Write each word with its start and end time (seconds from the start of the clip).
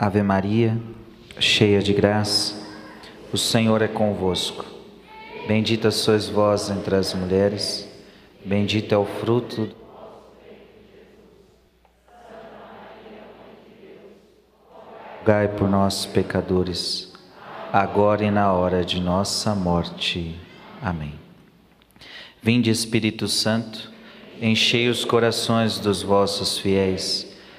Ave 0.00 0.22
Maria, 0.22 0.80
cheia 1.40 1.82
de 1.82 1.92
graça, 1.92 2.54
o 3.32 3.36
Senhor 3.36 3.82
é 3.82 3.88
convosco. 3.88 4.64
Bendita 5.48 5.90
sois 5.90 6.28
vós 6.28 6.70
entre 6.70 6.94
as 6.94 7.12
mulheres, 7.14 7.88
bendito 8.44 8.94
é 8.94 8.96
o 8.96 9.04
fruto. 9.04 9.68
Rogai 15.18 15.48
por 15.48 15.68
nós, 15.68 16.06
pecadores, 16.06 17.12
agora 17.72 18.22
e 18.24 18.30
na 18.30 18.52
hora 18.52 18.84
de 18.84 19.00
nossa 19.00 19.52
morte. 19.52 20.38
Amém. 20.80 21.14
Vinde, 22.40 22.70
Espírito 22.70 23.26
Santo, 23.26 23.90
enchei 24.40 24.88
os 24.88 25.04
corações 25.04 25.80
dos 25.80 26.04
vossos 26.04 26.56
fiéis 26.56 27.27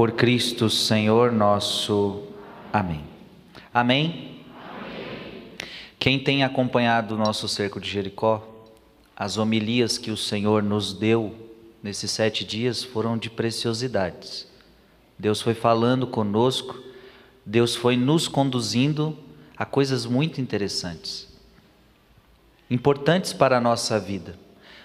por 0.00 0.12
Cristo 0.12 0.70
Senhor 0.70 1.30
nosso. 1.30 2.22
Amém. 2.72 3.04
Amém? 3.70 4.40
Quem 5.98 6.18
tem 6.18 6.42
acompanhado 6.42 7.14
o 7.14 7.18
nosso 7.18 7.46
cerco 7.46 7.78
de 7.78 7.90
Jericó, 7.90 8.42
as 9.14 9.36
homilias 9.36 9.98
que 9.98 10.10
o 10.10 10.16
Senhor 10.16 10.62
nos 10.62 10.94
deu 10.94 11.34
nesses 11.82 12.10
sete 12.12 12.46
dias 12.46 12.82
foram 12.82 13.18
de 13.18 13.28
preciosidades. 13.28 14.48
Deus 15.18 15.42
foi 15.42 15.52
falando 15.52 16.06
conosco, 16.06 16.82
Deus 17.44 17.76
foi 17.76 17.94
nos 17.94 18.26
conduzindo 18.26 19.18
a 19.54 19.66
coisas 19.66 20.06
muito 20.06 20.40
interessantes, 20.40 21.28
importantes 22.70 23.34
para 23.34 23.58
a 23.58 23.60
nossa 23.60 24.00
vida. 24.00 24.34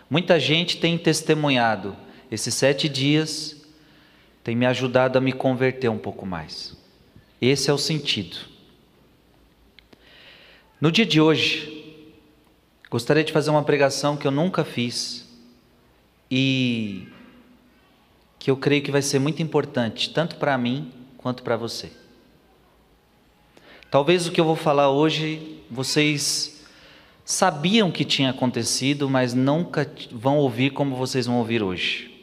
Muita 0.09 0.37
gente 0.41 0.75
tem 0.75 0.97
testemunhado 0.97 1.95
esses 2.29 2.53
sete 2.53 2.89
dias 2.89 3.54
tem 4.45 4.55
me 4.55 4.67
ajudado 4.67 5.17
a 5.17 5.21
me 5.21 5.33
converter 5.33 5.89
um 5.89 5.97
pouco 5.97 6.23
mais. 6.23 6.77
Esse 7.41 7.71
é 7.71 7.73
o 7.73 7.79
sentido. 7.79 8.37
No 10.79 10.91
dia 10.91 11.05
de 11.05 11.19
hoje, 11.19 11.97
gostaria 12.87 13.23
de 13.23 13.33
fazer 13.33 13.49
uma 13.49 13.63
pregação 13.63 14.15
que 14.15 14.27
eu 14.27 14.29
nunca 14.29 14.63
fiz 14.63 15.27
e 16.29 17.07
que 18.37 18.51
eu 18.51 18.55
creio 18.55 18.83
que 18.83 18.91
vai 18.91 19.01
ser 19.01 19.17
muito 19.17 19.41
importante, 19.41 20.11
tanto 20.11 20.35
para 20.35 20.55
mim 20.59 20.93
quanto 21.17 21.41
para 21.41 21.57
você. 21.57 21.91
Talvez 23.89 24.27
o 24.27 24.31
que 24.31 24.39
eu 24.39 24.45
vou 24.45 24.55
falar 24.55 24.91
hoje 24.91 25.59
vocês 25.71 26.63
sabiam 27.25 27.89
que 27.89 28.05
tinha 28.05 28.29
acontecido, 28.29 29.09
mas 29.09 29.33
nunca 29.33 29.91
vão 30.11 30.37
ouvir 30.37 30.69
como 30.69 30.95
vocês 30.95 31.25
vão 31.25 31.39
ouvir 31.39 31.63
hoje. 31.63 32.14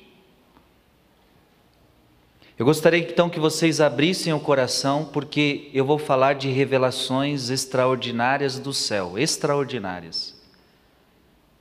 Eu 2.59 2.67
gostaria 2.67 3.01
então 3.01 3.31
que 3.31 3.41
vocês 3.41 3.81
abrissem 3.81 4.33
o 4.33 4.41
coração, 4.41 5.07
porque 5.07 5.71
eu 5.73 5.85
vou 5.87 5.99
falar 5.99 6.35
de 6.35 6.51
revelações 6.51 7.49
extraordinárias 7.49 8.59
do 8.59 8.75
céu 8.75 9.19
extraordinárias 9.19 10.41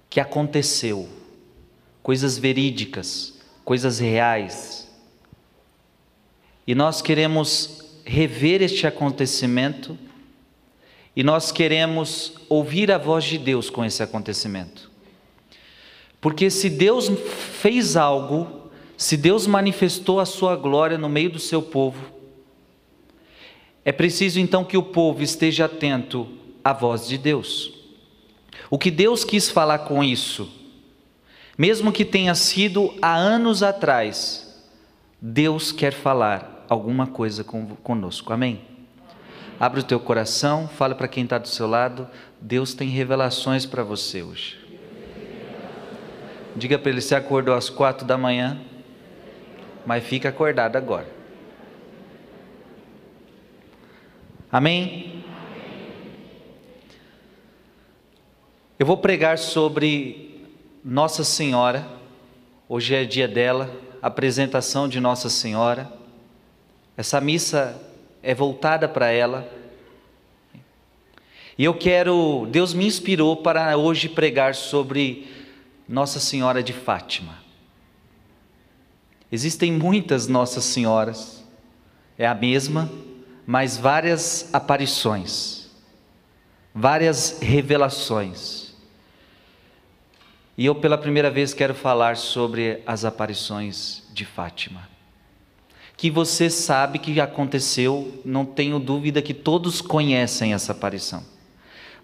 que 0.09 0.19
aconteceu, 0.19 1.07
coisas 2.03 2.38
verídicas, 2.38 3.40
coisas 3.63 4.00
reais. 4.00 4.90
E 6.68 6.75
nós 6.75 7.01
queremos 7.01 8.01
rever 8.03 8.62
este 8.62 8.85
acontecimento 8.85 9.97
e 11.16 11.24
nós 11.24 11.53
queremos 11.53 12.34
ouvir 12.50 12.91
a 12.91 12.97
voz 12.97 13.24
de 13.24 13.38
Deus 13.38 13.69
com 13.69 13.85
esse 13.85 14.03
acontecimento. 14.03 14.91
Porque 16.19 16.50
se 16.50 16.69
Deus 16.69 17.09
fez 17.62 17.96
algo 17.96 18.60
se 19.01 19.17
Deus 19.17 19.47
manifestou 19.47 20.19
a 20.19 20.28
sua 20.28 20.56
glória 20.56 20.95
no 20.95 21.09
meio 21.09 21.31
do 21.31 21.39
seu 21.39 21.59
povo, 21.59 22.06
é 23.84 23.91
preciso 23.91 24.39
então 24.39 24.63
que 24.63 24.78
o 24.78 24.84
povo 24.84 25.23
esteja 25.23 25.66
atento 25.66 26.29
à 26.63 26.72
voz 26.72 27.07
de 27.07 27.17
Deus. 27.17 27.73
O 28.69 28.78
que 28.78 28.91
Deus 28.91 29.23
quis 29.23 29.50
falar 29.50 29.79
com 29.79 30.03
isso, 30.03 30.47
mesmo 31.57 31.91
que 31.91 32.06
tenha 32.06 32.35
sido 32.35 32.94
há 33.01 33.16
anos 33.16 33.63
atrás, 33.63 34.63
Deus 35.19 35.72
quer 35.72 35.94
falar 35.94 36.63
alguma 36.69 37.07
coisa 37.07 37.44
conosco, 37.44 38.31
amém? 38.31 38.62
Abre 39.59 39.79
o 39.79 39.83
teu 39.83 40.00
coração, 40.00 40.68
fala 40.68 40.94
para 40.94 41.07
quem 41.07 41.23
está 41.23 41.39
do 41.39 41.47
seu 41.47 41.66
lado, 41.66 42.07
Deus 42.39 42.75
tem 42.75 42.88
revelações 42.89 43.66
para 43.66 43.81
você 43.81 44.22
hoje. 44.22 44.59
Diga 46.56 46.78
para 46.78 46.91
ele: 46.91 47.01
se 47.01 47.16
acordou 47.16 47.56
às 47.56 47.68
quatro 47.68 48.06
da 48.06 48.16
manhã, 48.16 48.62
mas 49.86 50.03
fica 50.03 50.30
acordado 50.30 50.75
agora. 50.75 51.08
Amém? 54.52 55.24
Eu 58.78 58.86
vou 58.86 58.97
pregar 58.97 59.38
sobre 59.38 60.44
Nossa 60.84 61.24
Senhora. 61.24 61.88
Hoje 62.68 62.96
é 62.96 63.03
dia 63.03 63.28
dela, 63.28 63.69
apresentação 64.02 64.90
de 64.90 65.00
Nossa 65.00 65.30
Senhora. 65.30 65.92
Essa 66.98 67.22
missa 67.22 67.80
é 68.24 68.34
voltada 68.34 68.90
para 68.90 69.12
ela. 69.12 69.48
E 71.58 71.63
eu 71.63 71.74
quero, 71.74 72.48
Deus 72.50 72.74
me 72.74 72.86
inspirou 72.86 73.38
para 73.38 73.78
hoje 73.78 74.09
pregar 74.09 74.56
sobre 74.56 75.28
Nossa 75.88 76.19
Senhora 76.19 76.63
de 76.63 76.74
Fátima. 76.74 77.41
Existem 79.31 79.72
muitas 79.72 80.28
Nossas 80.28 80.66
Senhoras, 80.66 81.42
é 82.18 82.28
a 82.28 82.36
mesma, 82.36 82.92
mas 83.47 83.78
várias 83.78 84.50
aparições, 84.53 85.69
várias 86.75 87.40
revelações. 87.40 88.74
E 90.58 90.66
eu 90.66 90.75
pela 90.75 90.97
primeira 90.97 91.31
vez 91.31 91.53
quero 91.53 91.74
falar 91.74 92.18
sobre 92.18 92.84
as 92.86 93.06
aparições 93.06 94.03
de 94.14 94.25
Fátima. 94.25 94.90
Que 95.96 96.12
você 96.12 96.50
sabe 96.50 97.00
que 97.00 97.22
aconteceu, 97.22 98.22
não 98.25 98.46
tenho 98.46 98.80
dúvida 98.80 99.22
que 99.22 99.34
todos 99.34 99.81
conhecem 99.81 100.53
essa 100.53 100.74
aparição. 100.74 101.24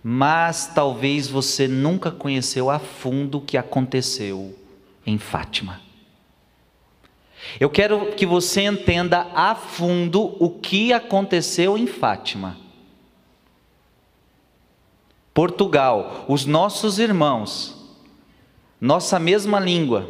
Mas 0.02 0.72
talvez 0.74 1.28
você 1.28 1.68
nunca 1.68 2.09
conheceu 2.09 2.70
a 2.70 2.80
fundo 2.80 3.40
o 3.40 3.42
que 3.42 3.58
aconteceu 3.58 4.58
em 5.06 5.18
Fátima. 5.18 5.87
Eu 7.59 7.69
quero 7.69 8.13
que 8.13 8.25
você 8.25 8.63
entenda 8.63 9.28
a 9.34 9.56
fundo 9.56 10.35
o 10.44 10.50
que 10.50 10.91
aconteceu 10.94 11.78
em 11.78 11.88
Fátima. 11.88 12.58
Portugal, 15.34 16.25
os 16.28 16.46
nossos 16.46 16.97
irmãos, 16.97 17.75
nossa 18.81 19.19
mesma 19.19 19.59
língua. 19.59 20.09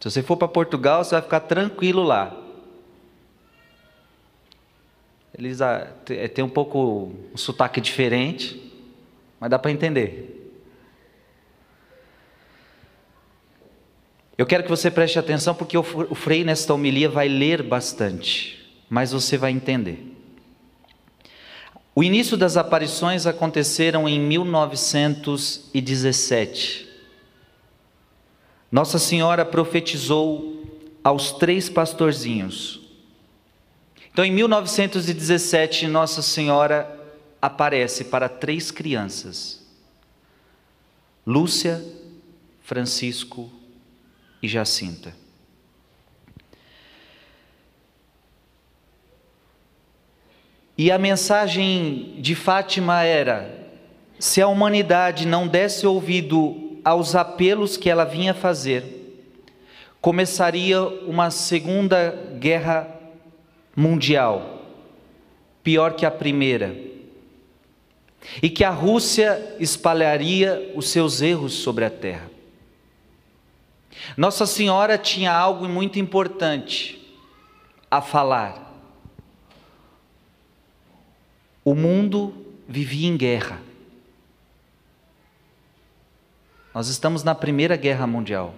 Se 0.00 0.10
você 0.10 0.22
for 0.22 0.36
para 0.36 0.48
Portugal, 0.48 1.04
você 1.04 1.14
vai 1.14 1.22
ficar 1.22 1.40
tranquilo 1.40 2.02
lá. 2.02 2.34
Eles 5.36 5.60
ah, 5.60 5.86
têm 6.34 6.44
um 6.44 6.48
pouco 6.48 7.12
um 7.32 7.36
sotaque 7.36 7.80
diferente, 7.80 8.72
mas 9.38 9.50
dá 9.50 9.58
para 9.58 9.70
entender. 9.70 10.37
Eu 14.38 14.46
quero 14.46 14.62
que 14.62 14.70
você 14.70 14.88
preste 14.88 15.18
atenção 15.18 15.52
porque 15.52 15.76
o 15.76 16.14
Frei 16.14 16.44
nesta 16.44 16.72
homilia 16.72 17.08
vai 17.08 17.26
ler 17.26 17.60
bastante, 17.60 18.64
mas 18.88 19.10
você 19.10 19.36
vai 19.36 19.50
entender. 19.50 20.14
O 21.92 22.04
início 22.04 22.36
das 22.36 22.56
aparições 22.56 23.26
aconteceram 23.26 24.08
em 24.08 24.20
1917. 24.20 26.86
Nossa 28.70 29.00
Senhora 29.00 29.44
profetizou 29.44 30.62
aos 31.02 31.32
três 31.32 31.68
pastorzinhos. 31.68 32.80
Então, 34.12 34.24
em 34.24 34.30
1917, 34.30 35.88
Nossa 35.88 36.22
Senhora 36.22 36.96
aparece 37.42 38.04
para 38.04 38.28
três 38.28 38.70
crianças: 38.70 39.66
Lúcia, 41.26 41.84
Francisco 42.62 43.57
e 44.42 44.48
Jacinta. 44.48 45.14
E 50.76 50.92
a 50.92 50.98
mensagem 50.98 52.14
de 52.18 52.36
Fátima 52.36 53.02
era: 53.02 53.68
se 54.18 54.40
a 54.40 54.46
humanidade 54.46 55.26
não 55.26 55.48
desse 55.48 55.84
ouvido 55.84 56.78
aos 56.84 57.16
apelos 57.16 57.76
que 57.76 57.90
ela 57.90 58.04
vinha 58.04 58.32
fazer, 58.32 58.98
começaria 60.00 60.80
uma 60.80 61.32
segunda 61.32 62.10
guerra 62.38 62.88
mundial, 63.74 64.62
pior 65.64 65.94
que 65.94 66.06
a 66.06 66.10
primeira, 66.10 66.76
e 68.40 68.48
que 68.48 68.62
a 68.62 68.70
Rússia 68.70 69.56
espalharia 69.58 70.72
os 70.76 70.88
seus 70.88 71.20
erros 71.20 71.54
sobre 71.54 71.84
a 71.84 71.90
terra. 71.90 72.37
Nossa 74.16 74.46
Senhora 74.46 74.98
tinha 74.98 75.32
algo 75.32 75.68
muito 75.68 75.98
importante 75.98 76.98
a 77.90 78.00
falar. 78.00 78.68
O 81.64 81.74
mundo 81.74 82.46
vivia 82.68 83.08
em 83.08 83.16
guerra. 83.16 83.60
Nós 86.74 86.88
estamos 86.88 87.24
na 87.24 87.34
Primeira 87.34 87.76
Guerra 87.76 88.06
Mundial. 88.06 88.54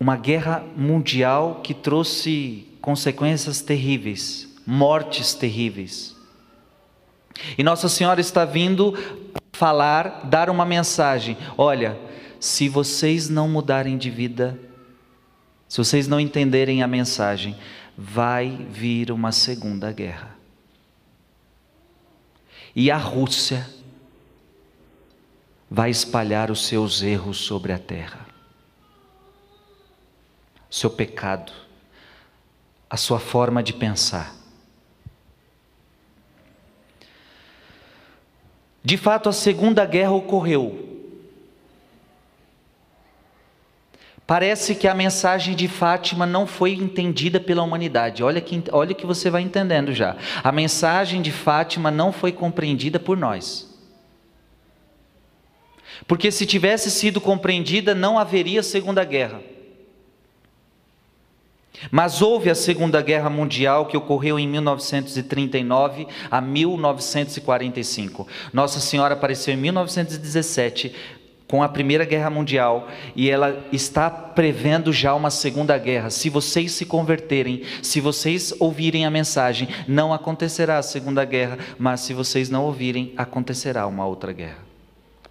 Uma 0.00 0.16
guerra 0.16 0.64
mundial 0.76 1.60
que 1.62 1.74
trouxe 1.74 2.66
consequências 2.80 3.60
terríveis, 3.60 4.48
mortes 4.66 5.34
terríveis. 5.34 6.16
E 7.56 7.62
Nossa 7.62 7.88
Senhora 7.88 8.20
está 8.20 8.44
vindo 8.44 8.94
falar, 9.62 10.22
dar 10.24 10.50
uma 10.50 10.66
mensagem: 10.66 11.38
olha, 11.56 11.96
se 12.40 12.68
vocês 12.68 13.28
não 13.28 13.46
mudarem 13.46 13.96
de 13.96 14.10
vida, 14.10 14.58
se 15.68 15.78
vocês 15.78 16.08
não 16.08 16.18
entenderem 16.18 16.82
a 16.82 16.88
mensagem, 16.88 17.56
vai 17.96 18.66
vir 18.68 19.12
uma 19.12 19.30
segunda 19.30 19.92
guerra. 19.92 20.36
E 22.74 22.90
a 22.90 22.96
Rússia 22.96 23.70
vai 25.70 25.90
espalhar 25.90 26.50
os 26.50 26.66
seus 26.66 27.00
erros 27.00 27.36
sobre 27.36 27.72
a 27.72 27.78
terra. 27.78 28.26
Seu 30.68 30.90
pecado, 30.90 31.52
a 32.90 32.96
sua 32.96 33.20
forma 33.20 33.62
de 33.62 33.72
pensar. 33.72 34.41
De 38.84 38.96
fato, 38.96 39.28
a 39.28 39.32
Segunda 39.32 39.84
Guerra 39.86 40.12
ocorreu 40.12 40.92
Parece 44.26 44.74
que 44.74 44.86
a 44.86 44.94
mensagem 44.94 45.54
de 45.54 45.68
Fátima 45.68 46.24
não 46.24 46.46
foi 46.46 46.72
entendida 46.72 47.40
pela 47.40 47.62
humanidade. 47.62 48.22
Olha 48.22 48.40
que, 48.40 48.62
olha 48.70 48.94
que 48.94 49.04
você 49.04 49.28
vai 49.28 49.42
entendendo 49.42 49.92
já. 49.92 50.16
A 50.42 50.52
mensagem 50.52 51.20
de 51.20 51.32
Fátima 51.32 51.90
não 51.90 52.12
foi 52.12 52.32
compreendida 52.32 53.00
por 53.00 53.16
nós. 53.16 53.68
Porque 56.06 56.30
se 56.30 56.46
tivesse 56.46 56.90
sido 56.90 57.20
compreendida, 57.20 57.94
não 57.94 58.18
haveria 58.18 58.62
Segunda 58.62 59.04
Guerra. 59.04 59.42
Mas 61.90 62.22
houve 62.22 62.50
a 62.50 62.54
Segunda 62.54 63.00
Guerra 63.02 63.28
Mundial 63.28 63.86
que 63.86 63.96
ocorreu 63.96 64.38
em 64.38 64.46
1939 64.46 66.06
a 66.30 66.40
1945. 66.40 68.26
Nossa 68.52 68.80
Senhora 68.80 69.14
apareceu 69.14 69.54
em 69.54 69.56
1917 69.56 70.94
com 71.52 71.62
a 71.62 71.68
Primeira 71.68 72.06
Guerra 72.06 72.30
Mundial 72.30 72.88
e 73.14 73.28
ela 73.28 73.62
está 73.70 74.08
prevendo 74.08 74.90
já 74.90 75.14
uma 75.14 75.30
Segunda 75.30 75.76
Guerra. 75.76 76.08
Se 76.08 76.30
vocês 76.30 76.72
se 76.72 76.86
converterem, 76.86 77.62
se 77.82 78.00
vocês 78.00 78.54
ouvirem 78.58 79.04
a 79.04 79.10
mensagem, 79.10 79.68
não 79.86 80.14
acontecerá 80.14 80.78
a 80.78 80.82
Segunda 80.82 81.26
Guerra, 81.26 81.58
mas 81.78 82.00
se 82.00 82.14
vocês 82.14 82.48
não 82.48 82.64
ouvirem, 82.64 83.12
acontecerá 83.18 83.86
uma 83.86 84.06
outra 84.06 84.32
guerra. 84.32 84.64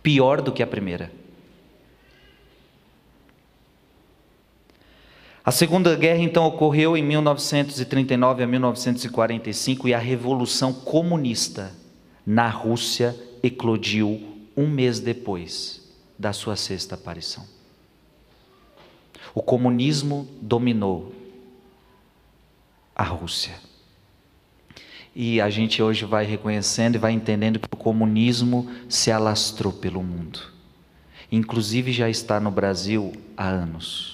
Pior 0.04 0.42
do 0.42 0.52
que 0.52 0.62
a 0.62 0.68
primeira. 0.68 1.21
A 5.44 5.50
Segunda 5.52 5.96
Guerra 5.96 6.22
então 6.22 6.46
ocorreu 6.46 6.96
em 6.96 7.04
1939 7.04 8.44
a 8.44 8.48
1945 8.48 9.88
e 9.88 9.94
a 9.94 9.98
Revolução 9.98 10.72
Comunista 10.72 11.74
na 12.24 12.48
Rússia 12.48 13.16
eclodiu 13.42 14.22
um 14.56 14.68
mês 14.68 15.00
depois 15.00 15.82
da 16.18 16.32
sua 16.32 16.56
sexta 16.56 16.94
aparição. 16.94 17.44
O 19.34 19.42
comunismo 19.42 20.28
dominou 20.40 21.12
a 22.96 23.04
Rússia. 23.04 23.56
E 25.16 25.42
a 25.42 25.50
gente 25.50 25.82
hoje 25.82 26.06
vai 26.06 26.24
reconhecendo 26.24 26.96
e 26.96 27.00
vai 27.00 27.14
entendendo 27.14 27.60
que 27.60 27.68
o 27.72 27.78
comunismo 27.78 28.70
se 28.88 29.12
alastrou 29.12 29.74
pelo 29.74 30.04
mundo. 30.04 30.40
Inclusive 31.32 31.92
já 31.92 32.08
está 32.08 32.40
no 32.40 32.52
Brasil 32.52 33.12
há 33.36 33.50
anos. 33.50 34.11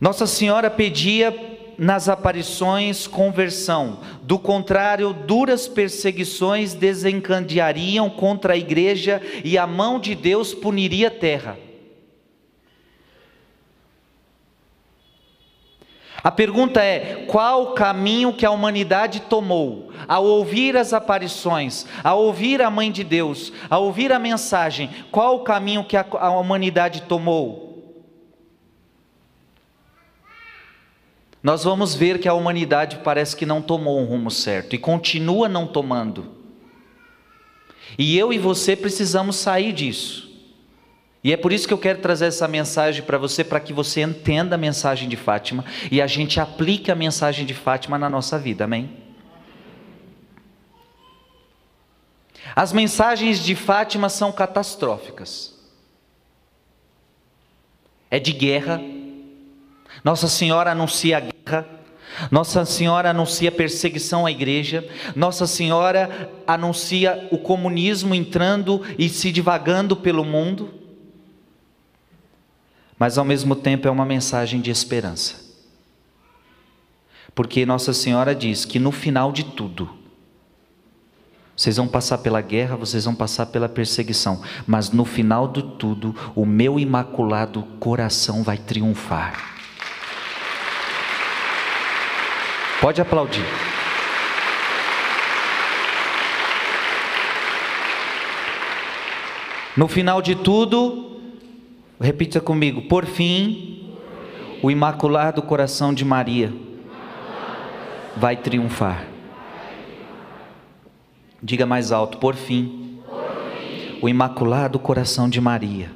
Nossa 0.00 0.26
Senhora 0.26 0.70
pedia 0.70 1.34
nas 1.78 2.08
aparições 2.08 3.06
conversão. 3.06 4.00
Do 4.22 4.38
contrário, 4.38 5.12
duras 5.12 5.68
perseguições 5.68 6.74
desencadeariam 6.74 8.10
contra 8.10 8.54
a 8.54 8.56
igreja 8.56 9.20
e 9.44 9.56
a 9.56 9.66
mão 9.66 9.98
de 9.98 10.14
Deus 10.14 10.54
puniria 10.54 11.08
a 11.08 11.10
terra. 11.10 11.58
A 16.22 16.30
pergunta 16.32 16.82
é: 16.82 17.24
qual 17.28 17.62
o 17.62 17.72
caminho 17.72 18.32
que 18.32 18.44
a 18.44 18.50
humanidade 18.50 19.20
tomou 19.20 19.92
ao 20.08 20.24
ouvir 20.24 20.76
as 20.76 20.92
aparições, 20.92 21.86
ao 22.02 22.20
ouvir 22.20 22.60
a 22.60 22.68
Mãe 22.68 22.90
de 22.90 23.04
Deus, 23.04 23.52
ao 23.70 23.84
ouvir 23.84 24.12
a 24.12 24.18
mensagem? 24.18 24.90
Qual 25.12 25.36
o 25.36 25.40
caminho 25.44 25.84
que 25.84 25.96
a, 25.96 26.30
humanidade 26.30 27.02
tomou? 27.02 27.65
Nós 31.46 31.62
vamos 31.62 31.94
ver 31.94 32.18
que 32.18 32.26
a 32.26 32.34
humanidade 32.34 32.98
parece 33.04 33.36
que 33.36 33.46
não 33.46 33.62
tomou 33.62 34.00
um 34.00 34.04
rumo 34.04 34.32
certo 34.32 34.74
e 34.74 34.78
continua 34.78 35.48
não 35.48 35.64
tomando. 35.64 36.34
E 37.96 38.18
eu 38.18 38.32
e 38.32 38.38
você 38.38 38.74
precisamos 38.74 39.36
sair 39.36 39.72
disso. 39.72 40.28
E 41.22 41.32
é 41.32 41.36
por 41.36 41.52
isso 41.52 41.68
que 41.68 41.72
eu 41.72 41.78
quero 41.78 42.00
trazer 42.00 42.26
essa 42.26 42.48
mensagem 42.48 43.04
para 43.04 43.16
você, 43.16 43.44
para 43.44 43.60
que 43.60 43.72
você 43.72 44.00
entenda 44.02 44.56
a 44.56 44.58
mensagem 44.58 45.08
de 45.08 45.16
Fátima 45.16 45.64
e 45.88 46.02
a 46.02 46.08
gente 46.08 46.40
aplique 46.40 46.90
a 46.90 46.96
mensagem 46.96 47.46
de 47.46 47.54
Fátima 47.54 47.96
na 47.96 48.10
nossa 48.10 48.36
vida, 48.40 48.64
amém? 48.64 48.90
As 52.56 52.72
mensagens 52.72 53.38
de 53.38 53.54
Fátima 53.54 54.08
são 54.08 54.32
catastróficas. 54.32 55.56
É 58.10 58.18
de 58.18 58.32
guerra, 58.32 58.80
nossa 60.02 60.28
Senhora 60.28 60.72
anuncia 60.72 61.16
a 61.16 61.20
guerra, 61.20 61.35
Nossa 62.30 62.64
Senhora 62.64 63.10
anuncia 63.10 63.52
perseguição 63.52 64.24
à 64.26 64.30
igreja, 64.30 64.88
Nossa 65.14 65.46
Senhora 65.46 66.30
anuncia 66.46 67.28
o 67.30 67.38
comunismo 67.38 68.14
entrando 68.14 68.82
e 68.98 69.08
se 69.08 69.30
divagando 69.30 69.96
pelo 69.96 70.24
mundo, 70.24 70.72
mas 72.98 73.18
ao 73.18 73.24
mesmo 73.24 73.54
tempo 73.54 73.86
é 73.86 73.90
uma 73.90 74.06
mensagem 74.06 74.60
de 74.60 74.70
esperança, 74.70 75.34
porque 77.34 77.66
Nossa 77.66 77.92
Senhora 77.92 78.34
diz 78.34 78.64
que 78.64 78.78
no 78.78 78.90
final 78.90 79.30
de 79.30 79.44
tudo, 79.44 79.90
vocês 81.54 81.76
vão 81.76 81.88
passar 81.88 82.18
pela 82.18 82.40
guerra, 82.40 82.76
vocês 82.76 83.04
vão 83.04 83.14
passar 83.14 83.46
pela 83.46 83.68
perseguição, 83.68 84.42
mas 84.66 84.90
no 84.90 85.04
final 85.04 85.48
de 85.48 85.62
tudo, 85.62 86.14
o 86.34 86.44
meu 86.44 86.78
imaculado 86.78 87.62
coração 87.78 88.42
vai 88.42 88.58
triunfar. 88.58 89.55
Pode 92.80 93.00
aplaudir. 93.00 93.44
No 99.76 99.88
final 99.88 100.22
de 100.22 100.34
tudo, 100.34 101.20
repita 102.00 102.40
comigo: 102.40 102.82
por 102.82 103.04
fim, 103.04 103.94
o 104.62 104.70
Imaculado 104.70 105.42
Coração 105.42 105.92
de 105.92 106.04
Maria 106.04 106.52
vai 108.16 108.36
triunfar. 108.36 109.06
Diga 111.42 111.66
mais 111.66 111.92
alto: 111.92 112.18
por 112.18 112.34
fim, 112.34 113.00
o 114.00 114.08
Imaculado 114.08 114.78
Coração 114.78 115.28
de 115.28 115.40
Maria 115.40 115.90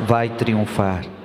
vai 0.00 0.28
triunfar. 0.28 1.15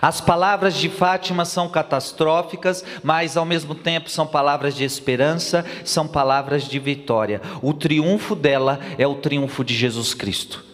As 0.00 0.20
palavras 0.20 0.74
de 0.74 0.88
Fátima 0.88 1.44
são 1.44 1.68
catastróficas, 1.68 2.84
mas 3.02 3.36
ao 3.36 3.44
mesmo 3.44 3.74
tempo 3.74 4.08
são 4.10 4.26
palavras 4.26 4.74
de 4.74 4.84
esperança, 4.84 5.64
são 5.84 6.06
palavras 6.06 6.64
de 6.64 6.78
vitória. 6.78 7.40
O 7.62 7.72
triunfo 7.72 8.34
dela 8.34 8.80
é 8.98 9.06
o 9.06 9.16
triunfo 9.16 9.64
de 9.64 9.74
Jesus 9.74 10.14
Cristo. 10.14 10.64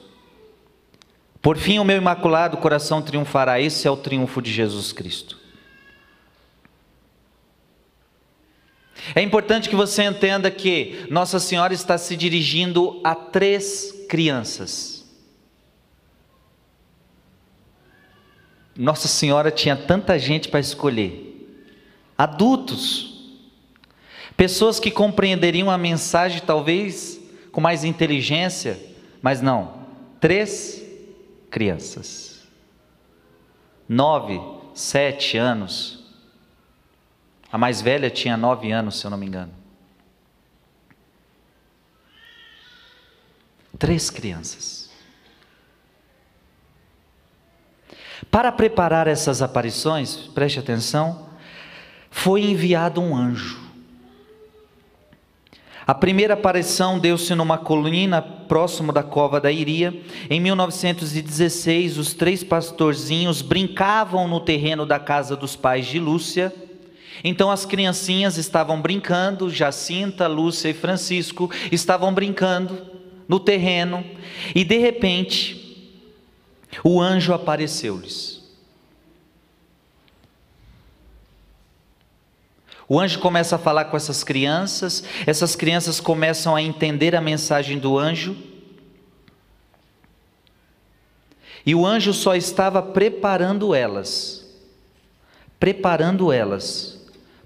Por 1.42 1.56
fim, 1.56 1.78
o 1.78 1.84
meu 1.84 1.96
imaculado 1.96 2.56
coração 2.58 3.00
triunfará. 3.00 3.60
Esse 3.60 3.88
é 3.88 3.90
o 3.90 3.96
triunfo 3.96 4.42
de 4.42 4.52
Jesus 4.52 4.92
Cristo. 4.92 5.38
É 9.14 9.22
importante 9.22 9.68
que 9.68 9.76
você 9.76 10.04
entenda 10.04 10.50
que 10.50 11.06
Nossa 11.10 11.40
Senhora 11.40 11.72
está 11.72 11.96
se 11.96 12.14
dirigindo 12.14 13.00
a 13.02 13.14
três 13.14 14.04
crianças. 14.08 14.99
Nossa 18.76 19.08
Senhora 19.08 19.50
tinha 19.50 19.76
tanta 19.76 20.18
gente 20.18 20.48
para 20.48 20.60
escolher. 20.60 21.26
Adultos, 22.16 23.38
pessoas 24.36 24.80
que 24.80 24.90
compreenderiam 24.90 25.70
a 25.70 25.78
mensagem 25.78 26.40
talvez 26.44 27.20
com 27.52 27.60
mais 27.60 27.84
inteligência, 27.84 28.78
mas 29.20 29.40
não. 29.40 29.86
Três 30.20 30.82
crianças. 31.50 32.46
Nove, 33.88 34.40
sete 34.74 35.36
anos. 35.36 36.04
A 37.52 37.58
mais 37.58 37.82
velha 37.82 38.08
tinha 38.08 38.36
nove 38.36 38.70
anos, 38.70 39.00
se 39.00 39.06
eu 39.06 39.10
não 39.10 39.18
me 39.18 39.26
engano. 39.26 39.52
Três 43.78 44.10
crianças. 44.10 44.79
Para 48.30 48.52
preparar 48.52 49.08
essas 49.08 49.42
aparições, 49.42 50.14
preste 50.16 50.58
atenção, 50.58 51.26
foi 52.10 52.44
enviado 52.44 53.00
um 53.00 53.16
anjo. 53.16 53.58
A 55.84 55.94
primeira 55.94 56.34
aparição 56.34 57.00
deu-se 57.00 57.34
numa 57.34 57.58
colina 57.58 58.22
próximo 58.22 58.92
da 58.92 59.02
cova 59.02 59.40
da 59.40 59.50
Iria. 59.50 59.92
Em 60.30 60.38
1916, 60.38 61.98
os 61.98 62.14
três 62.14 62.44
pastorzinhos 62.44 63.42
brincavam 63.42 64.28
no 64.28 64.38
terreno 64.38 64.86
da 64.86 65.00
casa 65.00 65.34
dos 65.34 65.56
pais 65.56 65.86
de 65.86 65.98
Lúcia. 65.98 66.54
Então 67.24 67.50
as 67.50 67.66
criancinhas 67.66 68.38
estavam 68.38 68.80
brincando, 68.80 69.50
Jacinta, 69.50 70.28
Lúcia 70.28 70.68
e 70.68 70.74
Francisco 70.74 71.50
estavam 71.72 72.14
brincando 72.14 72.86
no 73.28 73.40
terreno, 73.40 74.04
e 74.54 74.64
de 74.64 74.78
repente 74.78 75.59
o 76.84 77.00
anjo 77.00 77.32
apareceu-lhes. 77.32 78.40
O 82.88 82.98
anjo 82.98 83.20
começa 83.20 83.54
a 83.54 83.58
falar 83.58 83.84
com 83.84 83.96
essas 83.96 84.24
crianças, 84.24 85.04
essas 85.24 85.54
crianças 85.54 86.00
começam 86.00 86.56
a 86.56 86.62
entender 86.62 87.14
a 87.14 87.20
mensagem 87.20 87.78
do 87.78 87.96
anjo. 87.96 88.36
E 91.64 91.72
o 91.72 91.86
anjo 91.86 92.12
só 92.12 92.34
estava 92.34 92.82
preparando 92.82 93.74
elas, 93.74 94.44
preparando 95.60 96.32
elas 96.32 97.00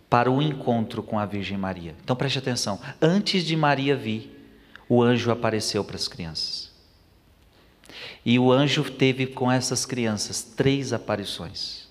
para 0.08 0.30
o 0.30 0.40
encontro 0.40 1.02
com 1.02 1.18
a 1.18 1.26
Virgem 1.26 1.58
Maria. 1.58 1.94
Então 2.02 2.16
preste 2.16 2.38
atenção: 2.38 2.80
antes 3.02 3.44
de 3.44 3.54
Maria 3.54 3.94
vir, 3.94 4.48
o 4.88 5.02
anjo 5.02 5.30
apareceu 5.30 5.84
para 5.84 5.96
as 5.96 6.08
crianças. 6.08 6.63
E 8.24 8.38
o 8.38 8.50
anjo 8.50 8.90
teve 8.90 9.26
com 9.26 9.52
essas 9.52 9.84
crianças 9.84 10.42
três 10.42 10.92
aparições. 10.92 11.88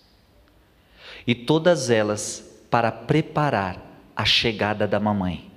E 1.28 1.36
todas 1.36 1.90
elas 1.90 2.66
para 2.72 2.92
preparar 2.92 3.78
a 4.16 4.24
chegada 4.26 4.88
da 4.88 5.00
mamãe. 5.00 5.52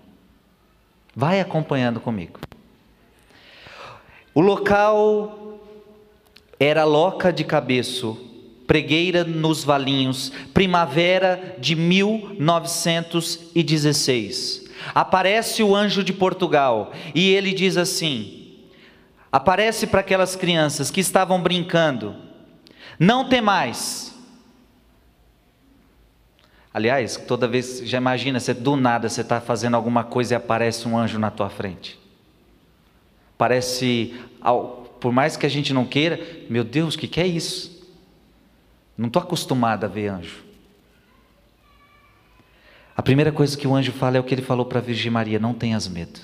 Vai 1.14 1.40
acompanhando 1.40 1.98
comigo. 1.98 2.38
O 4.34 4.42
local 4.42 5.58
era 6.60 6.84
Loca 6.84 7.32
de 7.32 7.42
Cabeço, 7.42 8.20
Pregueira 8.66 9.24
nos 9.24 9.64
Valinhos, 9.64 10.30
primavera 10.52 11.56
de 11.58 11.74
1916. 11.74 14.66
Aparece 14.94 15.62
o 15.62 15.74
anjo 15.74 16.04
de 16.04 16.12
Portugal 16.12 16.92
e 17.14 17.30
ele 17.30 17.54
diz 17.54 17.78
assim: 17.78 18.35
aparece 19.36 19.86
para 19.86 20.00
aquelas 20.00 20.34
crianças 20.34 20.90
que 20.90 21.00
estavam 21.00 21.40
brincando, 21.40 22.16
não 22.98 23.28
tem 23.28 23.40
mais 23.40 24.06
Aliás, 26.76 27.16
toda 27.16 27.48
vez, 27.48 27.80
já 27.86 27.96
imagina, 27.96 28.38
você 28.38 28.52
do 28.52 28.76
nada, 28.76 29.08
você 29.08 29.22
está 29.22 29.40
fazendo 29.40 29.76
alguma 29.76 30.04
coisa 30.04 30.34
e 30.34 30.36
aparece 30.36 30.86
um 30.86 30.98
anjo 30.98 31.18
na 31.18 31.30
tua 31.30 31.48
frente. 31.48 31.98
Parece, 33.38 34.14
por 35.00 35.10
mais 35.10 35.38
que 35.38 35.46
a 35.46 35.48
gente 35.48 35.72
não 35.72 35.86
queira, 35.86 36.20
meu 36.50 36.62
Deus, 36.62 36.94
o 36.94 36.98
que, 36.98 37.08
que 37.08 37.18
é 37.18 37.26
isso? 37.26 37.82
Não 38.94 39.06
estou 39.06 39.22
acostumado 39.22 39.84
a 39.84 39.88
ver 39.88 40.08
anjo. 40.08 40.44
A 42.94 43.00
primeira 43.00 43.32
coisa 43.32 43.56
que 43.56 43.66
o 43.66 43.74
anjo 43.74 43.92
fala 43.92 44.18
é 44.18 44.20
o 44.20 44.24
que 44.24 44.34
ele 44.34 44.42
falou 44.42 44.66
para 44.66 44.78
a 44.78 44.82
Virgem 44.82 45.10
Maria: 45.10 45.38
não 45.38 45.54
tenhas 45.54 45.88
medo. 45.88 46.20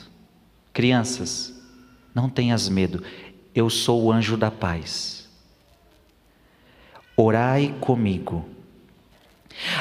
Crianças, 0.70 1.51
não 2.14 2.28
tenhas 2.28 2.68
medo, 2.68 3.02
eu 3.54 3.68
sou 3.68 4.02
o 4.04 4.12
anjo 4.12 4.36
da 4.36 4.50
paz. 4.50 5.28
Orai 7.16 7.74
comigo 7.80 8.52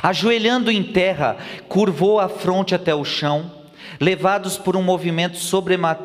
Ajoelhando 0.02 0.72
em 0.72 0.84
terra, 0.84 1.38
curvou 1.68 2.20
a 2.20 2.28
fronte 2.28 2.76
até 2.76 2.94
o 2.94 3.06
chão, 3.06 3.52
levados 4.00 4.58
por 4.58 4.76
um 4.76 4.82
movimento 4.82 5.38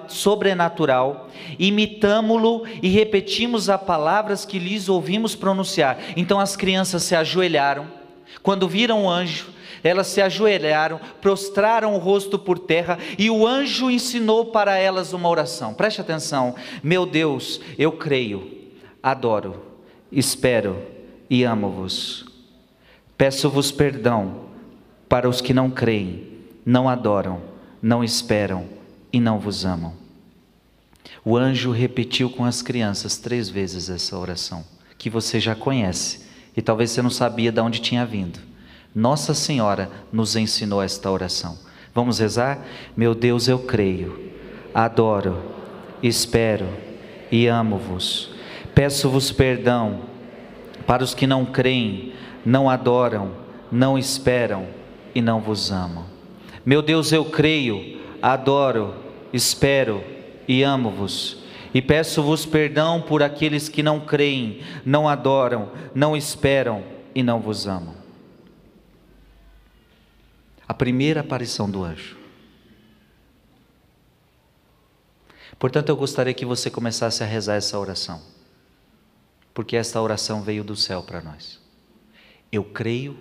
sobrenatural, 0.08 1.30
imitamo-lo 1.58 2.64
e 2.82 2.88
repetimos 2.88 3.68
as 3.68 3.82
palavras 3.82 4.44
que 4.44 4.58
lhes 4.58 4.88
ouvimos 4.88 5.34
pronunciar. 5.34 5.98
Então 6.16 6.38
as 6.38 6.56
crianças 6.56 7.02
se 7.02 7.14
ajoelharam, 7.14 7.86
quando 8.42 8.68
viram 8.68 9.04
o 9.04 9.10
anjo, 9.10 9.48
elas 9.86 10.08
se 10.08 10.20
ajoelharam, 10.20 11.00
prostraram 11.20 11.94
o 11.94 11.98
rosto 11.98 12.38
por 12.38 12.58
terra 12.58 12.98
e 13.18 13.30
o 13.30 13.46
anjo 13.46 13.90
ensinou 13.90 14.46
para 14.46 14.76
elas 14.76 15.12
uma 15.12 15.28
oração. 15.28 15.72
Preste 15.72 16.00
atenção, 16.00 16.54
meu 16.82 17.06
Deus, 17.06 17.60
eu 17.78 17.92
creio, 17.92 18.50
adoro, 19.02 19.62
espero 20.10 20.76
e 21.30 21.44
amo-vos. 21.44 22.26
Peço-vos 23.16 23.70
perdão 23.70 24.46
para 25.08 25.28
os 25.28 25.40
que 25.40 25.54
não 25.54 25.70
creem, 25.70 26.26
não 26.64 26.88
adoram, 26.88 27.40
não 27.80 28.02
esperam 28.02 28.66
e 29.12 29.20
não 29.20 29.38
vos 29.38 29.64
amam. 29.64 29.94
O 31.24 31.36
anjo 31.36 31.70
repetiu 31.70 32.28
com 32.28 32.44
as 32.44 32.62
crianças 32.62 33.16
três 33.16 33.48
vezes 33.48 33.88
essa 33.88 34.18
oração, 34.18 34.64
que 34.98 35.08
você 35.08 35.40
já 35.40 35.54
conhece 35.54 36.26
e 36.56 36.62
talvez 36.62 36.90
você 36.90 37.02
não 37.02 37.10
sabia 37.10 37.52
de 37.52 37.60
onde 37.60 37.80
tinha 37.80 38.04
vindo. 38.04 38.38
Nossa 38.96 39.34
Senhora 39.34 39.90
nos 40.10 40.36
ensinou 40.36 40.82
esta 40.82 41.10
oração. 41.10 41.58
Vamos 41.94 42.18
rezar? 42.18 42.64
Meu 42.96 43.14
Deus, 43.14 43.46
eu 43.46 43.58
creio, 43.58 44.32
adoro, 44.74 45.36
espero 46.02 46.66
e 47.30 47.46
amo-vos. 47.46 48.30
Peço-vos 48.74 49.30
perdão 49.30 50.00
para 50.86 51.04
os 51.04 51.14
que 51.14 51.26
não 51.26 51.44
creem, 51.44 52.14
não 52.42 52.70
adoram, 52.70 53.32
não 53.70 53.98
esperam 53.98 54.66
e 55.14 55.20
não 55.20 55.42
vos 55.42 55.70
amam. 55.70 56.06
Meu 56.64 56.80
Deus, 56.80 57.12
eu 57.12 57.26
creio, 57.26 58.00
adoro, 58.22 58.94
espero 59.30 60.02
e 60.48 60.62
amo-vos. 60.62 61.44
E 61.74 61.82
peço-vos 61.82 62.46
perdão 62.46 63.02
por 63.02 63.22
aqueles 63.22 63.68
que 63.68 63.82
não 63.82 64.00
creem, 64.00 64.60
não 64.86 65.06
adoram, 65.06 65.68
não 65.94 66.16
esperam 66.16 66.82
e 67.14 67.22
não 67.22 67.40
vos 67.40 67.66
amam. 67.66 67.95
A 70.68 70.74
primeira 70.74 71.20
aparição 71.20 71.70
do 71.70 71.82
anjo. 71.82 72.16
Portanto, 75.58 75.88
eu 75.88 75.96
gostaria 75.96 76.34
que 76.34 76.44
você 76.44 76.70
começasse 76.70 77.22
a 77.22 77.26
rezar 77.26 77.54
essa 77.54 77.78
oração, 77.78 78.22
porque 79.54 79.76
esta 79.76 80.00
oração 80.00 80.42
veio 80.42 80.62
do 80.62 80.76
céu 80.76 81.02
para 81.02 81.22
nós. 81.22 81.60
Eu 82.52 82.62
creio, 82.62 83.18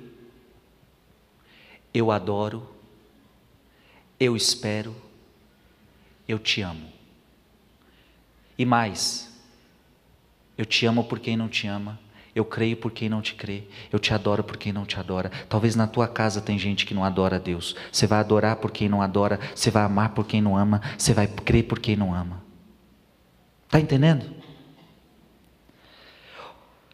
eu 1.94 2.12
adoro, 2.12 2.68
eu 4.20 4.36
espero, 4.36 4.96
eu 6.28 6.38
te 6.38 6.62
amo. 6.62 6.92
E 8.58 8.66
mais, 8.66 9.32
eu 10.58 10.66
te 10.66 10.86
amo 10.86 11.04
por 11.04 11.20
quem 11.20 11.38
não 11.38 11.48
te 11.48 11.68
ama, 11.68 12.00
eu 12.36 12.44
creio 12.44 12.76
por 12.76 12.92
quem 12.92 13.08
não 13.08 13.22
te 13.22 13.34
crê, 13.34 13.64
eu 13.90 13.98
te 13.98 14.14
adoro 14.14 14.44
por 14.44 14.58
quem 14.58 14.74
não 14.74 14.86
te 14.86 15.00
adora. 15.00 15.32
Talvez 15.48 15.74
na 15.74 15.88
tua 15.88 16.06
casa 16.06 16.42
tem 16.42 16.60
gente 16.60 16.86
que 16.86 16.94
não 16.94 17.06
adora 17.06 17.38
a 17.38 17.40
Deus. 17.40 17.78
Você 17.90 18.06
vai 18.06 18.20
adorar 18.20 18.58
por 18.58 18.72
quem 18.72 18.90
não 18.90 19.02
adora, 19.02 19.40
você 19.56 19.72
vai 19.72 19.84
amar 19.84 20.10
por 20.10 20.28
quem 20.28 20.42
não 20.42 20.58
ama, 20.58 20.82
você 20.98 21.14
vai 21.14 21.28
crer 21.28 21.64
por 21.64 21.80
quem 21.80 21.96
não 21.96 22.14
ama. 22.14 22.44
Está 23.68 23.80
entendendo? 23.80 24.26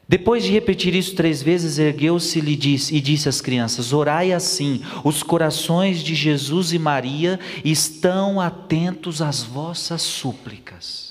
Depois 0.08 0.44
de 0.44 0.52
repetir 0.52 0.94
isso 0.94 1.16
três 1.16 1.42
vezes, 1.42 1.80
ergueu-se 1.80 2.38
e 2.38 2.56
disse, 2.56 2.96
e 2.96 3.02
disse 3.02 3.28
às 3.28 3.42
crianças: 3.42 3.94
Orai 3.94 4.34
assim, 4.34 4.84
os 5.04 5.24
corações 5.24 6.04
de 6.04 6.14
Jesus 6.14 6.72
e 6.72 6.78
Maria 6.78 7.40
estão 7.64 8.40
atentos 8.40 9.22
às 9.22 9.42
vossas 9.42 10.02
súplicas. 10.02 11.11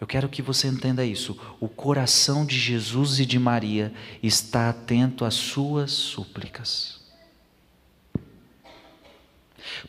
Eu 0.00 0.06
quero 0.06 0.28
que 0.28 0.42
você 0.42 0.68
entenda 0.68 1.04
isso. 1.04 1.38
O 1.58 1.68
coração 1.68 2.44
de 2.44 2.58
Jesus 2.58 3.18
e 3.18 3.24
de 3.24 3.38
Maria 3.38 3.92
está 4.22 4.68
atento 4.68 5.24
às 5.24 5.34
suas 5.34 5.90
súplicas. 5.90 6.96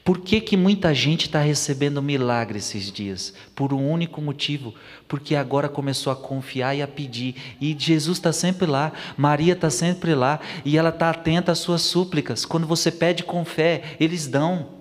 Por 0.04 0.20
que, 0.20 0.42
que 0.42 0.58
muita 0.58 0.94
gente 0.94 1.26
está 1.26 1.40
recebendo 1.40 2.02
milagre 2.02 2.58
esses 2.58 2.92
dias? 2.92 3.34
Por 3.54 3.74
um 3.74 3.90
único 3.90 4.22
motivo, 4.22 4.74
porque 5.08 5.36
agora 5.36 5.70
começou 5.70 6.12
a 6.12 6.16
confiar 6.16 6.76
e 6.76 6.82
a 6.82 6.88
pedir. 6.88 7.36
E 7.60 7.76
Jesus 7.78 8.18
está 8.18 8.34
sempre 8.34 8.66
lá, 8.66 8.92
Maria 9.18 9.54
está 9.54 9.70
sempre 9.70 10.16
lá, 10.16 10.40
e 10.66 10.78
ela 10.78 10.90
está 10.90 11.10
atenta 11.10 11.52
às 11.52 11.60
suas 11.60 11.82
súplicas. 11.82 12.46
Quando 12.46 12.66
você 12.66 12.92
pede 12.92 13.24
com 13.24 13.44
fé, 13.46 13.98
eles 14.00 14.28
dão. 14.28 14.78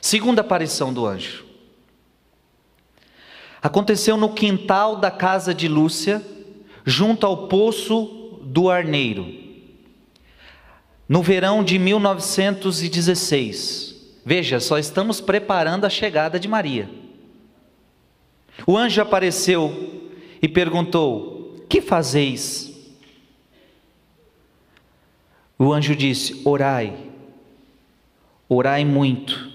Segunda 0.00 0.40
aparição 0.40 0.94
do 0.94 1.06
anjo. 1.06 1.49
Aconteceu 3.62 4.16
no 4.16 4.32
quintal 4.32 4.96
da 4.96 5.10
casa 5.10 5.54
de 5.54 5.68
Lúcia, 5.68 6.24
junto 6.84 7.26
ao 7.26 7.48
poço 7.48 8.38
do 8.42 8.70
Arneiro 8.70 9.40
no 11.10 11.22
verão 11.24 11.64
de 11.64 11.76
1916. 11.76 14.22
Veja, 14.24 14.60
só 14.60 14.78
estamos 14.78 15.20
preparando 15.20 15.84
a 15.84 15.90
chegada 15.90 16.38
de 16.38 16.46
Maria. 16.46 16.88
O 18.64 18.76
anjo 18.76 19.02
apareceu 19.02 20.08
e 20.40 20.46
perguntou: 20.46 21.64
Que 21.68 21.80
fazeis? 21.80 22.72
O 25.58 25.72
anjo 25.72 25.96
disse: 25.96 26.42
Orai, 26.44 26.96
orai 28.48 28.84
muito. 28.84 29.49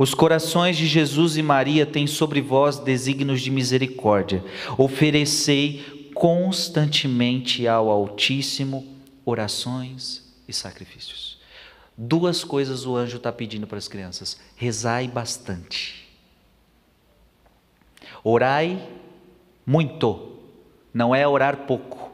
Os 0.00 0.14
corações 0.14 0.78
de 0.78 0.86
Jesus 0.86 1.36
e 1.36 1.42
Maria 1.42 1.84
têm 1.84 2.06
sobre 2.06 2.40
vós 2.40 2.78
desígnios 2.78 3.42
de 3.42 3.50
misericórdia. 3.50 4.42
Oferecei 4.78 6.10
constantemente 6.14 7.68
ao 7.68 7.90
Altíssimo 7.90 8.96
orações 9.26 10.34
e 10.48 10.54
sacrifícios. 10.54 11.38
Duas 11.98 12.42
coisas 12.42 12.86
o 12.86 12.96
anjo 12.96 13.18
está 13.18 13.30
pedindo 13.30 13.66
para 13.66 13.76
as 13.76 13.88
crianças: 13.88 14.40
rezai 14.56 15.06
bastante, 15.06 16.08
orai 18.24 18.82
muito, 19.66 20.38
não 20.94 21.14
é 21.14 21.28
orar 21.28 21.66
pouco, 21.66 22.10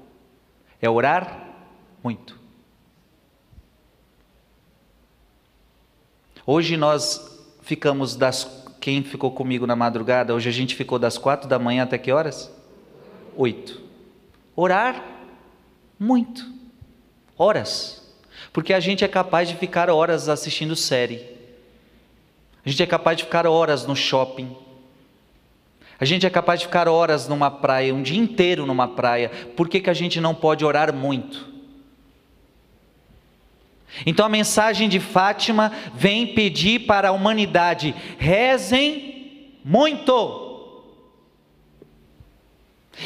é 0.83 0.91
orar 0.91 1.55
muito. 2.03 2.37
Hoje 6.45 6.77
nós 6.77 7.36
ficamos 7.67 8.17
das. 8.17 8.65
Quem 8.81 9.03
ficou 9.03 9.33
comigo 9.33 9.67
na 9.67 9.75
madrugada? 9.75 10.33
Hoje 10.33 10.49
a 10.49 10.53
gente 10.53 10.77
ficou 10.77 10.99
das 10.99 11.19
quatro 11.19 11.49
da 11.49 11.59
manhã 11.59 11.83
até 11.83 11.99
que 11.99 12.13
horas? 12.13 12.51
Oito. 13.37 13.83
Orar 14.55 15.05
muito 15.99 16.47
horas. 17.37 18.15
Porque 18.53 18.73
a 18.73 18.79
gente 18.79 19.05
é 19.05 19.09
capaz 19.09 19.49
de 19.49 19.57
ficar 19.57 19.91
horas 19.91 20.29
assistindo 20.29 20.77
série. 20.77 21.21
A 22.65 22.71
gente 22.71 22.83
é 22.83 22.87
capaz 22.87 23.17
de 23.17 23.25
ficar 23.25 23.47
horas 23.47 23.85
no 23.85 23.97
shopping. 23.97 24.57
A 25.99 26.05
gente 26.05 26.25
é 26.25 26.31
capaz 26.31 26.61
de 26.61 26.67
ficar 26.67 26.89
horas 26.89 27.27
numa 27.27 27.51
praia, 27.51 27.93
um 27.95 28.03
dia 28.03 28.19
inteiro 28.19 28.65
numa 28.65 28.87
praia. 28.87 29.31
Por 29.57 29.69
que, 29.69 29.81
que 29.81 29.91
a 29.91 29.95
gente 29.95 30.21
não 30.21 30.35
pode 30.35 30.65
orar 30.65 30.95
muito? 30.95 31.56
Então 34.05 34.27
a 34.27 34.29
mensagem 34.29 34.89
de 34.89 35.01
Fátima 35.01 35.73
vem 35.95 36.35
pedir 36.35 36.81
para 36.81 37.09
a 37.09 37.13
humanidade: 37.13 37.95
rezem 38.19 39.57
muito. 39.65 40.47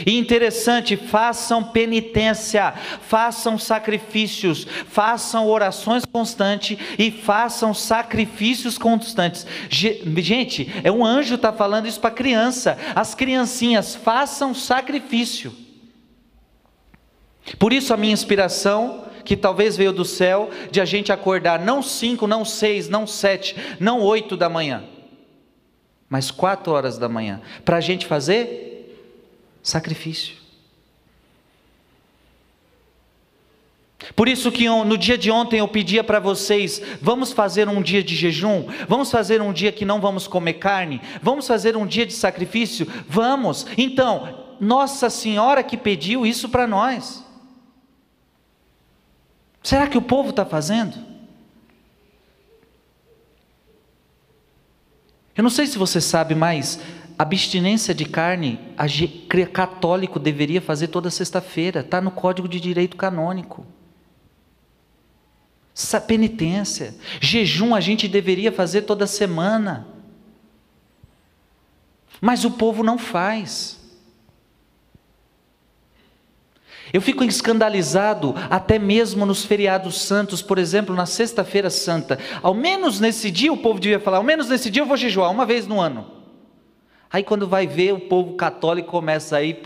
E 0.07 0.17
interessante, 0.17 0.97
façam 0.97 1.65
penitência, 1.65 2.73
façam 3.03 3.59
sacrifícios, 3.59 4.65
façam 4.87 5.49
orações 5.49 6.05
constantes 6.05 6.79
e 6.97 7.11
façam 7.11 7.75
sacrifícios 7.75 8.79
constantes. 8.79 9.45
Gente, 9.69 10.71
é 10.85 10.93
um 10.93 11.05
anjo 11.05 11.35
está 11.35 11.53
falando 11.53 11.89
isso 11.89 12.01
para 12.01 12.13
criança. 12.13 12.79
As 12.95 13.17
criancinhas 13.17 13.97
façam 13.97 14.55
sacrifício. 14.55 15.53
Por 17.59 17.73
isso 17.73 17.93
a 17.93 17.97
minha 17.97 18.13
inspiração, 18.13 19.10
que 19.25 19.37
talvez 19.37 19.77
veio 19.77 19.93
do 19.93 20.05
céu, 20.05 20.51
de 20.71 20.81
a 20.81 20.85
gente 20.85 21.13
acordar 21.13 21.61
não 21.61 21.83
cinco, 21.83 22.27
não 22.27 22.45
seis, 22.45 22.89
não 22.89 23.07
sete, 23.07 23.57
não 23.79 24.01
oito 24.01 24.37
da 24.37 24.49
manhã, 24.49 24.85
mas 26.09 26.31
quatro 26.31 26.73
horas 26.73 26.99
da 26.99 27.09
manhã, 27.09 27.41
para 27.65 27.77
a 27.77 27.81
gente 27.81 28.07
fazer 28.07 28.69
Sacrifício. 29.63 30.41
Por 34.17 34.29
isso 34.29 34.51
que 34.51 34.69
no 34.69 34.97
dia 34.97 35.19
de 35.19 35.31
ontem 35.31 35.61
eu 35.61 35.69
pedia 35.69 36.03
para 36.03 36.19
vocês, 36.19 36.81
vamos 37.01 37.33
fazer 37.33 37.69
um 37.69 37.83
dia 37.83 38.03
de 38.03 38.17
jejum, 38.17 38.67
vamos 38.89 39.11
fazer 39.11 39.43
um 39.43 39.53
dia 39.53 39.71
que 39.71 39.85
não 39.85 40.01
vamos 40.01 40.27
comer 40.27 40.55
carne, 40.55 41.01
vamos 41.23 41.47
fazer 41.47 41.77
um 41.77 41.87
dia 41.87 42.07
de 42.07 42.15
sacrifício, 42.15 42.87
vamos. 43.07 43.67
Então, 43.77 44.57
Nossa 44.59 45.11
Senhora 45.11 45.63
que 45.63 45.77
pediu 45.77 46.27
isso 46.27 46.49
para 46.49 46.67
nós. 46.67 47.25
Será 49.63 49.87
que 49.87 49.99
o 49.99 50.03
povo 50.03 50.31
está 50.31 50.45
fazendo? 50.45 50.97
Eu 55.37 55.43
não 55.43 55.51
sei 55.51 55.67
se 55.67 55.79
você 55.79 56.01
sabe, 56.01 56.35
mas 56.35 56.81
abstinência 57.19 57.95
de 57.95 58.05
carne, 58.05 58.59
a 58.77 58.87
católico 59.53 60.19
deveria 60.19 60.61
fazer 60.61 60.89
toda 60.89 61.11
sexta-feira, 61.11 61.81
está 61.81 62.01
no 62.01 62.11
Código 62.11 62.49
de 62.49 62.61
Direito 62.61 62.97
Canônico. 62.97 63.67
Essa 65.75 66.01
penitência, 66.01 66.95
jejum 67.21 67.75
a 67.75 67.81
gente 67.81 68.07
deveria 68.07 68.53
fazer 68.53 68.83
toda 68.83 69.07
semana. 69.07 69.87
Mas 72.21 72.45
o 72.45 72.51
povo 72.51 72.83
não 72.83 72.99
faz. 72.99 73.80
Eu 76.93 77.01
fico 77.01 77.23
escandalizado 77.23 78.35
até 78.49 78.79
mesmo 78.79 79.25
nos 79.25 79.45
feriados 79.45 80.01
santos, 80.03 80.43
por 80.43 80.59
exemplo, 80.59 80.95
na 80.95 81.07
Sexta-feira 81.07 81.71
Santa. 81.71 82.19
Ao 82.43 82.53
menos 82.53 82.99
nesse 82.99 83.31
dia 83.31 83.53
o 83.53 83.57
povo 83.57 83.79
devia 83.79 84.01
falar: 84.01 84.17
ao 84.17 84.25
menos 84.25 84.49
nesse 84.49 84.71
dia 84.71 84.83
eu 84.83 84.87
vou 84.87 84.97
jejuar 84.97 85.31
uma 85.31 85.47
vez 85.47 85.67
no 85.67 85.81
ano. 85.81 86.07
Aí 87.13 87.23
quando 87.23 87.47
vai 87.47 87.67
ver, 87.67 87.93
o 87.93 88.01
povo 88.01 88.35
católico 88.35 88.91
começa 88.91 89.37
a 89.37 89.43
ir 89.43 89.61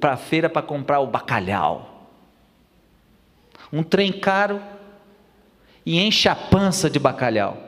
para 0.00 0.12
a 0.12 0.16
feira 0.16 0.48
para 0.48 0.62
comprar 0.62 1.00
o 1.00 1.06
bacalhau. 1.06 2.10
Um 3.72 3.82
trem 3.82 4.12
caro 4.12 4.60
e 5.84 6.00
enche 6.00 6.28
a 6.28 6.36
pança 6.36 6.88
de 6.88 6.98
bacalhau. 6.98 7.58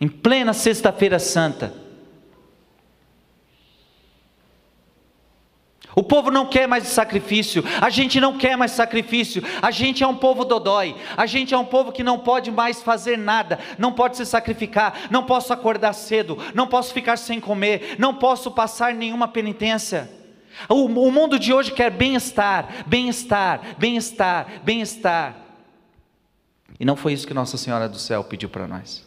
Em 0.00 0.08
plena 0.08 0.52
Sexta-feira 0.52 1.18
Santa. 1.18 1.83
O 5.96 6.02
povo 6.02 6.30
não 6.30 6.46
quer 6.46 6.66
mais 6.66 6.84
sacrifício, 6.88 7.62
a 7.80 7.88
gente 7.88 8.20
não 8.20 8.36
quer 8.36 8.56
mais 8.56 8.72
sacrifício, 8.72 9.42
a 9.62 9.70
gente 9.70 10.02
é 10.02 10.06
um 10.06 10.16
povo 10.16 10.44
dodói, 10.44 10.96
a 11.16 11.24
gente 11.24 11.54
é 11.54 11.58
um 11.58 11.64
povo 11.64 11.92
que 11.92 12.02
não 12.02 12.18
pode 12.18 12.50
mais 12.50 12.82
fazer 12.82 13.16
nada, 13.16 13.58
não 13.78 13.92
pode 13.92 14.16
se 14.16 14.26
sacrificar, 14.26 15.02
não 15.10 15.24
posso 15.24 15.52
acordar 15.52 15.92
cedo, 15.92 16.36
não 16.52 16.66
posso 16.66 16.92
ficar 16.92 17.16
sem 17.16 17.40
comer, 17.40 17.96
não 17.98 18.14
posso 18.14 18.50
passar 18.50 18.92
nenhuma 18.92 19.28
penitência. 19.28 20.10
O, 20.68 20.86
o 20.86 21.12
mundo 21.12 21.38
de 21.38 21.52
hoje 21.52 21.70
quer 21.72 21.90
bem-estar, 21.90 22.84
bem-estar, 22.86 23.60
bem-estar, 23.78 24.46
bem-estar. 24.64 25.36
E 26.78 26.84
não 26.84 26.96
foi 26.96 27.12
isso 27.12 27.26
que 27.26 27.34
Nossa 27.34 27.56
Senhora 27.56 27.88
do 27.88 27.98
Céu 27.98 28.24
pediu 28.24 28.48
para 28.48 28.66
nós. 28.66 29.06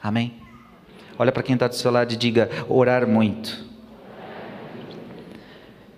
Amém? 0.00 0.34
Olha 1.18 1.32
para 1.32 1.42
quem 1.42 1.54
está 1.54 1.66
do 1.66 1.74
seu 1.74 1.90
lado 1.90 2.12
e 2.12 2.16
diga: 2.16 2.48
orar 2.68 3.06
muito 3.06 3.71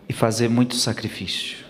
e 0.08 0.12
fazer 0.12 0.48
muito 0.48 0.74
sacrifício. 0.74 1.64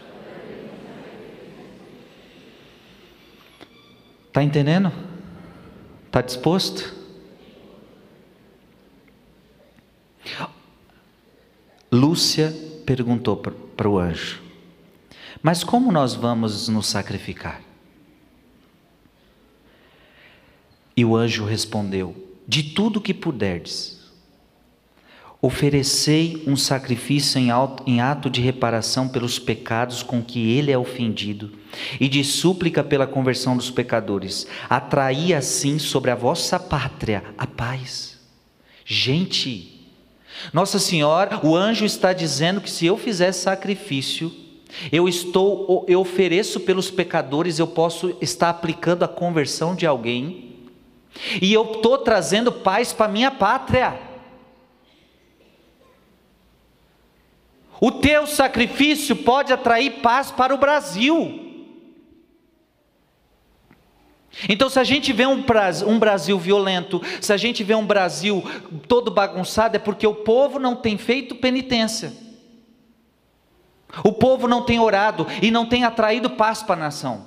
Está 4.29 4.43
entendendo? 4.43 4.93
Está 6.07 6.21
disposto? 6.21 7.05
Lúcia 11.95 12.53
perguntou 12.85 13.37
para 13.37 13.89
o 13.89 13.99
anjo: 13.99 14.43
Mas 15.41 15.63
como 15.63 15.93
nós 15.93 16.15
vamos 16.15 16.69
nos 16.69 16.89
sacrificar? 16.89 17.63
E 20.97 21.05
o 21.05 21.15
anjo 21.15 21.45
respondeu: 21.45 22.37
De 22.49 22.75
tudo 22.75 23.01
que 23.01 23.15
puderdes. 23.15 24.04
Oferecei 25.45 26.43
um 26.47 26.57
sacrifício 26.57 27.39
em 27.39 28.01
ato 28.01 28.31
de 28.31 28.41
reparação 28.41 29.07
pelos 29.07 29.39
pecados 29.39 30.03
com 30.03 30.23
que 30.23 30.57
ele 30.57 30.73
é 30.73 30.79
ofendido, 30.79 31.53
e 32.01 32.09
de 32.09 32.25
súplica 32.25 32.83
pela 32.83 33.07
conversão 33.07 33.55
dos 33.55 33.71
pecadores. 33.71 34.47
Atraí 34.71 35.35
assim 35.35 35.79
sobre 35.79 36.11
a 36.11 36.15
vossa 36.15 36.59
pátria 36.59 37.23
a 37.37 37.47
paz. 37.47 38.19
Gente, 38.87 39.87
Nossa 40.51 40.79
Senhora, 40.79 41.39
o 41.43 41.55
anjo 41.55 41.85
está 41.85 42.15
dizendo 42.15 42.63
que 42.63 42.71
se 42.71 42.87
eu 42.87 42.97
fizer 42.97 43.33
sacrifício, 43.33 44.33
eu 44.91 45.07
estou, 45.07 45.85
eu 45.87 46.01
ofereço 46.01 46.59
pelos 46.61 46.91
pecadores, 46.91 47.59
eu 47.59 47.67
posso 47.67 48.17
estar 48.19 48.49
aplicando 48.49 49.03
a 49.03 49.09
conversão 49.09 49.77
de 49.77 49.87
alguém, 49.87 50.55
e 51.43 51.53
eu 51.53 51.71
estou 51.71 51.99
trazendo 51.99 52.51
paz 52.51 52.95
para 52.95 53.13
minha 53.13 53.31
pátria. 53.31 54.14
O 57.85 57.93
teu 57.93 58.27
sacrifício 58.27 59.15
pode 59.15 59.53
atrair 59.53 60.01
paz 60.01 60.31
para 60.31 60.55
o 60.55 60.57
Brasil. 60.57 61.39
Então, 64.49 64.71
se 64.71 64.81
a 64.81 64.85
gente 64.85 65.13
vê 65.13 65.27
um, 65.27 65.45
um 65.87 65.99
Brasil 65.99 66.39
violento, 66.39 67.03
se 67.21 67.31
a 67.31 67.37
gente 67.37 67.63
vê 67.63 67.75
um 67.75 67.85
Brasil 67.85 68.43
todo 68.89 69.11
bagunçado, 69.11 69.77
é 69.77 69.79
porque 69.79 70.07
o 70.07 70.15
povo 70.15 70.59
não 70.59 70.75
tem 70.75 70.97
feito 70.97 71.35
penitência. 71.35 72.15
O 74.03 74.13
povo 74.13 74.49
não 74.49 74.65
tem 74.65 74.81
orado 74.81 75.27
e 75.43 75.51
não 75.51 75.67
tem 75.67 75.85
atraído 75.85 76.31
paz 76.31 76.63
para 76.63 76.77
a 76.77 76.85
nação. 76.87 77.27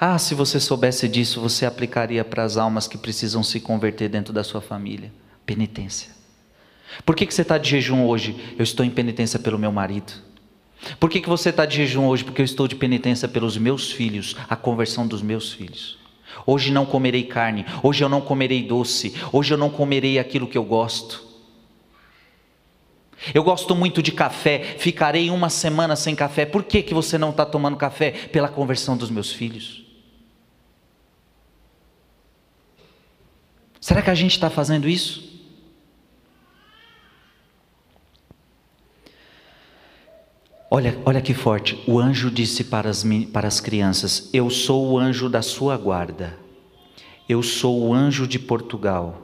Ah, 0.00 0.18
se 0.18 0.34
você 0.34 0.58
soubesse 0.58 1.06
disso, 1.06 1.38
você 1.38 1.66
aplicaria 1.66 2.24
para 2.24 2.44
as 2.44 2.56
almas 2.56 2.88
que 2.88 2.96
precisam 2.96 3.42
se 3.42 3.60
converter 3.60 4.08
dentro 4.08 4.32
da 4.32 4.42
sua 4.42 4.62
família. 4.62 5.12
Penitência. 5.44 6.15
Por 7.04 7.14
que, 7.14 7.26
que 7.26 7.34
você 7.34 7.42
está 7.42 7.58
de 7.58 7.68
jejum 7.68 8.06
hoje? 8.06 8.36
Eu 8.58 8.62
estou 8.62 8.84
em 8.84 8.90
penitência 8.90 9.38
pelo 9.38 9.58
meu 9.58 9.72
marido. 9.72 10.12
Por 11.00 11.10
que, 11.10 11.20
que 11.20 11.28
você 11.28 11.50
está 11.50 11.66
de 11.66 11.76
jejum 11.76 12.06
hoje? 12.06 12.24
Porque 12.24 12.40
eu 12.40 12.44
estou 12.44 12.68
de 12.68 12.76
penitência 12.76 13.26
pelos 13.26 13.56
meus 13.56 13.90
filhos, 13.90 14.36
a 14.48 14.56
conversão 14.56 15.06
dos 15.06 15.22
meus 15.22 15.52
filhos. 15.52 15.98
Hoje 16.46 16.70
não 16.70 16.86
comerei 16.86 17.24
carne, 17.24 17.64
hoje 17.82 18.04
eu 18.04 18.08
não 18.08 18.20
comerei 18.20 18.62
doce, 18.62 19.14
hoje 19.32 19.54
eu 19.54 19.58
não 19.58 19.70
comerei 19.70 20.18
aquilo 20.18 20.46
que 20.46 20.56
eu 20.56 20.64
gosto. 20.64 21.24
Eu 23.34 23.42
gosto 23.42 23.74
muito 23.74 24.02
de 24.02 24.12
café, 24.12 24.76
ficarei 24.78 25.30
uma 25.30 25.48
semana 25.48 25.96
sem 25.96 26.14
café. 26.14 26.44
Por 26.44 26.62
que, 26.62 26.82
que 26.82 26.94
você 26.94 27.16
não 27.16 27.30
está 27.30 27.44
tomando 27.44 27.76
café? 27.76 28.10
Pela 28.10 28.48
conversão 28.48 28.96
dos 28.96 29.10
meus 29.10 29.32
filhos. 29.32 29.84
Será 33.80 34.02
que 34.02 34.10
a 34.10 34.14
gente 34.14 34.32
está 34.32 34.50
fazendo 34.50 34.88
isso? 34.88 35.25
Olha, 40.70 41.00
olha 41.04 41.20
que 41.20 41.32
forte. 41.32 41.82
O 41.86 41.98
anjo 41.98 42.30
disse 42.30 42.64
para 42.64 42.90
as, 42.90 43.04
para 43.32 43.46
as 43.46 43.60
crianças: 43.60 44.28
Eu 44.32 44.50
sou 44.50 44.90
o 44.90 44.98
anjo 44.98 45.28
da 45.28 45.42
sua 45.42 45.76
guarda. 45.76 46.36
Eu 47.28 47.42
sou 47.42 47.86
o 47.86 47.94
anjo 47.94 48.26
de 48.26 48.38
Portugal. 48.38 49.22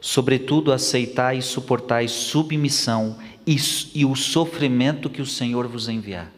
Sobretudo, 0.00 0.72
aceitai 0.72 1.38
e 1.38 1.42
suportai 1.42 2.08
submissão 2.08 3.18
e, 3.46 3.56
e 3.94 4.04
o 4.04 4.16
sofrimento 4.16 5.08
que 5.08 5.22
o 5.22 5.26
Senhor 5.26 5.68
vos 5.68 5.88
enviar. 5.88 6.32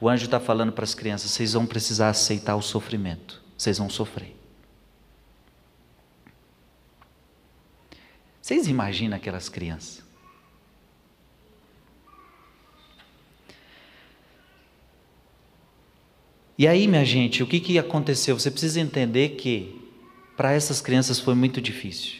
O 0.00 0.08
anjo 0.08 0.24
está 0.24 0.38
falando 0.38 0.72
para 0.72 0.84
as 0.84 0.94
crianças: 0.94 1.30
vocês 1.30 1.52
vão 1.52 1.66
precisar 1.66 2.08
aceitar 2.08 2.56
o 2.56 2.62
sofrimento, 2.62 3.42
vocês 3.56 3.78
vão 3.78 3.90
sofrer. 3.90 4.36
Vocês 8.40 8.66
imaginam 8.66 9.16
aquelas 9.16 9.48
crianças? 9.48 10.09
E 16.60 16.68
aí, 16.68 16.86
minha 16.86 17.06
gente, 17.06 17.42
o 17.42 17.46
que, 17.46 17.58
que 17.58 17.78
aconteceu? 17.78 18.38
Você 18.38 18.50
precisa 18.50 18.78
entender 18.78 19.30
que 19.30 19.82
para 20.36 20.52
essas 20.52 20.78
crianças 20.78 21.18
foi 21.18 21.34
muito 21.34 21.58
difícil. 21.58 22.18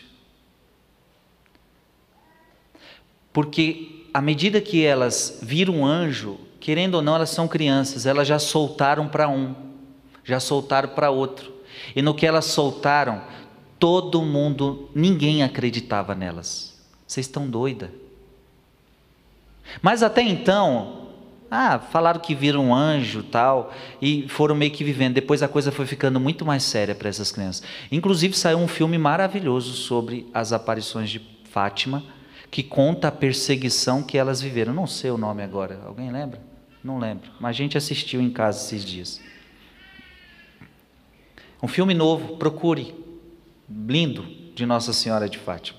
Porque 3.34 4.06
à 4.14 4.22
medida 4.22 4.58
que 4.58 4.82
elas 4.82 5.40
viram 5.42 5.80
um 5.80 5.84
anjo, 5.84 6.40
querendo 6.58 6.94
ou 6.94 7.02
não, 7.02 7.16
elas 7.16 7.28
são 7.28 7.46
crianças, 7.46 8.06
elas 8.06 8.26
já 8.26 8.38
soltaram 8.38 9.08
para 9.08 9.28
um, 9.28 9.54
já 10.24 10.40
soltaram 10.40 10.88
para 10.88 11.10
outro. 11.10 11.52
E 11.94 12.00
no 12.00 12.14
que 12.14 12.24
elas 12.24 12.46
soltaram, 12.46 13.22
todo 13.78 14.22
mundo, 14.22 14.88
ninguém 14.94 15.42
acreditava 15.42 16.14
nelas. 16.14 16.80
Vocês 17.06 17.26
estão 17.26 17.46
doida. 17.46 17.92
Mas 19.82 20.02
até 20.02 20.22
então, 20.22 20.99
ah, 21.50 21.80
falaram 21.80 22.20
que 22.20 22.34
viram 22.34 22.66
um 22.66 22.74
anjo 22.74 23.24
tal, 23.24 23.72
e 24.00 24.28
foram 24.28 24.54
meio 24.54 24.70
que 24.70 24.84
vivendo. 24.84 25.14
Depois 25.14 25.42
a 25.42 25.48
coisa 25.48 25.72
foi 25.72 25.84
ficando 25.84 26.20
muito 26.20 26.46
mais 26.46 26.62
séria 26.62 26.94
para 26.94 27.08
essas 27.08 27.32
crianças. 27.32 27.64
Inclusive 27.90 28.36
saiu 28.36 28.58
um 28.58 28.68
filme 28.68 28.96
maravilhoso 28.96 29.72
sobre 29.72 30.28
as 30.32 30.52
aparições 30.52 31.10
de 31.10 31.20
Fátima, 31.50 32.04
que 32.50 32.62
conta 32.62 33.08
a 33.08 33.12
perseguição 33.12 34.02
que 34.02 34.16
elas 34.16 34.40
viveram. 34.40 34.72
Não 34.72 34.86
sei 34.86 35.10
o 35.10 35.18
nome 35.18 35.42
agora, 35.42 35.80
alguém 35.84 36.12
lembra? 36.12 36.40
Não 36.84 36.98
lembro, 36.98 37.30
mas 37.40 37.50
a 37.50 37.58
gente 37.58 37.76
assistiu 37.76 38.20
em 38.20 38.30
casa 38.30 38.58
esses 38.58 38.84
dias. 38.84 39.20
Um 41.62 41.68
filme 41.68 41.94
novo, 41.94 42.36
procure. 42.36 42.94
Lindo, 43.68 44.24
de 44.54 44.64
Nossa 44.66 44.92
Senhora 44.92 45.28
de 45.28 45.38
Fátima. 45.38 45.78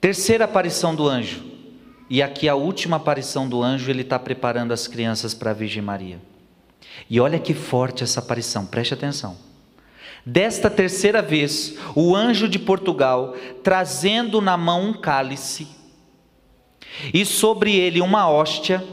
Terceira 0.00 0.44
aparição 0.44 0.94
do 0.94 1.08
anjo. 1.08 1.57
E 2.10 2.22
aqui 2.22 2.48
a 2.48 2.54
última 2.54 2.96
aparição 2.96 3.48
do 3.48 3.62
anjo, 3.62 3.90
ele 3.90 4.02
está 4.02 4.18
preparando 4.18 4.72
as 4.72 4.86
crianças 4.86 5.34
para 5.34 5.50
a 5.50 5.54
Virgem 5.54 5.82
Maria. 5.82 6.20
E 7.08 7.20
olha 7.20 7.38
que 7.38 7.54
forte 7.54 8.02
essa 8.02 8.20
aparição, 8.20 8.64
preste 8.64 8.94
atenção. 8.94 9.36
Desta 10.24 10.68
terceira 10.68 11.22
vez, 11.22 11.76
o 11.94 12.14
anjo 12.14 12.48
de 12.48 12.58
Portugal, 12.58 13.34
trazendo 13.62 14.40
na 14.40 14.56
mão 14.56 14.88
um 14.88 14.92
cálice, 14.92 15.68
e 17.12 17.24
sobre 17.24 17.76
ele 17.76 18.00
uma 18.00 18.28
hóstia, 18.28 18.84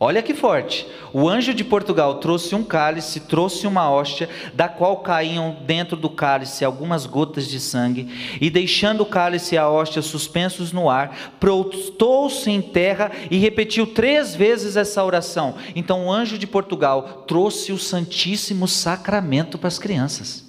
olha 0.00 0.22
que 0.22 0.34
forte, 0.34 0.86
o 1.12 1.28
anjo 1.28 1.52
de 1.52 1.64
Portugal 1.64 2.16
trouxe 2.16 2.54
um 2.54 2.64
cálice, 2.64 3.20
trouxe 3.20 3.66
uma 3.66 3.90
hóstia, 3.90 4.28
da 4.54 4.68
qual 4.68 4.98
caíam 4.98 5.56
dentro 5.66 5.96
do 5.96 6.08
cálice 6.08 6.64
algumas 6.64 7.06
gotas 7.06 7.46
de 7.46 7.60
sangue, 7.60 8.08
e 8.40 8.50
deixando 8.50 9.02
o 9.02 9.06
cálice 9.06 9.54
e 9.54 9.58
a 9.58 9.68
hóstia 9.68 10.02
suspensos 10.02 10.72
no 10.72 10.88
ar, 10.88 11.34
prostou-se 11.38 12.50
em 12.50 12.62
terra 12.62 13.12
e 13.30 13.38
repetiu 13.38 13.86
três 13.86 14.34
vezes 14.34 14.76
essa 14.76 15.04
oração. 15.04 15.54
Então 15.74 16.06
o 16.06 16.12
anjo 16.12 16.38
de 16.38 16.46
Portugal 16.46 17.24
trouxe 17.26 17.72
o 17.72 17.78
Santíssimo 17.78 18.66
Sacramento 18.66 19.58
para 19.58 19.68
as 19.68 19.78
crianças. 19.78 20.47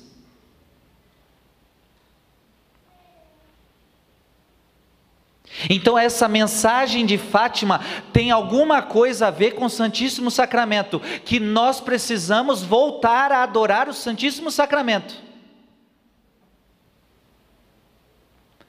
Então, 5.68 5.98
essa 5.98 6.28
mensagem 6.28 7.06
de 7.06 7.18
Fátima 7.18 7.82
tem 8.14 8.30
alguma 8.30 8.82
coisa 8.82 9.28
a 9.28 9.32
ver 9.32 9.56
com 9.56 9.66
o 9.66 9.70
Santíssimo 9.70 10.30
Sacramento, 10.30 11.02
que 11.26 11.40
nós 11.40 11.82
precisamos 11.82 12.62
voltar 12.62 13.32
a 13.32 13.42
adorar 13.42 13.90
o 13.90 13.94
Santíssimo 13.94 14.52
Sacramento. 14.52 15.16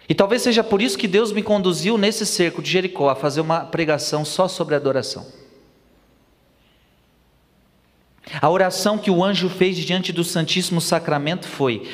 E 0.09 0.15
talvez 0.15 0.43
seja 0.43 0.65
por 0.65 0.83
isso 0.83 0.99
que 0.99 1.07
Deus 1.07 1.31
me 1.31 1.41
conduziu 1.41 1.97
nesse 1.97 2.27
cerco 2.27 2.61
de 2.61 2.69
Jericó 2.69 3.11
a 3.11 3.15
fazer 3.15 3.41
uma 3.41 3.61
pregação 3.61 4.25
só 4.25 4.49
sobre 4.49 4.75
adoração. 4.75 5.25
A 8.43 8.51
oração 8.51 8.99
que 8.99 9.11
o 9.11 9.23
anjo 9.23 9.49
fez 9.49 9.77
diante 9.77 10.13
do 10.13 10.25
Santíssimo 10.25 10.81
Sacramento 10.81 11.47
foi: 11.47 11.89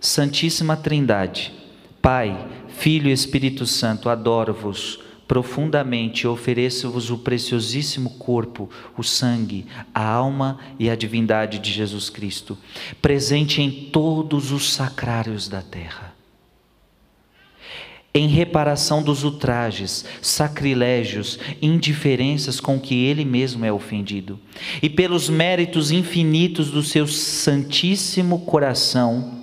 Santíssima 0.00 0.76
Trindade, 0.76 1.52
Pai, 2.00 2.46
Filho 2.78 3.08
e 3.08 3.12
Espírito 3.12 3.66
Santo, 3.66 4.08
adoro-vos 4.08 5.00
profundamente 5.26 6.22
e 6.22 6.28
ofereço-vos 6.28 7.10
o 7.10 7.18
preciosíssimo 7.18 8.10
corpo, 8.10 8.70
o 8.96 9.02
sangue, 9.02 9.66
a 9.92 10.06
alma 10.06 10.58
e 10.78 10.88
a 10.88 10.94
divindade 10.94 11.58
de 11.58 11.72
Jesus 11.72 12.08
Cristo, 12.10 12.56
presente 13.02 13.60
em 13.60 13.70
todos 13.90 14.52
os 14.52 14.72
sacrários 14.72 15.48
da 15.48 15.62
terra. 15.62 16.14
Em 18.14 18.28
reparação 18.28 19.02
dos 19.02 19.24
ultrajes, 19.24 20.04
sacrilégios, 20.22 21.38
indiferenças 21.60 22.60
com 22.60 22.78
que 22.78 22.94
ele 22.94 23.24
mesmo 23.24 23.64
é 23.64 23.72
ofendido, 23.72 24.38
e 24.80 24.88
pelos 24.88 25.28
méritos 25.28 25.90
infinitos 25.90 26.70
do 26.70 26.82
seu 26.82 27.06
Santíssimo 27.06 28.40
Coração, 28.40 29.35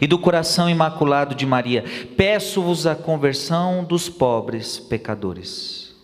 e 0.00 0.06
do 0.06 0.18
coração 0.18 0.68
imaculado 0.68 1.34
de 1.34 1.46
Maria, 1.46 1.84
peço-vos 2.16 2.86
a 2.86 2.94
conversão 2.94 3.84
dos 3.84 4.08
pobres 4.08 4.78
pecadores. 4.78 5.94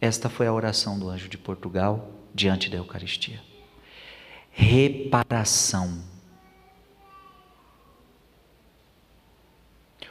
Esta 0.00 0.28
foi 0.28 0.46
a 0.46 0.52
oração 0.52 0.98
do 0.98 1.08
anjo 1.08 1.28
de 1.28 1.38
Portugal 1.38 2.10
diante 2.34 2.68
da 2.68 2.76
Eucaristia. 2.76 3.40
Reparação. 4.50 6.02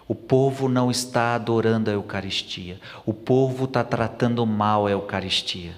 O 0.07 0.15
povo 0.15 0.67
não 0.67 0.89
está 0.89 1.35
adorando 1.35 1.89
a 1.89 1.93
Eucaristia. 1.93 2.79
O 3.05 3.13
povo 3.13 3.65
está 3.65 3.83
tratando 3.83 4.45
mal 4.45 4.87
a 4.87 4.91
Eucaristia. 4.91 5.73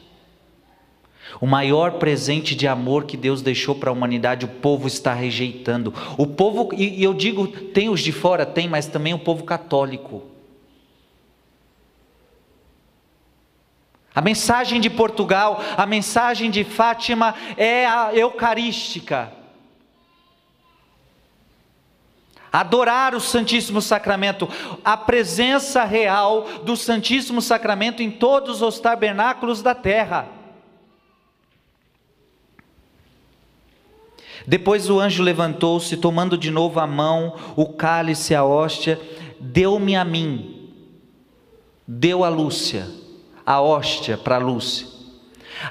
O 1.41 1.48
maior 1.48 1.93
presente 1.93 2.56
de 2.56 2.67
amor 2.67 3.06
que 3.06 3.17
Deus 3.17 3.41
deixou 3.41 3.76
para 3.76 3.89
a 3.89 3.93
humanidade, 3.93 4.46
o 4.46 4.50
povo 4.50 4.88
está 4.88 5.13
rejeitando. 5.13 5.93
O 6.17 6.28
povo, 6.28 6.69
e 6.74 7.04
eu 7.04 7.13
digo, 7.13 7.48
tem 7.48 7.89
os 7.89 8.02
de 8.02 8.12
fora, 8.12 8.46
tem, 8.46 8.67
mas 8.67 8.88
também 8.88 9.13
o 9.13 9.19
povo 9.19 9.43
católico. 9.43 10.24
A 14.15 14.22
mensagem 14.22 14.80
de 14.80 14.89
Portugal, 14.91 15.60
a 15.76 15.86
mensagem 15.86 16.52
de 16.52 16.63
Fátima 16.63 17.34
é 17.58 17.86
a 17.88 18.13
eucarística. 18.13 19.32
Adorar 22.52 23.15
o 23.15 23.19
Santíssimo 23.19 23.82
Sacramento, 23.82 24.48
a 24.86 24.96
presença 24.96 25.84
real 25.84 26.43
do 26.63 26.78
Santíssimo 26.78 27.41
Sacramento 27.41 28.04
em 28.04 28.12
todos 28.12 28.62
os 28.62 28.80
tabernáculos 28.80 29.63
da 29.63 29.74
terra. 29.74 30.42
Depois 34.48 34.89
o 34.89 35.00
anjo 35.00 35.24
levantou-se, 35.24 35.98
tomando 35.98 36.38
de 36.38 36.52
novo 36.52 36.80
a 36.80 36.88
mão, 36.88 37.36
o 37.56 37.67
cálice, 37.67 38.36
a 38.36 38.43
hóstia, 38.43 39.00
deu-me 39.39 39.96
a 39.96 40.04
mim, 40.04 40.72
deu 41.88 42.24
a 42.24 42.30
Lúcia, 42.30 42.88
a 43.46 43.62
hóstia 43.62 44.17
para 44.17 44.38
Lúcia. 44.38 44.88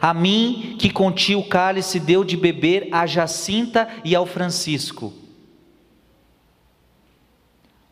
A 0.00 0.14
mim 0.14 0.76
que 0.78 0.90
continha 0.90 1.38
o 1.38 1.48
cálice, 1.48 2.00
deu 2.00 2.24
de 2.24 2.36
beber 2.36 2.88
a 2.92 3.06
Jacinta 3.06 3.88
e 4.04 4.14
ao 4.14 4.24
Francisco. 4.24 5.12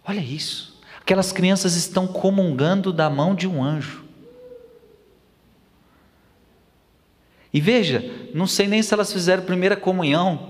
Olha 0.07 0.21
isso. 0.21 0.81
Aquelas 1.01 1.33
crianças 1.33 1.75
estão 1.75 2.07
comungando 2.07 2.93
da 2.93 3.11
mão 3.11 3.35
de 3.35 3.47
um 3.47 3.63
anjo. 3.63 4.05
E 7.53 7.61
veja, 7.61 8.29
não 8.33 8.47
sei 8.47 8.69
nem 8.69 8.83
se 8.83 8.95
elas 8.95 9.13
fizeram 9.13 9.43
primeira 9.43 9.77
comunhão, 9.77 10.50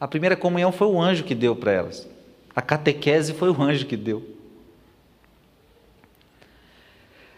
a 0.00 0.06
primeira 0.06 0.36
comunhão 0.36 0.70
foi 0.70 0.86
o 0.86 1.00
anjo 1.00 1.24
que 1.24 1.34
deu 1.34 1.56
para 1.56 1.72
elas. 1.72 2.08
A 2.54 2.62
catequese 2.62 3.32
foi 3.32 3.50
o 3.50 3.62
anjo 3.62 3.86
que 3.86 3.96
deu. 3.96 4.36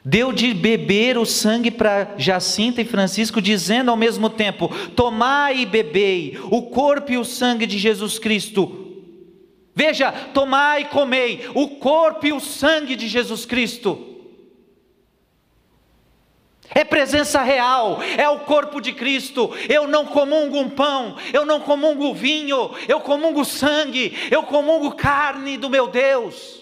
Deu 0.04 0.32
de 0.32 0.54
beber 0.54 1.18
o 1.18 1.26
sangue 1.26 1.70
para 1.70 2.14
Jacinta 2.16 2.80
e 2.80 2.86
Francisco, 2.86 3.40
dizendo 3.40 3.90
ao 3.90 3.96
mesmo 3.96 4.30
tempo: 4.30 4.68
Tomai 4.96 5.60
e 5.60 5.66
bebei 5.66 6.38
o 6.50 6.62
corpo 6.62 7.12
e 7.12 7.18
o 7.18 7.24
sangue 7.24 7.66
de 7.66 7.78
Jesus 7.78 8.18
Cristo. 8.18 8.88
Veja, 9.74 10.10
tomai 10.10 10.82
e 10.82 10.84
comei 10.86 11.48
o 11.54 11.68
corpo 11.68 12.26
e 12.26 12.32
o 12.32 12.40
sangue 12.40 12.96
de 12.96 13.08
Jesus 13.08 13.44
Cristo. 13.44 14.09
É 16.72 16.84
presença 16.84 17.42
real, 17.42 17.98
é 18.16 18.28
o 18.28 18.40
corpo 18.40 18.80
de 18.80 18.92
Cristo. 18.92 19.50
Eu 19.68 19.88
não 19.88 20.06
comungo 20.06 20.58
um 20.58 20.70
pão, 20.70 21.16
eu 21.32 21.44
não 21.44 21.60
comungo 21.60 22.14
vinho, 22.14 22.70
eu 22.88 23.00
comungo 23.00 23.44
sangue, 23.44 24.16
eu 24.30 24.44
comungo 24.44 24.92
carne 24.92 25.56
do 25.56 25.68
meu 25.68 25.88
Deus. 25.88 26.60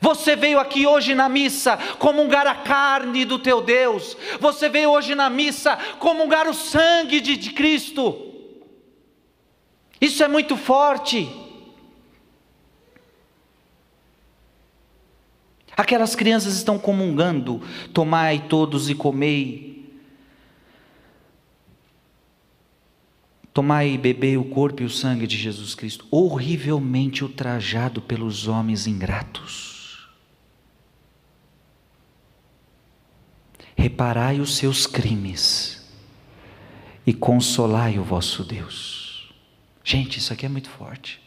Você 0.00 0.36
veio 0.36 0.60
aqui 0.60 0.86
hoje 0.86 1.14
na 1.14 1.28
missa 1.28 1.76
comungar 1.98 2.46
a 2.46 2.54
carne 2.54 3.24
do 3.24 3.38
teu 3.38 3.60
Deus. 3.62 4.16
Você 4.38 4.68
veio 4.68 4.90
hoje 4.90 5.14
na 5.14 5.30
missa 5.30 5.76
comungar 5.98 6.46
o 6.48 6.54
sangue 6.54 7.20
de, 7.20 7.36
de 7.36 7.50
Cristo. 7.50 8.26
Isso 10.00 10.22
é 10.22 10.28
muito 10.28 10.56
forte. 10.56 11.47
Aquelas 15.78 16.16
crianças 16.16 16.56
estão 16.56 16.76
comungando: 16.76 17.62
tomai 17.94 18.48
todos 18.48 18.90
e 18.90 18.96
comei. 18.96 19.68
Tomai 23.54 23.90
e 23.90 23.98
bebei 23.98 24.36
o 24.36 24.44
corpo 24.44 24.82
e 24.82 24.84
o 24.84 24.90
sangue 24.90 25.26
de 25.26 25.36
Jesus 25.36 25.76
Cristo, 25.76 26.04
horrivelmente 26.10 27.22
ultrajado 27.22 28.02
pelos 28.02 28.48
homens 28.48 28.88
ingratos. 28.88 30.08
Reparai 33.76 34.40
os 34.40 34.56
seus 34.56 34.84
crimes 34.84 35.88
e 37.06 37.14
consolai 37.14 38.00
o 38.00 38.04
vosso 38.04 38.42
Deus. 38.44 39.32
Gente, 39.84 40.18
isso 40.18 40.32
aqui 40.32 40.44
é 40.44 40.48
muito 40.48 40.70
forte. 40.70 41.20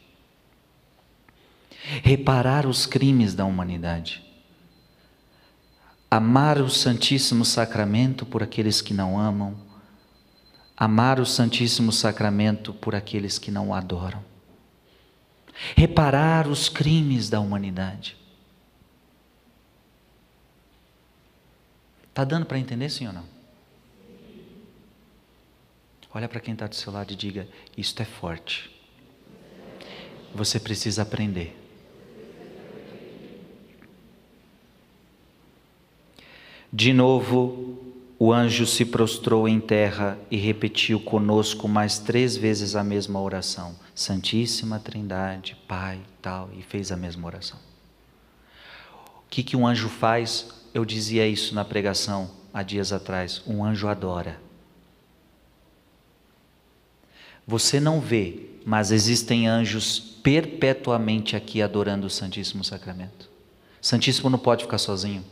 Reparar 2.03 2.65
os 2.65 2.85
crimes 2.85 3.33
da 3.33 3.45
humanidade 3.45 4.30
amar 6.13 6.59
o 6.59 6.69
Santíssimo 6.69 7.45
Sacramento 7.45 8.25
por 8.25 8.43
aqueles 8.43 8.81
que 8.81 8.93
não 8.93 9.17
amam, 9.17 9.55
amar 10.75 11.21
o 11.21 11.25
Santíssimo 11.25 11.89
Sacramento 11.93 12.73
por 12.73 12.93
aqueles 12.93 13.39
que 13.39 13.49
não 13.49 13.69
o 13.69 13.73
adoram, 13.73 14.21
reparar 15.73 16.49
os 16.49 16.67
crimes 16.67 17.29
da 17.29 17.39
humanidade. 17.39 18.17
Está 22.09 22.25
dando 22.25 22.45
para 22.45 22.59
entender 22.59 22.89
sim 22.89 23.07
ou 23.07 23.13
não? 23.13 23.23
Olha 26.13 26.27
para 26.27 26.41
quem 26.41 26.53
está 26.53 26.67
do 26.67 26.75
seu 26.75 26.91
lado 26.91 27.13
e 27.13 27.15
diga: 27.15 27.47
Isto 27.77 28.01
é 28.01 28.05
forte. 28.05 28.69
Você 30.35 30.59
precisa 30.59 31.03
aprender. 31.03 31.60
De 36.73 36.93
novo, 36.93 37.77
o 38.17 38.31
anjo 38.31 38.65
se 38.65 38.85
prostrou 38.85 39.45
em 39.45 39.59
terra 39.59 40.17
e 40.29 40.37
repetiu 40.37 41.01
conosco 41.01 41.67
mais 41.67 41.99
três 41.99 42.37
vezes 42.37 42.75
a 42.75 42.83
mesma 42.83 43.19
oração: 43.19 43.75
Santíssima 43.93 44.79
Trindade, 44.79 45.57
Pai, 45.67 45.99
tal, 46.21 46.49
e 46.57 46.61
fez 46.61 46.91
a 46.91 46.95
mesma 46.95 47.27
oração. 47.27 47.59
O 49.17 49.29
que, 49.29 49.43
que 49.43 49.57
um 49.57 49.67
anjo 49.67 49.89
faz? 49.89 50.49
Eu 50.73 50.85
dizia 50.85 51.27
isso 51.27 51.53
na 51.53 51.65
pregação 51.65 52.31
há 52.53 52.63
dias 52.63 52.93
atrás: 52.93 53.41
um 53.45 53.65
anjo 53.65 53.89
adora. 53.89 54.39
Você 57.45 57.81
não 57.81 57.99
vê, 57.99 58.45
mas 58.63 58.91
existem 58.91 59.45
anjos 59.45 59.99
perpetuamente 59.99 61.35
aqui 61.35 61.61
adorando 61.61 62.07
o 62.07 62.09
Santíssimo 62.09 62.63
Sacramento. 62.63 63.29
Santíssimo 63.81 64.29
não 64.29 64.39
pode 64.39 64.63
ficar 64.63 64.77
sozinho. 64.77 65.25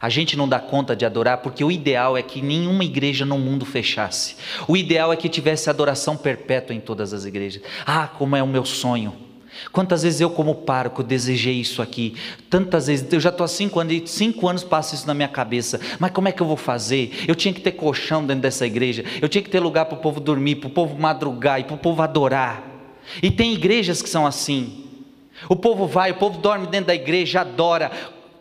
A 0.00 0.08
gente 0.08 0.36
não 0.36 0.48
dá 0.48 0.58
conta 0.58 0.94
de 0.94 1.06
adorar 1.06 1.38
porque 1.38 1.64
o 1.64 1.70
ideal 1.70 2.16
é 2.16 2.22
que 2.22 2.42
nenhuma 2.42 2.84
igreja 2.84 3.24
no 3.24 3.38
mundo 3.38 3.64
fechasse. 3.64 4.36
O 4.68 4.76
ideal 4.76 5.12
é 5.12 5.16
que 5.16 5.28
tivesse 5.28 5.70
adoração 5.70 6.16
perpétua 6.16 6.74
em 6.74 6.80
todas 6.80 7.12
as 7.12 7.24
igrejas. 7.24 7.62
Ah, 7.86 8.06
como 8.06 8.36
é 8.36 8.42
o 8.42 8.46
meu 8.46 8.64
sonho. 8.64 9.26
Quantas 9.72 10.02
vezes 10.02 10.20
eu, 10.20 10.28
como 10.28 10.54
pároco, 10.54 11.02
desejei 11.02 11.54
isso 11.54 11.80
aqui? 11.80 12.14
Tantas 12.50 12.86
vezes, 12.88 13.10
eu 13.10 13.20
já 13.20 13.30
estou 13.30 13.44
há 13.44 13.48
cinco 13.48 13.80
anos, 13.80 14.10
cinco 14.10 14.48
anos 14.48 14.62
passa 14.62 14.94
isso 14.94 15.06
na 15.06 15.14
minha 15.14 15.28
cabeça. 15.28 15.80
Mas 15.98 16.10
como 16.10 16.28
é 16.28 16.32
que 16.32 16.42
eu 16.42 16.46
vou 16.46 16.56
fazer? 16.56 17.24
Eu 17.26 17.34
tinha 17.34 17.54
que 17.54 17.60
ter 17.60 17.72
colchão 17.72 18.24
dentro 18.24 18.42
dessa 18.42 18.66
igreja, 18.66 19.04
eu 19.20 19.28
tinha 19.28 19.42
que 19.42 19.50
ter 19.50 19.60
lugar 19.60 19.86
para 19.86 19.96
o 19.96 20.00
povo 20.00 20.20
dormir, 20.20 20.56
para 20.56 20.68
o 20.68 20.70
povo 20.70 20.98
madrugar 21.00 21.60
e 21.60 21.64
para 21.64 21.74
o 21.74 21.78
povo 21.78 22.02
adorar. 22.02 22.62
E 23.22 23.30
tem 23.30 23.54
igrejas 23.54 24.02
que 24.02 24.08
são 24.08 24.26
assim. 24.26 24.84
O 25.48 25.56
povo 25.56 25.86
vai, 25.86 26.10
o 26.10 26.16
povo 26.16 26.38
dorme 26.38 26.66
dentro 26.66 26.88
da 26.88 26.94
igreja, 26.94 27.40
adora 27.40 27.90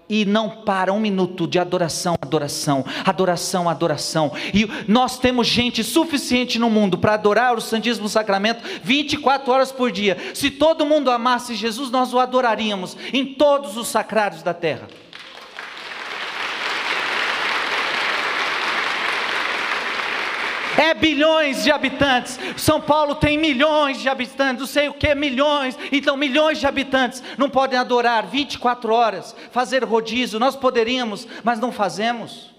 e 0.09 0.25
não 0.25 0.49
para 0.49 0.93
um 0.93 0.99
minuto 0.99 1.47
de 1.47 1.59
adoração, 1.59 2.15
adoração, 2.21 2.85
adoração, 3.03 3.69
adoração. 3.69 4.31
E 4.53 4.67
nós 4.87 5.17
temos 5.17 5.47
gente 5.47 5.83
suficiente 5.83 6.59
no 6.59 6.69
mundo 6.69 6.97
para 6.97 7.13
adorar 7.13 7.55
o 7.55 7.61
Santíssimo 7.61 8.09
Sacramento 8.09 8.63
24 8.83 9.51
horas 9.51 9.71
por 9.71 9.91
dia. 9.91 10.17
Se 10.33 10.51
todo 10.51 10.85
mundo 10.85 11.09
amasse 11.09 11.55
Jesus, 11.55 11.89
nós 11.89 12.13
o 12.13 12.19
adoraríamos 12.19 12.95
em 13.13 13.25
todos 13.25 13.77
os 13.77 13.87
sacrários 13.87 14.43
da 14.43 14.53
terra. 14.53 14.87
É 20.77 20.93
bilhões 20.93 21.63
de 21.63 21.71
habitantes. 21.71 22.37
São 22.57 22.81
Paulo 22.81 23.15
tem 23.15 23.37
milhões 23.37 24.01
de 24.01 24.09
habitantes, 24.09 24.59
não 24.59 24.67
sei 24.67 24.89
o 24.89 24.93
que, 24.93 25.15
milhões. 25.15 25.77
Então, 25.91 26.17
milhões 26.17 26.59
de 26.59 26.67
habitantes 26.67 27.23
não 27.37 27.49
podem 27.49 27.79
adorar 27.79 28.27
24 28.27 28.93
horas, 28.93 29.35
fazer 29.51 29.83
rodízio. 29.83 30.39
Nós 30.39 30.55
poderíamos, 30.55 31.27
mas 31.43 31.59
não 31.59 31.71
fazemos. 31.71 32.53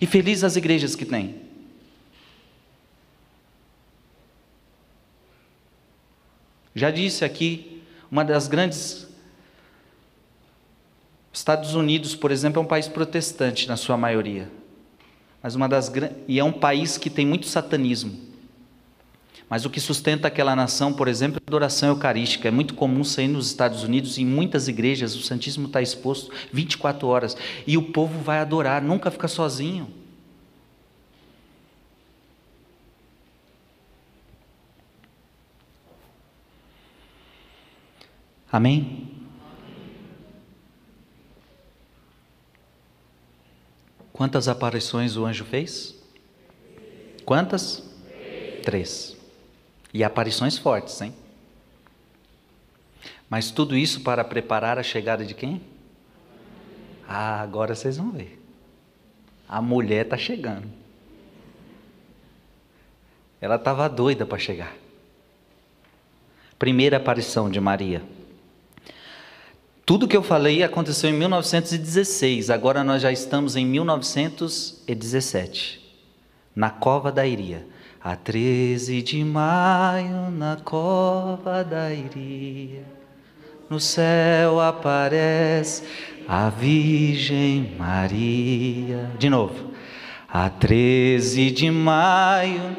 E 0.00 0.06
felizes 0.06 0.42
as 0.42 0.56
igrejas 0.56 0.96
que 0.96 1.04
têm. 1.04 1.46
Já 6.74 6.90
disse 6.90 7.24
aqui, 7.24 7.82
uma 8.10 8.24
das 8.24 8.48
grandes. 8.48 9.06
Estados 11.32 11.74
Unidos, 11.74 12.16
por 12.16 12.30
exemplo, 12.30 12.60
é 12.60 12.64
um 12.64 12.66
país 12.66 12.88
protestante 12.88 13.68
na 13.68 13.76
sua 13.76 13.96
maioria 13.96 14.50
mas 15.46 15.54
uma 15.54 15.68
das 15.68 15.92
e 16.26 16.40
é 16.40 16.42
um 16.42 16.50
país 16.50 16.98
que 16.98 17.08
tem 17.08 17.24
muito 17.24 17.46
satanismo. 17.46 18.18
Mas 19.48 19.64
o 19.64 19.70
que 19.70 19.78
sustenta 19.78 20.26
aquela 20.26 20.56
nação, 20.56 20.92
por 20.92 21.06
exemplo, 21.06 21.38
é 21.38 21.40
a 21.40 21.48
adoração 21.48 21.90
eucarística. 21.90 22.48
É 22.48 22.50
muito 22.50 22.74
comum 22.74 23.04
sair 23.04 23.28
nos 23.28 23.46
Estados 23.46 23.84
Unidos, 23.84 24.18
em 24.18 24.26
muitas 24.26 24.66
igrejas, 24.66 25.14
o 25.14 25.22
Santíssimo 25.22 25.68
está 25.68 25.80
exposto 25.80 26.32
24 26.52 27.06
horas. 27.06 27.36
E 27.64 27.78
o 27.78 27.82
povo 27.92 28.18
vai 28.18 28.40
adorar, 28.40 28.82
nunca 28.82 29.08
fica 29.08 29.28
sozinho. 29.28 29.86
Amém? 38.50 39.15
Quantas 44.16 44.48
aparições 44.48 45.14
o 45.14 45.26
anjo 45.26 45.44
fez? 45.44 45.94
Quantas? 47.22 47.82
Três. 48.64 49.14
E 49.92 50.02
aparições 50.02 50.56
fortes, 50.56 50.98
hein? 51.02 51.14
Mas 53.28 53.50
tudo 53.50 53.76
isso 53.76 54.00
para 54.00 54.24
preparar 54.24 54.78
a 54.78 54.82
chegada 54.82 55.22
de 55.22 55.34
quem? 55.34 55.60
Ah, 57.06 57.42
agora 57.42 57.74
vocês 57.74 57.98
vão 57.98 58.10
ver. 58.10 58.42
A 59.46 59.60
mulher 59.60 60.06
está 60.06 60.16
chegando. 60.16 60.66
Ela 63.38 63.56
estava 63.56 63.86
doida 63.86 64.24
para 64.24 64.38
chegar. 64.38 64.74
Primeira 66.58 66.96
aparição 66.96 67.50
de 67.50 67.60
Maria. 67.60 68.02
Tudo 69.86 70.06
que 70.08 70.16
eu 70.16 70.22
falei 70.22 70.64
aconteceu 70.64 71.08
em 71.08 71.12
1916, 71.12 72.50
agora 72.50 72.82
nós 72.82 73.00
já 73.00 73.12
estamos 73.12 73.54
em 73.54 73.64
1917, 73.64 75.80
na 76.56 76.70
Cova 76.70 77.12
da 77.12 77.24
Iria. 77.24 77.64
A 78.02 78.16
13 78.16 79.00
de 79.02 79.22
maio, 79.24 80.32
na 80.32 80.56
cova 80.56 81.62
da 81.64 81.92
Iria, 81.92 82.82
no 83.70 83.78
céu 83.80 84.60
aparece 84.60 85.84
a 86.26 86.50
Virgem 86.50 87.76
Maria. 87.78 89.12
De 89.18 89.30
novo. 89.30 89.70
A 90.28 90.48
13 90.48 91.50
de 91.50 91.70
maio, 91.70 92.76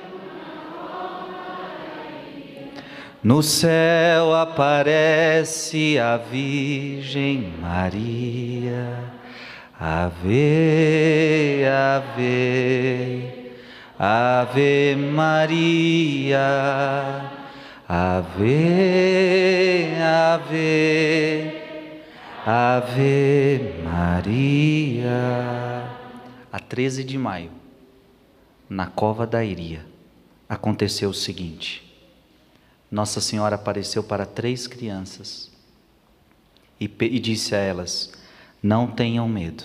no 3.27 3.43
céu 3.43 4.33
aparece 4.33 5.99
a 5.99 6.15
Virgem 6.15 7.51
Maria. 7.59 9.03
Ave, 9.77 11.61
ave. 11.67 13.47
Ave 13.99 14.95
Maria, 14.95 16.39
Ave, 17.89 18.45
Ave, 19.99 21.61
Ave 22.45 23.73
Maria. 23.83 25.09
A 26.49 26.59
13 26.59 27.03
de 27.03 27.17
maio, 27.17 27.51
na 28.69 28.85
cova 28.85 29.27
da 29.27 29.43
Iria, 29.43 29.85
aconteceu 30.47 31.09
o 31.09 31.13
seguinte: 31.13 31.86
Nossa 32.89 33.19
Senhora 33.19 33.55
apareceu 33.55 34.01
para 34.01 34.25
três 34.25 34.65
crianças 34.65 35.51
e, 36.79 36.89
e 37.01 37.19
disse 37.19 37.53
a 37.53 37.57
elas: 37.57 38.13
Não 38.61 38.87
tenham 38.87 39.27
medo. 39.27 39.63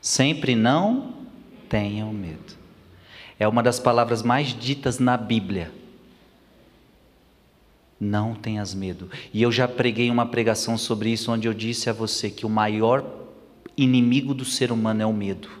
Sempre 0.00 0.56
não 0.56 1.14
tenham 1.68 2.12
medo. 2.12 2.58
É 3.38 3.46
uma 3.46 3.62
das 3.62 3.78
palavras 3.78 4.22
mais 4.22 4.48
ditas 4.48 4.98
na 4.98 5.16
Bíblia. 5.16 5.72
Não 7.98 8.34
tenhas 8.34 8.74
medo. 8.74 9.10
E 9.32 9.42
eu 9.42 9.52
já 9.52 9.68
preguei 9.68 10.10
uma 10.10 10.26
pregação 10.26 10.76
sobre 10.78 11.10
isso, 11.10 11.30
onde 11.30 11.46
eu 11.46 11.54
disse 11.54 11.90
a 11.90 11.92
você 11.92 12.30
que 12.30 12.46
o 12.46 12.50
maior 12.50 13.04
inimigo 13.76 14.34
do 14.34 14.44
ser 14.44 14.72
humano 14.72 15.02
é 15.02 15.06
o 15.06 15.12
medo. 15.12 15.59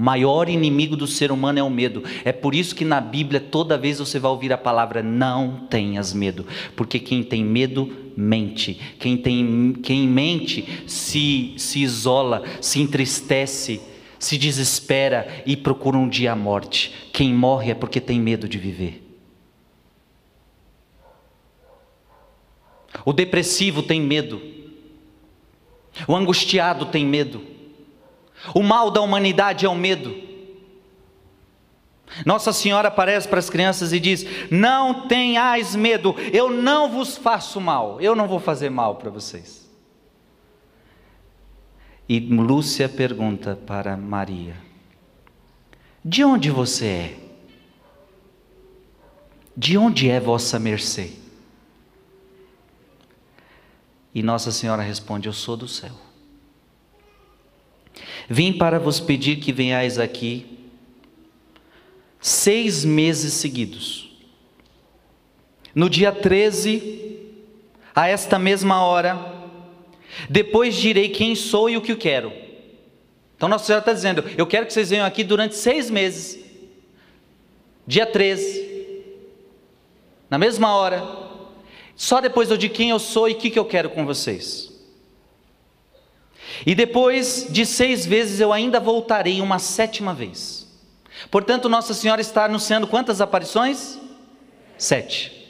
Maior 0.00 0.48
inimigo 0.48 0.96
do 0.96 1.06
ser 1.06 1.30
humano 1.30 1.58
é 1.58 1.62
o 1.62 1.68
medo. 1.68 2.02
É 2.24 2.32
por 2.32 2.54
isso 2.54 2.74
que 2.74 2.86
na 2.86 3.02
Bíblia 3.02 3.38
toda 3.38 3.76
vez 3.76 3.98
você 3.98 4.18
vai 4.18 4.30
ouvir 4.30 4.50
a 4.50 4.56
palavra 4.56 5.02
não 5.02 5.66
tenhas 5.68 6.14
medo, 6.14 6.46
porque 6.74 6.98
quem 6.98 7.22
tem 7.22 7.44
medo 7.44 7.94
mente. 8.16 8.80
Quem 8.98 9.18
tem 9.18 9.74
quem 9.82 10.08
mente 10.08 10.84
se 10.86 11.52
se 11.58 11.82
isola, 11.82 12.42
se 12.62 12.80
entristece, 12.80 13.78
se 14.18 14.38
desespera 14.38 15.42
e 15.44 15.54
procura 15.54 15.98
um 15.98 16.08
dia 16.08 16.32
a 16.32 16.36
morte. 16.36 17.10
Quem 17.12 17.34
morre 17.34 17.72
é 17.72 17.74
porque 17.74 18.00
tem 18.00 18.18
medo 18.18 18.48
de 18.48 18.56
viver. 18.56 19.06
O 23.04 23.12
depressivo 23.12 23.82
tem 23.82 24.00
medo. 24.00 24.40
O 26.08 26.16
angustiado 26.16 26.86
tem 26.86 27.04
medo. 27.04 27.59
O 28.54 28.62
mal 28.62 28.90
da 28.90 29.00
humanidade 29.00 29.66
é 29.66 29.68
o 29.68 29.74
medo. 29.74 30.30
Nossa 32.26 32.52
Senhora 32.52 32.88
aparece 32.88 33.28
para 33.28 33.38
as 33.38 33.48
crianças 33.48 33.92
e 33.92 34.00
diz: 34.00 34.24
Não 34.50 35.06
tenhais 35.06 35.76
medo, 35.76 36.14
eu 36.32 36.50
não 36.50 36.90
vos 36.90 37.16
faço 37.16 37.60
mal, 37.60 38.00
eu 38.00 38.16
não 38.16 38.26
vou 38.26 38.40
fazer 38.40 38.70
mal 38.70 38.96
para 38.96 39.10
vocês. 39.10 39.70
E 42.08 42.18
Lúcia 42.18 42.88
pergunta 42.88 43.56
para 43.66 43.96
Maria: 43.96 44.56
De 46.04 46.24
onde 46.24 46.50
você 46.50 46.86
é? 46.86 47.16
De 49.56 49.78
onde 49.78 50.10
é 50.10 50.18
vossa 50.18 50.58
mercê? 50.58 51.12
E 54.12 54.22
Nossa 54.22 54.50
Senhora 54.50 54.82
responde: 54.82 55.28
Eu 55.28 55.32
sou 55.32 55.56
do 55.56 55.68
céu. 55.68 56.09
Vim 58.32 58.52
para 58.52 58.78
vos 58.78 59.00
pedir 59.00 59.40
que 59.40 59.52
venhais 59.52 59.98
aqui 59.98 60.46
seis 62.20 62.84
meses 62.84 63.32
seguidos. 63.32 64.08
No 65.74 65.90
dia 65.90 66.12
13, 66.12 67.18
a 67.92 68.06
esta 68.06 68.38
mesma 68.38 68.84
hora, 68.84 69.18
depois 70.28 70.76
direi 70.76 71.08
quem 71.08 71.34
sou 71.34 71.68
e 71.68 71.76
o 71.76 71.80
que 71.80 71.90
eu 71.90 71.96
quero. 71.96 72.32
Então 73.36 73.48
Nossa 73.48 73.64
Senhora 73.64 73.82
está 73.82 73.92
dizendo: 73.92 74.24
Eu 74.38 74.46
quero 74.46 74.64
que 74.64 74.72
vocês 74.72 74.90
venham 74.90 75.06
aqui 75.06 75.24
durante 75.24 75.56
seis 75.56 75.90
meses, 75.90 76.38
dia 77.84 78.06
13, 78.06 79.02
na 80.30 80.38
mesma 80.38 80.76
hora. 80.76 81.02
Só 81.96 82.20
depois 82.20 82.48
eu 82.48 82.56
digo 82.56 82.74
quem 82.74 82.90
eu 82.90 83.00
sou 83.00 83.28
e 83.28 83.32
o 83.32 83.36
que, 83.38 83.50
que 83.50 83.58
eu 83.58 83.64
quero 83.64 83.90
com 83.90 84.06
vocês. 84.06 84.69
E 86.66 86.74
depois 86.74 87.46
de 87.50 87.64
seis 87.64 88.04
vezes 88.06 88.40
eu 88.40 88.52
ainda 88.52 88.80
voltarei 88.80 89.40
uma 89.40 89.58
sétima 89.58 90.12
vez. 90.12 90.68
Portanto, 91.30 91.68
Nossa 91.68 91.94
Senhora 91.94 92.20
está 92.20 92.44
anunciando 92.44 92.86
quantas 92.86 93.20
aparições? 93.20 93.98
Sete. 94.78 95.40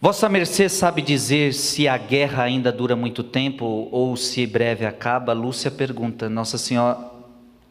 Vossa 0.00 0.28
Mercê 0.28 0.68
sabe 0.68 1.00
dizer 1.00 1.54
se 1.54 1.88
a 1.88 1.96
guerra 1.96 2.42
ainda 2.42 2.70
dura 2.70 2.94
muito 2.94 3.22
tempo 3.22 3.88
ou 3.90 4.14
se 4.18 4.46
breve 4.46 4.84
acaba? 4.84 5.32
Lúcia 5.32 5.70
pergunta, 5.70 6.28
Nossa 6.28 6.58
Senhora, 6.58 6.98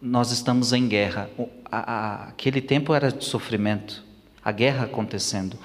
nós 0.01 0.31
estamos 0.31 0.73
em 0.73 0.87
guerra. 0.87 1.29
aquele 1.71 2.59
tempo 2.59 2.93
era 2.93 3.11
de 3.11 3.23
sofrimento, 3.23 4.03
a 4.43 4.51
guerra 4.51 4.85
acontecendo. 4.85 5.59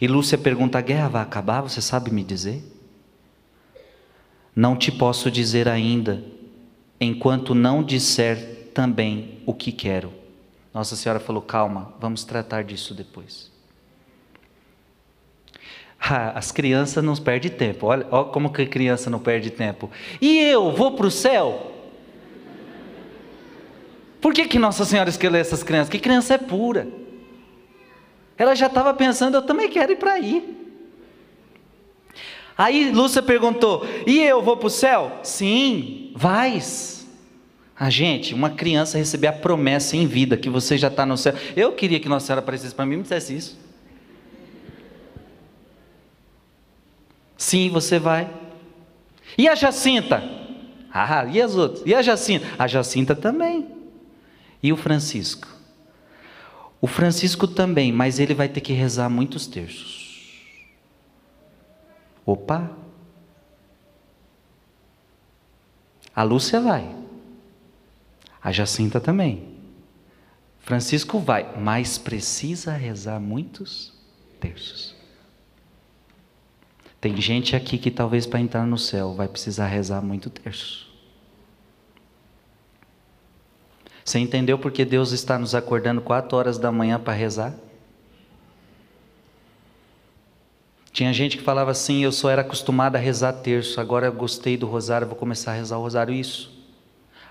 E 0.00 0.06
Lúcia 0.06 0.38
pergunta: 0.38 0.78
a 0.78 0.82
guerra 0.82 1.08
vai 1.08 1.22
acabar? 1.22 1.60
Você 1.60 1.80
sabe 1.80 2.10
me 2.10 2.24
dizer? 2.24 2.62
Não 4.54 4.76
te 4.76 4.90
posso 4.90 5.30
dizer 5.30 5.68
ainda, 5.68 6.22
enquanto 7.00 7.54
não 7.54 7.82
disser 7.82 8.70
também 8.74 9.40
o 9.46 9.54
que 9.54 9.70
quero. 9.70 10.12
Nossa 10.74 10.96
Senhora 10.96 11.20
falou: 11.20 11.42
calma, 11.42 11.94
vamos 12.00 12.24
tratar 12.24 12.64
disso 12.64 12.94
depois. 12.94 13.50
Ah, 16.00 16.38
as 16.38 16.52
crianças 16.52 17.02
não 17.02 17.16
perdem 17.16 17.50
tempo. 17.50 17.86
Olha, 17.86 18.06
olha 18.12 18.26
como 18.26 18.52
que 18.52 18.62
a 18.62 18.66
criança 18.66 19.10
não 19.10 19.18
perde 19.18 19.50
tempo. 19.50 19.90
E 20.20 20.38
eu 20.38 20.70
vou 20.70 20.92
para 20.92 21.08
o 21.08 21.10
céu? 21.10 21.72
Por 24.20 24.32
que, 24.32 24.46
que 24.46 24.60
Nossa 24.60 24.84
Senhora 24.84 25.10
escolheu 25.10 25.40
essas 25.40 25.64
crianças? 25.64 25.88
Que 25.88 25.98
criança 25.98 26.34
é 26.34 26.38
pura. 26.38 26.86
Ela 28.38 28.54
já 28.54 28.68
estava 28.68 28.94
pensando, 28.94 29.34
eu 29.34 29.42
também 29.42 29.68
quero 29.68 29.92
ir 29.92 29.96
para 29.96 30.12
aí. 30.12 30.56
Aí 32.56 32.90
Lúcia 32.90 33.22
perguntou: 33.22 33.84
E 34.06 34.20
eu 34.20 34.40
vou 34.40 34.56
para 34.56 34.66
o 34.68 34.70
céu? 34.70 35.18
Sim, 35.22 36.12
vais. 36.14 37.06
A 37.76 37.86
ah, 37.86 37.90
gente, 37.90 38.34
uma 38.34 38.50
criança 38.50 38.98
receber 38.98 39.28
a 39.28 39.32
promessa 39.32 39.96
em 39.96 40.04
vida 40.04 40.36
que 40.36 40.50
você 40.50 40.76
já 40.76 40.88
está 40.88 41.06
no 41.06 41.16
céu. 41.16 41.32
Eu 41.54 41.72
queria 41.72 42.00
que 42.00 42.08
Nossa 42.08 42.26
Senhora 42.26 42.40
aparecesse 42.40 42.74
para 42.74 42.84
mim 42.84 42.94
e 42.94 42.96
me 42.96 43.02
dissesse 43.02 43.36
isso. 43.36 43.58
Sim, 47.36 47.70
você 47.70 48.00
vai. 48.00 48.28
E 49.36 49.46
a 49.46 49.54
Jacinta? 49.54 50.20
Ah, 50.92 51.24
e 51.26 51.40
as 51.40 51.54
outras? 51.54 51.84
E 51.86 51.94
a 51.94 52.02
Jacinta? 52.02 52.44
A 52.58 52.66
Jacinta 52.66 53.14
também. 53.14 53.68
E 54.60 54.72
o 54.72 54.76
Francisco? 54.76 55.46
O 56.80 56.86
Francisco 56.86 57.46
também, 57.48 57.92
mas 57.92 58.18
ele 58.18 58.34
vai 58.34 58.48
ter 58.48 58.60
que 58.60 58.72
rezar 58.72 59.08
muitos 59.08 59.46
terços. 59.46 60.36
Opa! 62.24 62.70
A 66.14 66.22
Lúcia 66.22 66.60
vai. 66.60 66.94
A 68.42 68.52
Jacinta 68.52 69.00
também. 69.00 69.56
Francisco 70.60 71.18
vai, 71.18 71.56
mas 71.56 71.96
precisa 71.96 72.72
rezar 72.72 73.18
muitos 73.18 73.92
terços. 74.38 74.94
Tem 77.00 77.16
gente 77.20 77.54
aqui 77.54 77.78
que 77.78 77.90
talvez 77.90 78.26
para 78.26 78.40
entrar 78.40 78.66
no 78.66 78.76
céu 78.76 79.14
vai 79.14 79.28
precisar 79.28 79.66
rezar 79.66 80.02
muito 80.02 80.28
terço. 80.28 80.87
Você 84.08 84.18
entendeu 84.18 84.58
porque 84.58 84.86
Deus 84.86 85.12
está 85.12 85.38
nos 85.38 85.54
acordando 85.54 86.00
quatro 86.00 86.34
horas 86.34 86.56
da 86.56 86.72
manhã 86.72 86.98
para 86.98 87.12
rezar? 87.12 87.54
Tinha 90.90 91.12
gente 91.12 91.36
que 91.36 91.42
falava 91.42 91.72
assim: 91.72 92.04
eu 92.04 92.10
só 92.10 92.30
era 92.30 92.40
acostumado 92.40 92.96
a 92.96 92.98
rezar 92.98 93.34
terço, 93.34 93.78
agora 93.78 94.06
eu 94.06 94.12
gostei 94.14 94.56
do 94.56 94.66
rosário, 94.66 95.06
vou 95.06 95.14
começar 95.14 95.50
a 95.50 95.54
rezar 95.56 95.76
o 95.76 95.82
rosário. 95.82 96.14
Isso. 96.14 96.50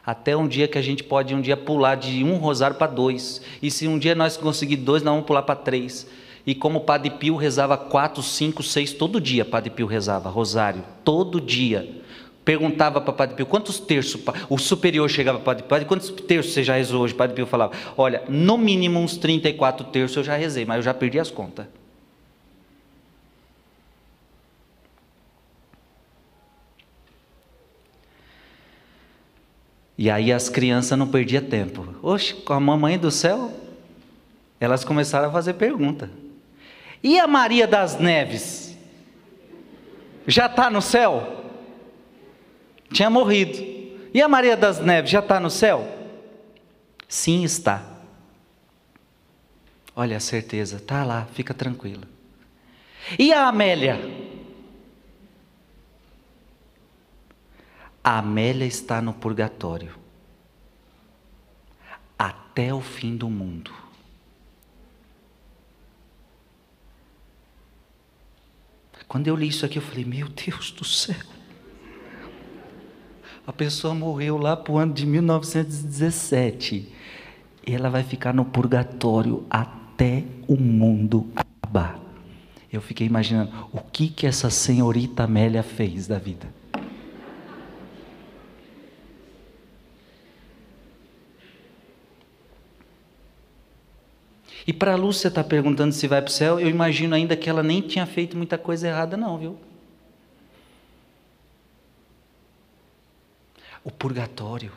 Até 0.05 0.37
um 0.37 0.47
dia 0.47 0.67
que 0.67 0.77
a 0.77 0.81
gente 0.83 1.03
pode 1.03 1.33
um 1.33 1.41
dia 1.41 1.57
pular 1.57 1.95
de 1.95 2.23
um 2.23 2.35
rosário 2.35 2.77
para 2.77 2.85
dois. 2.85 3.41
E 3.59 3.71
se 3.71 3.87
um 3.87 3.97
dia 3.97 4.13
nós 4.13 4.37
conseguir 4.37 4.75
dois, 4.75 5.01
nós 5.01 5.13
vamos 5.13 5.25
pular 5.25 5.41
para 5.41 5.55
três. 5.55 6.05
E 6.45 6.53
como 6.53 6.77
o 6.77 6.83
Padre 6.83 7.09
Pio 7.09 7.37
rezava 7.37 7.75
quatro, 7.75 8.21
cinco, 8.21 8.61
seis, 8.61 8.93
todo 8.93 9.19
dia 9.19 9.43
Padre 9.43 9.71
Pio 9.71 9.87
rezava, 9.87 10.29
rosário, 10.29 10.83
todo 11.03 11.41
dia. 11.41 12.05
Perguntava 12.47 13.01
para 13.01 13.11
Padre 13.11 13.35
Pio, 13.35 13.45
quantos 13.45 13.77
terços, 13.77 14.23
o 14.49 14.57
superior 14.57 15.09
chegava 15.09 15.37
para 15.37 15.61
Padre 15.61 15.63
Pio, 15.63 15.85
quantos 15.85 16.09
terços 16.09 16.53
você 16.53 16.63
já 16.63 16.75
rezou 16.77 17.01
hoje? 17.01 17.13
Padre 17.13 17.35
Pio 17.35 17.45
falava, 17.45 17.73
olha, 17.97 18.23
no 18.29 18.57
mínimo 18.57 19.01
uns 19.01 19.17
34 19.17 19.87
terços 19.87 20.15
eu 20.15 20.23
já 20.23 20.37
rezei, 20.37 20.63
mas 20.63 20.77
eu 20.77 20.83
já 20.83 20.93
perdi 20.93 21.19
as 21.19 21.29
contas. 21.29 21.65
E 29.97 30.09
aí 30.09 30.31
as 30.31 30.47
crianças 30.47 30.97
não 30.97 31.09
perdiam 31.09 31.43
tempo. 31.43 31.95
Oxe, 32.01 32.33
com 32.33 32.53
a 32.53 32.61
mamãe 32.61 32.97
do 32.97 33.11
céu, 33.11 33.51
elas 34.57 34.85
começaram 34.85 35.27
a 35.27 35.31
fazer 35.33 35.55
pergunta. 35.55 36.09
E 37.03 37.19
a 37.19 37.27
Maria 37.27 37.67
das 37.67 37.99
Neves? 37.99 38.73
Já 40.25 40.45
está 40.45 40.69
no 40.69 40.81
céu? 40.81 41.36
Tinha 42.91 43.09
morrido. 43.09 43.57
E 44.13 44.21
a 44.21 44.27
Maria 44.27 44.55
das 44.55 44.79
Neves 44.79 45.11
já 45.11 45.19
está 45.19 45.39
no 45.39 45.49
céu? 45.49 45.87
Sim, 47.07 47.43
está. 47.43 47.83
Olha 49.95 50.17
a 50.17 50.19
certeza, 50.19 50.77
está 50.77 51.03
lá, 51.03 51.27
fica 51.33 51.53
tranquila. 51.53 52.03
E 53.17 53.33
a 53.33 53.47
Amélia? 53.47 53.99
A 58.03 58.19
Amélia 58.19 58.65
está 58.65 59.01
no 59.01 59.13
purgatório 59.13 59.95
até 62.17 62.73
o 62.73 62.81
fim 62.81 63.15
do 63.15 63.29
mundo. 63.29 63.71
Quando 69.07 69.27
eu 69.27 69.35
li 69.35 69.47
isso 69.47 69.65
aqui, 69.65 69.77
eu 69.77 69.81
falei: 69.81 70.03
Meu 70.03 70.27
Deus 70.27 70.71
do 70.71 70.83
céu. 70.83 71.36
A 73.47 73.53
pessoa 73.53 73.95
morreu 73.95 74.37
lá 74.37 74.57
para 74.57 74.73
o 74.73 74.77
ano 74.77 74.93
de 74.93 75.05
1917. 75.05 76.91
E 77.65 77.73
ela 77.73 77.89
vai 77.89 78.03
ficar 78.03 78.33
no 78.33 78.43
purgatório 78.43 79.45
até 79.49 80.25
o 80.49 80.57
mundo 80.57 81.31
acabar. 81.33 81.97
Eu 82.71 82.81
fiquei 82.81 83.07
imaginando 83.07 83.49
o 83.71 83.79
que 83.79 84.09
que 84.09 84.27
essa 84.27 84.49
senhorita 84.49 85.23
Amélia 85.23 85.63
fez 85.63 86.07
da 86.07 86.19
vida. 86.19 86.45
E 94.67 94.73
para 94.73 94.91
a 94.91 94.97
Lúcia 94.97 95.29
estar 95.29 95.43
tá 95.43 95.49
perguntando 95.49 95.93
se 95.93 96.05
vai 96.05 96.21
para 96.21 96.27
o 96.27 96.33
céu, 96.33 96.59
eu 96.59 96.69
imagino 96.69 97.15
ainda 97.15 97.37
que 97.37 97.49
ela 97.49 97.63
nem 97.63 97.79
tinha 97.79 98.05
feito 98.05 98.35
muita 98.35 98.57
coisa 98.57 98.89
errada, 98.89 99.15
não, 99.15 99.37
viu? 99.37 99.66
O 103.87 103.89
purgatório. 103.89 104.73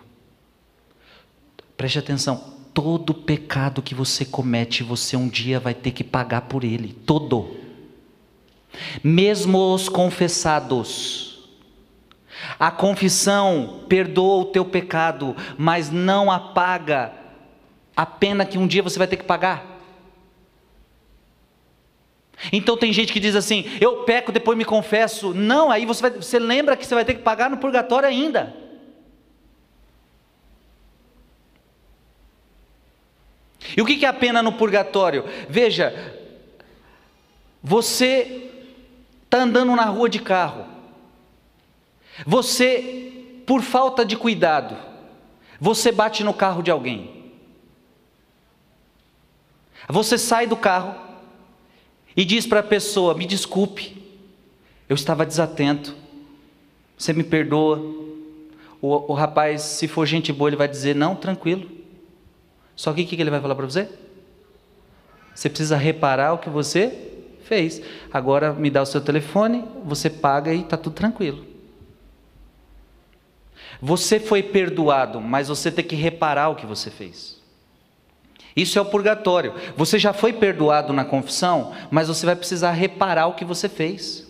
Preste 1.76 1.98
atenção, 1.98 2.54
todo 2.72 3.12
pecado 3.12 3.82
que 3.82 3.92
você 3.92 4.24
comete, 4.24 4.84
você 4.84 5.16
um 5.16 5.26
dia 5.26 5.58
vai 5.58 5.74
ter 5.74 5.90
que 5.90 6.04
pagar 6.04 6.42
por 6.42 6.62
ele, 6.62 6.92
todo. 6.92 7.56
Mesmo 9.02 9.74
os 9.74 9.88
confessados. 9.88 11.50
A 12.56 12.70
confissão 12.70 13.80
perdoa 13.88 14.42
o 14.42 14.44
teu 14.44 14.64
pecado, 14.64 15.34
mas 15.58 15.90
não 15.90 16.30
apaga 16.30 17.12
a 17.96 18.06
pena 18.06 18.46
que 18.46 18.58
um 18.58 18.66
dia 18.68 18.80
você 18.80 18.96
vai 18.96 19.08
ter 19.08 19.16
que 19.16 19.24
pagar. 19.24 19.80
Então 22.52 22.76
tem 22.76 22.92
gente 22.92 23.12
que 23.12 23.18
diz 23.18 23.34
assim: 23.34 23.64
eu 23.80 24.04
peco, 24.04 24.30
depois 24.30 24.56
me 24.56 24.64
confesso. 24.64 25.34
Não, 25.34 25.68
aí 25.68 25.84
você, 25.84 26.00
vai, 26.00 26.11
você 26.12 26.38
lembra 26.38 26.76
que 26.76 26.86
você 26.86 26.94
vai 26.94 27.04
ter 27.04 27.14
que 27.14 27.22
pagar 27.22 27.50
no 27.50 27.56
purgatório 27.56 28.08
ainda. 28.08 28.70
E 33.77 33.83
o 33.83 33.87
que 33.87 34.05
é 34.05 34.09
a 34.09 34.12
pena 34.12 34.43
no 34.43 34.53
purgatório? 34.53 35.25
Veja, 35.49 36.16
você 37.62 38.51
está 39.25 39.43
andando 39.43 39.77
na 39.77 39.85
rua 39.85 40.09
de 40.09 40.18
carro, 40.18 40.66
você, 42.27 43.43
por 43.47 43.62
falta 43.62 44.05
de 44.05 44.16
cuidado, 44.16 44.77
você 45.61 45.93
bate 45.93 46.25
no 46.25 46.35
carro 46.35 46.62
de 46.62 46.71
alguém, 46.71 47.33
você 49.89 50.18
sai 50.18 50.47
do 50.47 50.57
carro, 50.57 50.95
e 52.16 52.25
diz 52.25 52.47
para 52.47 52.61
a 52.61 52.64
pessoa: 52.64 53.14
Me 53.14 53.27
desculpe, 53.27 54.03
eu 54.89 54.95
estava 54.95 55.25
desatento, 55.25 55.97
você 56.97 57.12
me 57.12 57.23
perdoa. 57.23 57.79
O, 58.83 59.12
o 59.12 59.14
rapaz, 59.14 59.62
se 59.62 59.87
for 59.87 60.07
gente 60.07 60.33
boa, 60.33 60.51
ele 60.51 60.57
vai 60.57 60.68
dizer: 60.68 60.95
Não, 60.95 61.14
tranquilo. 61.14 61.80
Só 62.75 62.93
que 62.93 63.03
o 63.03 63.07
que 63.07 63.21
ele 63.21 63.31
vai 63.31 63.41
falar 63.41 63.55
para 63.55 63.66
você? 63.66 63.89
Você 65.35 65.49
precisa 65.49 65.77
reparar 65.77 66.33
o 66.33 66.39
que 66.39 66.51
você 66.51 67.11
fez. 67.45 67.83
Agora 68.12 68.53
me 68.53 68.71
dá 68.71 68.83
o 68.83 68.87
seu 68.87 69.01
telefone, 69.01 69.64
você 69.85 70.09
paga 70.11 70.53
e 70.53 70.61
está 70.61 70.77
tudo 70.77 70.95
tranquilo. 70.95 71.47
Você 73.81 74.21
foi 74.21 74.43
perdoado, 74.43 75.21
mas 75.21 75.49
você 75.49 75.71
tem 75.71 75.85
que 75.85 75.97
reparar 75.97 76.51
o 76.51 76.55
que 76.55 76.66
você 76.66 76.91
fez. 76.91 77.41
Isso 78.55 78.79
é 78.79 78.83
o 78.83 78.87
purgatório. 78.87 79.55
Você 79.77 79.99
já 79.99 80.12
foi 80.12 80.33
perdoado 80.33 80.93
na 80.93 81.05
confissão, 81.05 81.73
mas 81.91 82.09
você 82.09 82.27
vai 82.27 82.37
precisar 82.37 82.73
reparar 82.73 83.27
o 83.27 83.35
que 83.35 83.45
você 83.45 83.68
fez. 83.68 84.29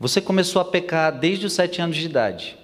Você 0.00 0.20
começou 0.20 0.60
a 0.60 0.64
pecar 0.64 1.16
desde 1.16 1.46
os 1.46 1.52
sete 1.52 1.80
anos 1.80 1.96
de 1.96 2.06
idade. 2.06 2.58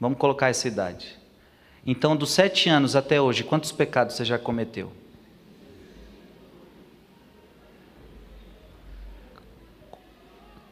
Vamos 0.00 0.18
colocar 0.18 0.48
essa 0.48 0.68
idade. 0.68 1.18
Então, 1.84 2.16
dos 2.16 2.30
sete 2.30 2.68
anos 2.68 2.94
até 2.94 3.20
hoje, 3.20 3.42
quantos 3.42 3.72
pecados 3.72 4.14
você 4.14 4.24
já 4.24 4.38
cometeu? 4.38 4.92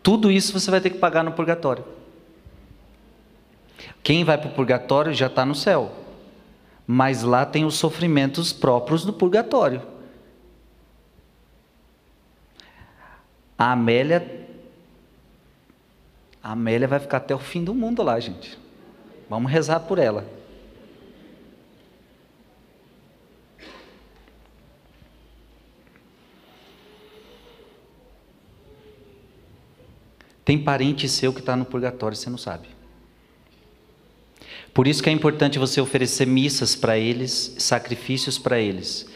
Tudo 0.02 0.30
isso 0.30 0.52
você 0.52 0.70
vai 0.70 0.80
ter 0.80 0.90
que 0.90 0.98
pagar 0.98 1.24
no 1.24 1.32
purgatório. 1.32 1.84
Quem 4.02 4.22
vai 4.22 4.38
para 4.38 4.48
o 4.48 4.54
purgatório 4.54 5.12
já 5.12 5.26
está 5.26 5.44
no 5.44 5.54
céu, 5.54 5.92
mas 6.86 7.24
lá 7.24 7.44
tem 7.44 7.64
os 7.64 7.74
sofrimentos 7.74 8.52
próprios 8.52 9.04
do 9.04 9.12
purgatório. 9.12 9.82
A 13.58 13.72
Amélia, 13.72 14.48
a 16.40 16.52
Amélia 16.52 16.86
vai 16.86 17.00
ficar 17.00 17.16
até 17.16 17.34
o 17.34 17.38
fim 17.40 17.64
do 17.64 17.74
mundo 17.74 18.02
lá, 18.02 18.20
gente. 18.20 18.56
Vamos 19.28 19.50
rezar 19.50 19.80
por 19.80 19.98
ela. 19.98 20.24
Tem 30.44 30.56
parente 30.56 31.08
seu 31.08 31.32
que 31.32 31.40
está 31.40 31.56
no 31.56 31.64
purgatório, 31.64 32.16
você 32.16 32.30
não 32.30 32.38
sabe. 32.38 32.68
Por 34.72 34.86
isso 34.86 35.02
que 35.02 35.10
é 35.10 35.12
importante 35.12 35.58
você 35.58 35.80
oferecer 35.80 36.24
missas 36.24 36.76
para 36.76 36.96
eles, 36.96 37.56
sacrifícios 37.58 38.38
para 38.38 38.60
eles. 38.60 39.08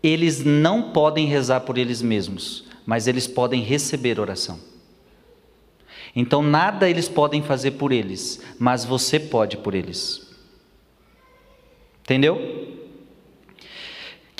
Eles 0.00 0.44
não 0.44 0.92
podem 0.92 1.26
rezar 1.26 1.62
por 1.62 1.78
eles 1.78 2.00
mesmos, 2.00 2.64
mas 2.86 3.08
eles 3.08 3.26
podem 3.26 3.60
receber 3.60 4.20
oração. 4.20 4.60
Então 6.14 6.42
nada 6.42 6.88
eles 6.88 7.08
podem 7.08 7.42
fazer 7.42 7.72
por 7.72 7.90
eles, 7.92 8.42
mas 8.58 8.84
você 8.84 9.18
pode 9.18 9.56
por 9.56 9.74
eles. 9.74 10.30
Entendeu? 12.02 12.81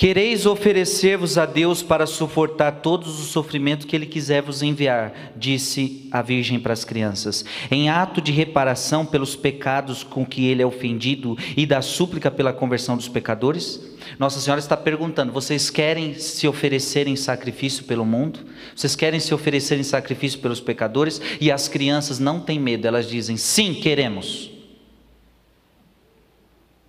Quereis 0.02 0.46
oferecer-vos 0.46 1.38
a 1.38 1.46
Deus 1.46 1.80
para 1.80 2.06
suportar 2.06 2.80
todos 2.80 3.20
os 3.20 3.28
sofrimentos 3.28 3.86
que 3.86 3.94
Ele 3.94 4.04
quiser 4.04 4.42
vos 4.42 4.60
enviar, 4.60 5.30
disse 5.36 6.08
a 6.10 6.20
Virgem 6.20 6.58
para 6.58 6.72
as 6.72 6.84
crianças, 6.84 7.44
em 7.70 7.88
ato 7.88 8.20
de 8.20 8.32
reparação 8.32 9.06
pelos 9.06 9.36
pecados 9.36 10.02
com 10.02 10.26
que 10.26 10.44
Ele 10.48 10.60
é 10.60 10.66
ofendido 10.66 11.38
e 11.56 11.64
da 11.64 11.80
súplica 11.80 12.32
pela 12.32 12.52
conversão 12.52 12.96
dos 12.96 13.06
pecadores? 13.06 13.80
Nossa 14.18 14.40
Senhora 14.40 14.58
está 14.58 14.76
perguntando: 14.76 15.30
vocês 15.30 15.70
querem 15.70 16.14
se 16.14 16.48
oferecer 16.48 17.06
em 17.06 17.14
sacrifício 17.14 17.84
pelo 17.84 18.04
mundo? 18.04 18.40
Vocês 18.74 18.96
querem 18.96 19.20
se 19.20 19.32
oferecer 19.32 19.78
em 19.78 19.84
sacrifício 19.84 20.40
pelos 20.40 20.60
pecadores? 20.60 21.22
E 21.40 21.48
as 21.48 21.68
crianças 21.68 22.18
não 22.18 22.40
têm 22.40 22.58
medo, 22.58 22.88
elas 22.88 23.08
dizem: 23.08 23.36
sim, 23.36 23.72
queremos. 23.72 24.50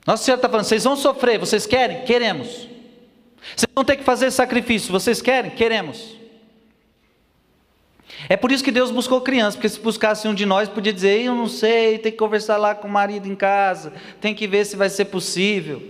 Nossa 0.04 0.24
Senhora 0.24 0.40
está 0.40 0.50
falando: 0.50 0.66
vocês 0.66 0.84
vão 0.84 0.96
sofrer, 0.96 1.38
vocês 1.38 1.68
querem? 1.68 2.06
Queremos. 2.06 2.74
Vocês 3.56 3.68
vão 3.76 3.84
ter 3.84 3.98
que 3.98 4.04
fazer 4.04 4.32
sacrifício, 4.32 4.92
vocês 4.92 5.22
querem? 5.22 5.52
Queremos. 5.52 6.18
É 8.30 8.38
por 8.38 8.52
isso 8.52 8.64
que 8.64 8.72
Deus 8.72 8.92
buscou 8.92 9.22
crianças, 9.22 9.56
porque 9.56 9.70
se 9.70 9.80
buscasse 9.80 10.28
um 10.28 10.34
de 10.34 10.46
nós, 10.46 10.70
podia 10.70 10.94
dizer: 10.94 11.22
Eu 11.22 11.36
não 11.36 11.48
sei, 11.48 11.98
tem 11.98 12.12
que 12.12 12.18
conversar 12.18 12.58
lá 12.58 12.74
com 12.74 12.88
o 12.88 12.92
marido 12.92 13.28
em 13.28 13.36
casa, 13.36 13.94
tem 14.22 14.34
que 14.34 14.48
ver 14.48 14.66
se 14.66 14.76
vai 14.76 14.90
ser 14.90 15.06
possível. 15.06 15.82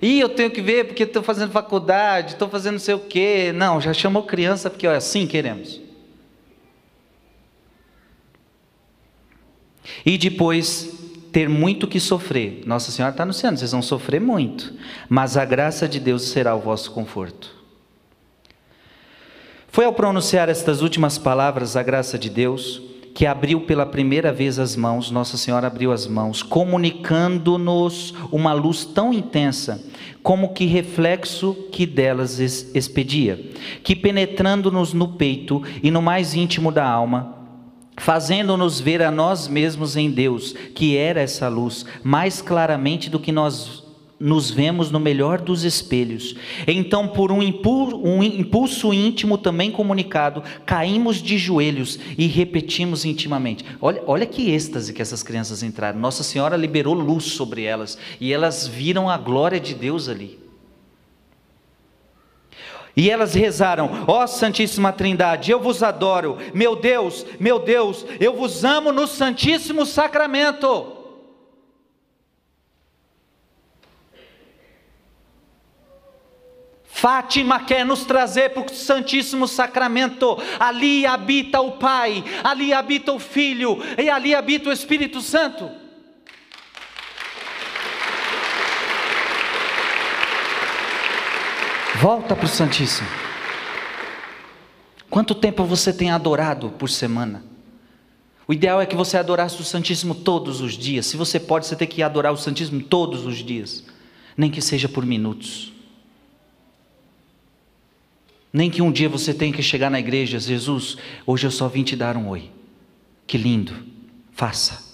E 0.00 0.18
eu 0.18 0.28
tenho 0.28 0.50
que 0.50 0.60
ver 0.60 0.86
porque 0.86 1.04
estou 1.04 1.22
fazendo 1.22 1.52
faculdade, 1.52 2.32
estou 2.32 2.48
fazendo 2.48 2.72
não 2.72 2.80
sei 2.80 2.94
o 2.94 2.98
quê. 2.98 3.52
Não, 3.54 3.80
já 3.80 3.94
chamou 3.94 4.24
criança 4.24 4.68
porque 4.68 4.86
olha, 4.86 4.98
assim 4.98 5.26
queremos. 5.26 5.80
E 10.04 10.18
depois 10.18 11.01
ter 11.32 11.48
muito 11.48 11.88
que 11.88 11.98
sofrer. 11.98 12.62
Nossa 12.66 12.92
Senhora 12.92 13.12
está 13.12 13.22
anunciando, 13.22 13.58
vocês 13.58 13.72
vão 13.72 13.82
sofrer 13.82 14.20
muito, 14.20 14.74
mas 15.08 15.36
a 15.36 15.44
graça 15.44 15.88
de 15.88 15.98
Deus 15.98 16.28
será 16.28 16.54
o 16.54 16.60
vosso 16.60 16.90
conforto. 16.90 17.62
Foi 19.68 19.86
ao 19.86 19.92
pronunciar 19.94 20.50
estas 20.50 20.82
últimas 20.82 21.16
palavras, 21.16 21.76
a 21.76 21.82
graça 21.82 22.18
de 22.18 22.28
Deus, 22.28 22.82
que 23.14 23.24
abriu 23.24 23.62
pela 23.62 23.86
primeira 23.86 24.32
vez 24.32 24.58
as 24.58 24.76
mãos, 24.76 25.10
Nossa 25.10 25.38
Senhora 25.38 25.66
abriu 25.66 25.92
as 25.92 26.06
mãos, 26.06 26.42
comunicando-nos 26.42 28.14
uma 28.30 28.52
luz 28.52 28.84
tão 28.84 29.12
intensa, 29.12 29.82
como 30.22 30.52
que 30.52 30.66
reflexo 30.66 31.54
que 31.72 31.86
delas 31.86 32.38
expedia, 32.38 33.50
que 33.82 33.96
penetrando-nos 33.96 34.92
no 34.92 35.08
peito 35.08 35.62
e 35.82 35.90
no 35.90 36.02
mais 36.02 36.34
íntimo 36.34 36.70
da 36.70 36.86
alma, 36.86 37.41
fazendo-nos 37.96 38.80
ver 38.80 39.02
a 39.02 39.10
nós 39.10 39.48
mesmos 39.48 39.96
em 39.96 40.10
Deus, 40.10 40.54
que 40.74 40.96
era 40.96 41.20
essa 41.20 41.48
luz, 41.48 41.84
mais 42.02 42.40
claramente 42.40 43.10
do 43.10 43.20
que 43.20 43.32
nós 43.32 43.82
nos 44.22 44.52
vemos 44.52 44.92
no 44.92 45.00
melhor 45.00 45.40
dos 45.40 45.64
espelhos. 45.64 46.36
Então, 46.66 47.08
por 47.08 47.32
um 47.32 47.42
impulso, 47.42 47.96
um 47.96 48.22
impulso 48.22 48.94
íntimo 48.94 49.36
também 49.36 49.72
comunicado, 49.72 50.44
caímos 50.64 51.20
de 51.20 51.36
joelhos 51.36 51.98
e 52.16 52.28
repetimos 52.28 53.04
intimamente. 53.04 53.64
Olha, 53.80 54.00
olha 54.06 54.24
que 54.24 54.50
êxtase 54.50 54.92
que 54.92 55.02
essas 55.02 55.24
crianças 55.24 55.64
entraram. 55.64 55.98
Nossa 55.98 56.22
Senhora 56.22 56.56
liberou 56.56 56.94
luz 56.94 57.24
sobre 57.24 57.64
elas 57.64 57.98
e 58.20 58.32
elas 58.32 58.68
viram 58.68 59.10
a 59.10 59.18
glória 59.18 59.58
de 59.58 59.74
Deus 59.74 60.08
ali. 60.08 60.38
E 62.96 63.10
elas 63.10 63.34
rezaram: 63.34 64.04
Ó 64.06 64.22
oh, 64.22 64.26
Santíssima 64.26 64.92
Trindade, 64.92 65.50
eu 65.50 65.60
vos 65.60 65.82
adoro, 65.82 66.38
meu 66.52 66.76
Deus, 66.76 67.24
meu 67.40 67.58
Deus, 67.58 68.04
eu 68.20 68.34
vos 68.34 68.64
amo 68.64 68.92
no 68.92 69.06
Santíssimo 69.06 69.86
Sacramento. 69.86 70.98
Fátima 76.84 77.58
quer 77.64 77.84
nos 77.84 78.04
trazer 78.04 78.50
para 78.50 78.62
o 78.62 78.68
Santíssimo 78.68 79.48
Sacramento. 79.48 80.38
Ali 80.60 81.04
habita 81.04 81.60
o 81.60 81.72
Pai, 81.72 82.22
ali 82.44 82.72
habita 82.72 83.12
o 83.12 83.18
Filho 83.18 83.78
e 83.98 84.08
ali 84.08 84.32
habita 84.36 84.68
o 84.68 84.72
Espírito 84.72 85.20
Santo. 85.20 85.81
Volta 92.02 92.34
para 92.34 92.46
o 92.46 92.48
Santíssimo. 92.48 93.06
Quanto 95.08 95.36
tempo 95.36 95.64
você 95.64 95.92
tem 95.92 96.10
adorado 96.10 96.70
por 96.70 96.90
semana? 96.90 97.44
O 98.48 98.52
ideal 98.52 98.80
é 98.80 98.86
que 98.86 98.96
você 98.96 99.16
adorasse 99.16 99.60
o 99.60 99.64
Santíssimo 99.64 100.12
todos 100.12 100.60
os 100.60 100.72
dias. 100.76 101.06
Se 101.06 101.16
você 101.16 101.38
pode, 101.38 101.64
você 101.64 101.76
tem 101.76 101.86
que 101.86 102.02
adorar 102.02 102.32
o 102.32 102.36
Santíssimo 102.36 102.82
todos 102.82 103.24
os 103.24 103.36
dias, 103.36 103.84
nem 104.36 104.50
que 104.50 104.60
seja 104.60 104.88
por 104.88 105.06
minutos. 105.06 105.72
Nem 108.52 108.68
que 108.68 108.82
um 108.82 108.90
dia 108.90 109.08
você 109.08 109.32
tenha 109.32 109.52
que 109.52 109.62
chegar 109.62 109.88
na 109.88 110.00
igreja, 110.00 110.40
Jesus, 110.40 110.96
hoje 111.24 111.46
eu 111.46 111.52
só 111.52 111.68
vim 111.68 111.84
te 111.84 111.94
dar 111.94 112.16
um 112.16 112.30
oi. 112.30 112.50
Que 113.28 113.38
lindo. 113.38 113.76
Faça. 114.32 114.91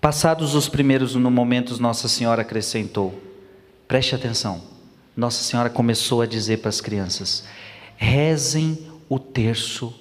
Passados 0.00 0.54
os 0.54 0.68
primeiros 0.68 1.14
momentos, 1.14 1.78
Nossa 1.78 2.08
Senhora 2.08 2.42
acrescentou: 2.42 3.20
preste 3.86 4.14
atenção. 4.14 4.62
Nossa 5.16 5.42
Senhora 5.42 5.68
começou 5.68 6.22
a 6.22 6.26
dizer 6.26 6.58
para 6.58 6.70
as 6.70 6.80
crianças: 6.80 7.44
rezem 7.96 8.90
o 9.08 9.18
terço 9.18 9.94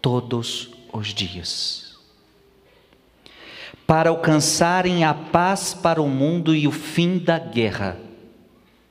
todos 0.00 0.70
os 0.92 1.08
dias, 1.08 1.98
para 3.86 4.10
alcançarem 4.10 5.04
a 5.04 5.14
paz 5.14 5.74
para 5.74 6.00
o 6.02 6.08
mundo 6.08 6.54
e 6.54 6.68
o 6.68 6.72
fim 6.72 7.18
da 7.18 7.38
guerra. 7.38 7.96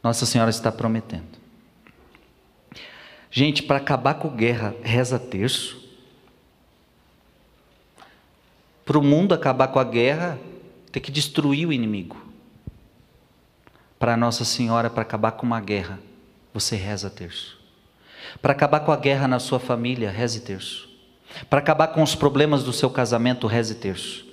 Nossa 0.04 0.26
Senhora 0.26 0.50
está 0.50 0.72
prometendo. 0.72 1.38
Gente, 3.30 3.62
para 3.62 3.78
acabar 3.78 4.16
com 4.16 4.30
guerra, 4.30 4.74
reza 4.82 5.20
terço. 5.20 5.87
Para 8.88 8.98
o 8.98 9.04
mundo 9.04 9.34
acabar 9.34 9.68
com 9.68 9.80
a 9.80 9.84
guerra, 9.84 10.40
ter 10.94 11.02
que 11.02 11.12
destruir 11.12 11.68
o 11.68 11.74
inimigo. 11.74 12.16
Para 14.00 14.16
Nossa 14.16 14.46
Senhora, 14.46 14.90
para 14.90 15.02
acabar 15.02 15.34
com 15.34 15.46
uma 15.46 15.60
guerra, 15.60 16.00
você 16.54 16.78
reza 16.78 17.10
terço. 17.10 17.60
Para 18.42 18.54
acabar 18.54 18.80
com 18.80 18.94
a 18.94 18.96
guerra 18.96 19.28
na 19.28 19.40
sua 19.40 19.60
família, 19.60 20.10
reze 20.10 20.40
terço. 20.40 20.88
Para 21.50 21.60
acabar 21.60 21.90
com 21.90 22.02
os 22.02 22.16
problemas 22.16 22.64
do 22.64 22.72
seu 22.72 22.90
casamento, 22.90 23.46
reze 23.46 23.76
terço. 23.76 24.26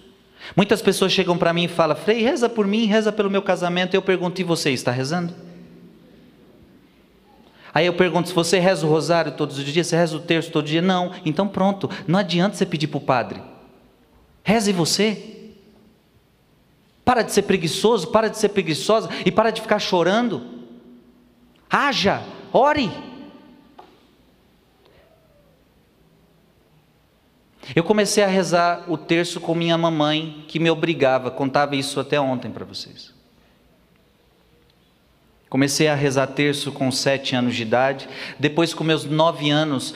Muitas 0.54 0.80
pessoas 0.80 1.10
chegam 1.10 1.36
para 1.36 1.52
mim 1.52 1.64
e 1.64 1.68
falam: 1.68 1.96
Frei, 1.96 2.22
reza 2.22 2.48
por 2.48 2.64
mim, 2.64 2.86
reza 2.86 3.10
pelo 3.10 3.28
meu 3.28 3.42
casamento. 3.42 3.94
Eu 3.94 4.02
pergunto: 4.02 4.40
e 4.40 4.44
você 4.44 4.70
está 4.70 4.92
rezando? 4.92 5.34
Aí 7.74 7.86
eu 7.86 7.94
pergunto: 7.94 8.28
se 8.28 8.34
você 8.34 8.60
reza 8.60 8.86
o 8.86 8.88
rosário 8.88 9.32
todos 9.32 9.58
os 9.58 9.64
dias, 9.64 9.88
você 9.88 9.96
reza 9.96 10.16
o 10.16 10.20
terço 10.20 10.52
todo 10.52 10.64
dia? 10.64 10.80
Não. 10.80 11.10
Então 11.24 11.48
pronto, 11.48 11.90
não 12.06 12.20
adianta 12.20 12.54
você 12.54 12.64
pedir 12.64 12.86
para 12.86 12.98
o 12.98 13.00
padre. 13.00 13.53
Reze 14.44 14.72
você. 14.72 15.52
Para 17.04 17.22
de 17.22 17.32
ser 17.32 17.42
preguiçoso, 17.42 18.08
para 18.08 18.28
de 18.28 18.38
ser 18.38 18.50
preguiçosa 18.50 19.08
e 19.24 19.32
para 19.32 19.50
de 19.50 19.60
ficar 19.60 19.78
chorando. 19.78 20.42
Haja, 21.68 22.22
ore. 22.52 22.90
Eu 27.74 27.82
comecei 27.82 28.22
a 28.22 28.26
rezar 28.26 28.84
o 28.88 28.96
terço 28.98 29.40
com 29.40 29.54
minha 29.54 29.76
mamãe, 29.78 30.44
que 30.46 30.58
me 30.58 30.70
obrigava, 30.70 31.30
contava 31.30 31.74
isso 31.74 31.98
até 31.98 32.20
ontem 32.20 32.50
para 32.50 32.64
vocês. 32.64 33.14
Comecei 35.48 35.88
a 35.88 35.94
rezar 35.94 36.26
terço 36.26 36.72
com 36.72 36.90
sete 36.90 37.34
anos 37.34 37.54
de 37.54 37.62
idade. 37.62 38.08
Depois, 38.38 38.74
com 38.74 38.84
meus 38.84 39.04
nove 39.04 39.50
anos, 39.50 39.94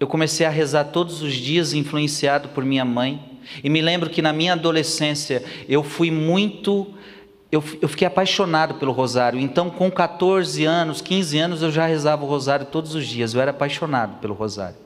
eu 0.00 0.06
comecei 0.06 0.46
a 0.46 0.50
rezar 0.50 0.84
todos 0.84 1.22
os 1.22 1.34
dias, 1.34 1.72
influenciado 1.72 2.48
por 2.48 2.64
minha 2.64 2.84
mãe. 2.84 3.35
E 3.62 3.68
me 3.68 3.80
lembro 3.80 4.10
que 4.10 4.22
na 4.22 4.32
minha 4.32 4.52
adolescência 4.52 5.44
eu 5.68 5.82
fui 5.82 6.10
muito. 6.10 6.86
Eu, 7.50 7.62
eu 7.80 7.88
fiquei 7.88 8.06
apaixonado 8.06 8.74
pelo 8.74 8.92
rosário. 8.92 9.38
Então, 9.38 9.70
com 9.70 9.90
14 9.90 10.64
anos, 10.64 11.00
15 11.00 11.38
anos, 11.38 11.62
eu 11.62 11.70
já 11.70 11.86
rezava 11.86 12.24
o 12.24 12.28
rosário 12.28 12.66
todos 12.66 12.94
os 12.94 13.06
dias. 13.06 13.34
Eu 13.34 13.40
era 13.40 13.52
apaixonado 13.52 14.18
pelo 14.20 14.34
rosário. 14.34 14.76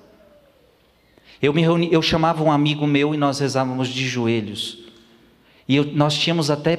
Eu, 1.41 1.55
me 1.55 1.63
reuni, 1.63 1.89
eu 1.91 2.03
chamava 2.03 2.43
um 2.43 2.53
amigo 2.53 2.87
meu 2.87 3.15
e 3.15 3.17
nós 3.17 3.39
rezávamos 3.39 3.89
de 3.89 4.07
joelhos. 4.07 4.79
E 5.67 5.77
eu, 5.77 5.85
nós 5.85 6.15
tínhamos 6.15 6.51
até 6.51 6.79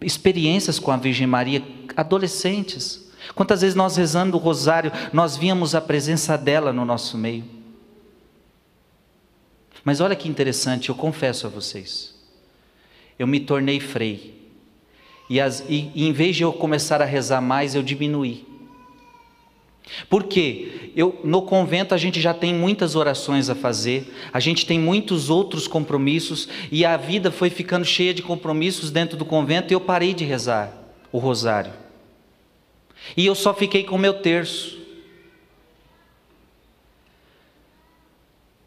experiências 0.00 0.78
com 0.78 0.90
a 0.90 0.96
Virgem 0.96 1.26
Maria, 1.26 1.62
adolescentes. 1.96 3.08
Quantas 3.34 3.60
vezes 3.60 3.76
nós 3.76 3.96
rezando 3.96 4.36
o 4.36 4.40
rosário, 4.40 4.90
nós 5.12 5.36
víamos 5.36 5.74
a 5.74 5.80
presença 5.80 6.36
dela 6.36 6.72
no 6.72 6.84
nosso 6.84 7.16
meio. 7.16 7.53
Mas 9.84 10.00
olha 10.00 10.16
que 10.16 10.28
interessante, 10.28 10.88
eu 10.88 10.94
confesso 10.94 11.46
a 11.46 11.50
vocês. 11.50 12.14
Eu 13.18 13.26
me 13.26 13.38
tornei 13.38 13.78
frei. 13.78 14.34
E, 15.28 15.40
as, 15.40 15.64
e, 15.68 15.90
e 15.94 16.06
em 16.06 16.12
vez 16.12 16.36
de 16.36 16.42
eu 16.42 16.52
começar 16.52 17.02
a 17.02 17.04
rezar 17.04 17.40
mais, 17.40 17.74
eu 17.74 17.82
diminuí. 17.82 18.46
Por 20.08 20.24
quê? 20.24 20.90
Eu, 20.96 21.20
no 21.22 21.42
convento 21.42 21.94
a 21.94 21.98
gente 21.98 22.20
já 22.20 22.32
tem 22.32 22.54
muitas 22.54 22.96
orações 22.96 23.50
a 23.50 23.54
fazer, 23.54 24.12
a 24.32 24.40
gente 24.40 24.64
tem 24.64 24.78
muitos 24.78 25.28
outros 25.28 25.68
compromissos 25.68 26.48
e 26.72 26.84
a 26.84 26.96
vida 26.96 27.30
foi 27.30 27.50
ficando 27.50 27.84
cheia 27.84 28.14
de 28.14 28.22
compromissos 28.22 28.90
dentro 28.90 29.16
do 29.16 29.24
convento 29.24 29.72
e 29.72 29.74
eu 29.74 29.80
parei 29.80 30.14
de 30.14 30.24
rezar 30.24 30.72
o 31.12 31.18
rosário. 31.18 31.72
E 33.16 33.26
eu 33.26 33.34
só 33.34 33.52
fiquei 33.52 33.84
com 33.84 33.96
o 33.96 33.98
meu 33.98 34.14
terço. 34.14 34.83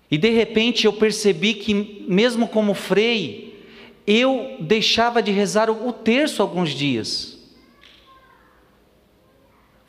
E 0.09 0.17
de 0.17 0.29
repente 0.29 0.85
eu 0.85 0.93
percebi 0.93 1.53
que, 1.53 2.05
mesmo 2.07 2.47
como 2.47 2.73
frei, 2.73 3.61
eu 4.05 4.55
deixava 4.59 5.21
de 5.21 5.31
rezar 5.31 5.69
o 5.69 5.91
terço 5.91 6.41
alguns 6.41 6.69
dias. 6.69 7.37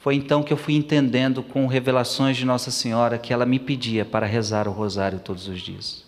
Foi 0.00 0.14
então 0.14 0.42
que 0.42 0.52
eu 0.52 0.56
fui 0.56 0.74
entendendo 0.74 1.42
com 1.42 1.66
revelações 1.66 2.36
de 2.36 2.44
Nossa 2.44 2.70
Senhora 2.70 3.18
que 3.18 3.32
ela 3.32 3.46
me 3.46 3.58
pedia 3.58 4.04
para 4.04 4.26
rezar 4.26 4.66
o 4.66 4.72
rosário 4.72 5.20
todos 5.20 5.46
os 5.48 5.60
dias. 5.60 6.04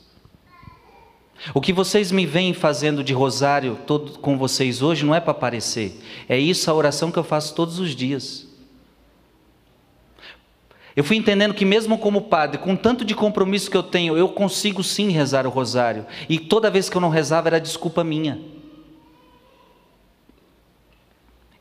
O 1.54 1.60
que 1.60 1.72
vocês 1.72 2.12
me 2.12 2.26
veem 2.26 2.52
fazendo 2.52 3.02
de 3.02 3.12
rosário 3.12 3.78
todo 3.86 4.18
com 4.18 4.36
vocês 4.36 4.82
hoje 4.82 5.06
não 5.06 5.14
é 5.14 5.20
para 5.20 5.30
aparecer, 5.30 5.98
é 6.28 6.38
isso 6.38 6.70
a 6.70 6.74
oração 6.74 7.10
que 7.10 7.18
eu 7.18 7.24
faço 7.24 7.54
todos 7.54 7.78
os 7.78 7.94
dias. 7.96 8.49
Eu 11.00 11.04
fui 11.04 11.16
entendendo 11.16 11.54
que, 11.54 11.64
mesmo 11.64 11.96
como 11.96 12.20
padre, 12.20 12.58
com 12.58 12.76
tanto 12.76 13.06
de 13.06 13.14
compromisso 13.14 13.70
que 13.70 13.76
eu 13.78 13.82
tenho, 13.82 14.18
eu 14.18 14.28
consigo 14.28 14.84
sim 14.84 15.08
rezar 15.08 15.46
o 15.46 15.48
rosário. 15.48 16.04
E 16.28 16.38
toda 16.38 16.70
vez 16.70 16.90
que 16.90 16.96
eu 16.98 17.00
não 17.00 17.08
rezava 17.08 17.48
era 17.48 17.58
desculpa 17.58 18.04
minha. 18.04 18.38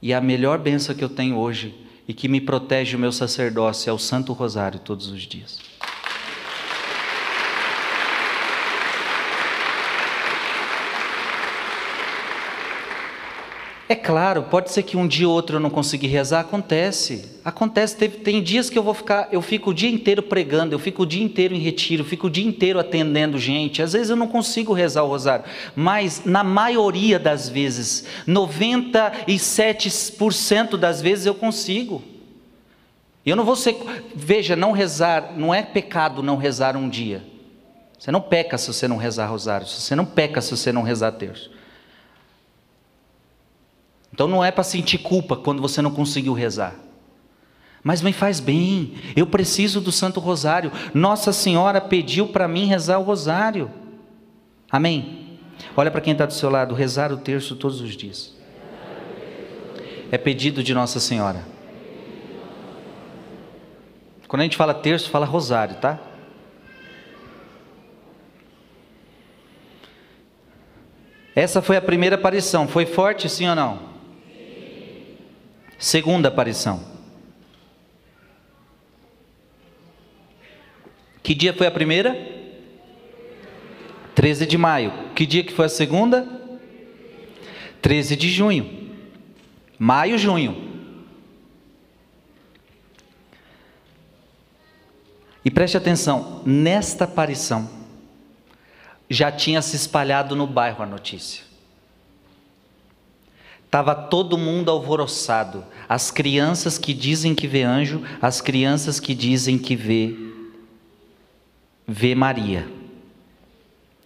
E 0.02 0.14
a 0.14 0.20
melhor 0.20 0.60
benção 0.60 0.94
que 0.94 1.02
eu 1.02 1.08
tenho 1.08 1.38
hoje 1.38 1.74
e 2.06 2.14
que 2.14 2.28
me 2.28 2.42
protege 2.42 2.98
o 2.98 3.00
meu 3.00 3.14
sacerdócio 3.14 3.90
é 3.90 3.94
o 3.94 3.98
Santo 3.98 4.34
Rosário 4.34 4.78
todos 4.78 5.08
os 5.08 5.22
dias. 5.22 5.69
É 13.92 13.96
claro, 13.96 14.44
pode 14.44 14.72
ser 14.72 14.84
que 14.84 14.96
um 14.96 15.08
dia 15.08 15.28
ou 15.28 15.34
outro 15.34 15.56
eu 15.56 15.60
não 15.60 15.72
consegui 15.72 16.06
rezar, 16.06 16.42
acontece. 16.42 17.40
Acontece, 17.44 17.98
tem, 17.98 18.08
tem 18.08 18.44
dias 18.44 18.70
que 18.70 18.78
eu 18.78 18.84
vou 18.84 18.94
ficar, 18.94 19.28
eu 19.32 19.42
fico 19.42 19.72
o 19.72 19.74
dia 19.74 19.90
inteiro 19.90 20.22
pregando, 20.22 20.76
eu 20.76 20.80
fico 20.80 21.02
o 21.02 21.06
dia 21.08 21.24
inteiro 21.24 21.56
em 21.56 21.60
retiro, 21.60 22.04
eu 22.04 22.06
fico 22.06 22.28
o 22.28 22.30
dia 22.30 22.46
inteiro 22.46 22.78
atendendo 22.78 23.40
gente. 23.40 23.82
Às 23.82 23.94
vezes 23.94 24.12
eu 24.12 24.16
não 24.16 24.28
consigo 24.28 24.74
rezar 24.74 25.02
o 25.02 25.08
rosário, 25.08 25.44
mas 25.76 26.24
na 26.24 26.44
maioria 26.44 27.18
das 27.18 27.50
vezes, 27.50 28.06
97% 28.28 30.78
das 30.78 31.02
vezes 31.02 31.26
eu 31.26 31.34
consigo. 31.34 32.04
Eu 33.26 33.36
não 33.36 33.44
vou 33.44 33.56
ser, 33.56 33.76
veja, 34.14 34.56
não 34.56 34.72
rezar, 34.72 35.34
não 35.36 35.52
é 35.52 35.64
pecado 35.64 36.22
não 36.22 36.38
rezar 36.38 36.78
um 36.78 36.88
dia. 36.88 37.24
Você 37.98 38.12
não 38.12 38.22
peca 38.22 38.56
se 38.56 38.68
você 38.68 38.88
não 38.88 38.98
rezar 38.98 39.26
rosário, 39.26 39.66
você 39.66 39.96
não 39.96 40.06
peca 40.06 40.40
se 40.42 40.56
você 40.56 40.72
não 40.72 40.84
rezar 40.84 41.14
terço. 41.14 41.58
Então 44.20 44.28
não 44.28 44.44
é 44.44 44.52
para 44.52 44.66
sentir 44.66 44.98
culpa 44.98 45.38
quando 45.38 45.62
você 45.62 45.82
não 45.82 45.92
conseguiu 45.92 46.34
rezar. 46.34 46.76
Mas 47.82 48.02
me 48.02 48.12
faz 48.12 48.42
bem, 48.42 48.96
eu 49.16 49.26
preciso 49.26 49.80
do 49.80 49.94
Santo 49.94 50.20
Rosário. 50.20 50.74
Nossa 50.94 51.32
Senhora 51.32 51.80
pediu 51.80 52.28
para 52.28 52.46
mim 52.46 52.66
rezar 52.66 52.98
o 52.98 53.04
Rosário. 53.04 53.72
Amém? 54.70 55.40
Olha 55.74 55.90
para 55.90 56.02
quem 56.02 56.12
está 56.12 56.26
do 56.26 56.34
seu 56.34 56.50
lado, 56.50 56.76
rezar 56.76 57.14
o 57.14 57.18
terço 57.18 57.56
todos 57.56 57.80
os 57.80 57.96
dias. 57.96 58.36
É 60.12 60.18
pedido 60.18 60.62
de 60.62 60.74
Nossa 60.74 61.00
Senhora. 61.00 61.46
Quando 64.28 64.42
a 64.42 64.44
gente 64.44 64.58
fala 64.58 64.74
terço, 64.74 65.10
fala 65.10 65.26
rosário, 65.26 65.78
tá? 65.78 65.98
Essa 71.34 71.62
foi 71.62 71.78
a 71.78 71.82
primeira 71.82 72.18
aparição. 72.18 72.68
Foi 72.68 72.86
forte, 72.86 73.30
sim 73.30 73.48
ou 73.48 73.56
não? 73.56 73.89
Segunda 75.80 76.28
aparição. 76.28 76.84
Que 81.24 81.34
dia 81.34 81.54
foi 81.54 81.66
a 81.66 81.72
primeira? 81.72 82.16
13 84.14 84.46
de 84.46 84.58
maio. 84.58 84.92
Que 85.16 85.26
dia 85.26 85.42
que 85.42 85.54
foi 85.54 85.68
a 85.68 85.70
segunda? 85.70 86.28
13 87.82 88.18
de 88.18 88.30
junho. 88.30 88.92
Maio, 89.80 90.18
junho. 90.18 90.68
E 95.46 95.50
preste 95.50 95.78
atenção, 95.78 96.44
nesta 96.46 97.06
aparição 97.06 97.70
já 99.10 99.32
tinha 99.32 99.62
se 99.62 99.76
espalhado 99.76 100.36
no 100.36 100.46
bairro 100.46 100.84
a 100.84 100.86
notícia. 100.86 101.49
Estava 103.70 103.94
todo 103.94 104.36
mundo 104.36 104.72
alvoroçado. 104.72 105.64
As 105.88 106.10
crianças 106.10 106.80
que 106.80 106.92
dizem 106.92 107.36
que 107.36 107.48
vê 107.48 107.62
anjo, 107.62 108.02
as 108.20 108.42
crianças 108.42 109.00
que 109.00 109.14
dizem 109.14 109.60
que 109.60 109.76
vê, 109.76 110.16
vê 111.88 112.16
Maria. 112.16 112.68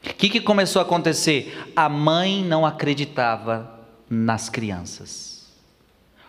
O 0.06 0.14
que, 0.16 0.28
que 0.28 0.42
começou 0.42 0.82
a 0.82 0.84
acontecer? 0.84 1.72
A 1.78 1.88
mãe 1.88 2.44
não 2.44 2.66
acreditava 2.66 3.80
nas 4.10 4.50
crianças. 4.50 5.48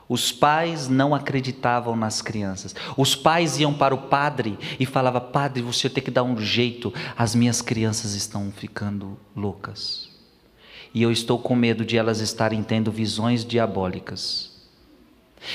Os 0.09 0.31
pais 0.31 0.89
não 0.89 1.13
acreditavam 1.13 1.97
nas 1.97 2.23
crianças. 2.23 2.73
Os 2.97 3.17
pais 3.17 3.59
iam 3.59 3.75
para 3.75 3.97
o 3.97 4.03
padre 4.03 4.57
e 4.79 4.87
falavam: 4.87 5.21
Padre, 5.21 5.61
você 5.61 5.91
tem 5.91 6.05
que 6.05 6.11
dar 6.13 6.23
um 6.23 6.39
jeito, 6.39 6.95
as 7.19 7.35
minhas 7.35 7.61
crianças 7.61 8.15
estão 8.15 8.53
ficando 8.53 9.19
loucas 9.35 10.04
e 10.95 11.03
eu 11.03 11.11
estou 11.11 11.39
com 11.39 11.57
medo 11.57 11.85
de 11.85 11.99
elas 11.99 12.21
estarem 12.21 12.63
tendo 12.63 12.93
visões 12.93 13.45
diabólicas. 13.45 14.55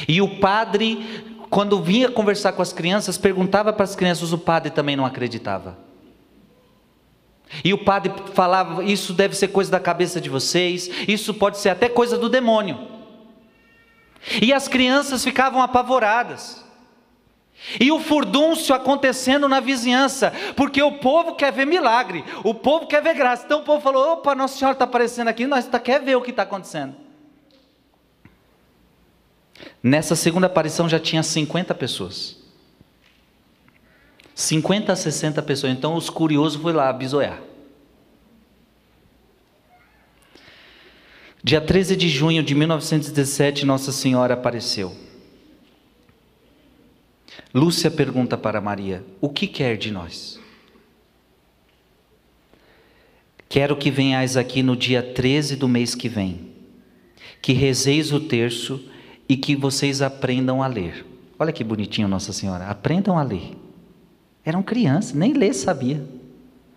E 0.06 0.22
o 0.22 0.40
padre, 0.40 1.26
quando 1.50 1.82
vinha 1.82 2.12
conversar 2.12 2.52
com 2.52 2.62
as 2.62 2.74
crianças, 2.74 3.18
perguntava 3.18 3.72
para 3.72 3.86
as 3.86 3.96
crianças, 3.96 4.34
o 4.34 4.38
padre 4.38 4.70
também 4.70 4.98
não 4.98 5.06
acreditava. 5.06 5.78
E 7.64 7.74
o 7.74 7.78
padre 7.78 8.12
falava: 8.34 8.84
Isso 8.84 9.14
deve 9.14 9.36
ser 9.36 9.48
coisa 9.48 9.72
da 9.72 9.80
cabeça 9.80 10.20
de 10.20 10.30
vocês, 10.30 10.90
isso 11.08 11.34
pode 11.34 11.58
ser 11.58 11.70
até 11.70 11.88
coisa 11.88 12.18
do 12.18 12.30
demônio. 12.30 12.78
E 14.42 14.52
as 14.52 14.68
crianças 14.68 15.24
ficavam 15.24 15.62
apavoradas. 15.62 16.69
E 17.80 17.92
o 17.92 18.00
furdúncio 18.00 18.74
acontecendo 18.74 19.48
na 19.50 19.60
vizinhança, 19.60 20.32
porque 20.56 20.82
o 20.82 20.94
povo 20.94 21.36
quer 21.36 21.52
ver 21.52 21.66
milagre, 21.66 22.24
o 22.44 22.54
povo 22.54 22.88
quer 22.88 23.02
ver 23.02 23.14
graça. 23.14 23.46
Então 23.46 23.60
o 23.60 23.64
povo 23.64 23.82
falou: 23.82 24.14
opa, 24.14 24.34
Nossa 24.34 24.58
Senhora 24.58 24.74
está 24.74 24.86
aparecendo 24.86 25.28
aqui, 25.28 25.46
nós 25.46 25.68
tá, 25.68 25.80
quer 25.80 26.02
ver 26.02 26.16
o 26.16 26.22
que 26.22 26.32
está 26.32 26.44
acontecendo. 26.44 26.96
Nessa 29.84 30.16
segunda 30.16 30.48
aparição 30.48 30.88
já 30.88 31.00
tinha 31.00 31.22
50 31.22 31.76
pessoas. 31.76 32.38
50 34.34 34.94
a 34.94 34.96
60 34.96 35.42
pessoas. 35.44 35.74
Então 35.74 35.96
os 35.96 36.10
curiosos 36.10 36.62
foram 36.62 36.78
lá 36.78 36.94
bisoiar. 36.94 37.42
Dia 41.44 41.62
13 41.62 41.96
de 41.96 42.10
junho 42.10 42.44
de 42.44 42.54
1917, 42.56 43.66
Nossa 43.66 43.92
Senhora 43.92 44.34
apareceu. 44.34 45.09
Lúcia 47.54 47.90
pergunta 47.90 48.38
para 48.38 48.62
Maria: 48.62 49.04
O 49.20 49.30
que 49.30 49.48
quer 49.48 49.78
de 49.78 49.92
nós? 49.92 50.40
Quero 53.48 53.76
que 53.76 53.90
venhais 53.90 54.38
aqui 54.38 54.62
no 54.62 54.76
dia 54.76 55.02
13 55.02 55.56
do 55.56 55.68
mês 55.68 55.96
que 55.96 56.08
vem, 56.08 56.52
que 57.42 57.52
rezeis 57.52 58.12
o 58.14 58.20
terço 58.20 58.80
e 59.28 59.36
que 59.36 59.56
vocês 59.56 60.04
aprendam 60.04 60.62
a 60.62 60.68
ler. 60.68 61.04
Olha 61.40 61.52
que 61.52 61.64
bonitinho, 61.64 62.08
Nossa 62.08 62.32
Senhora. 62.32 62.66
Aprendam 62.66 63.18
a 63.18 63.24
ler. 63.24 63.58
Eram 64.46 64.62
crianças, 64.62 65.14
nem 65.14 65.34
ler 65.34 65.54
sabia. 65.54 66.06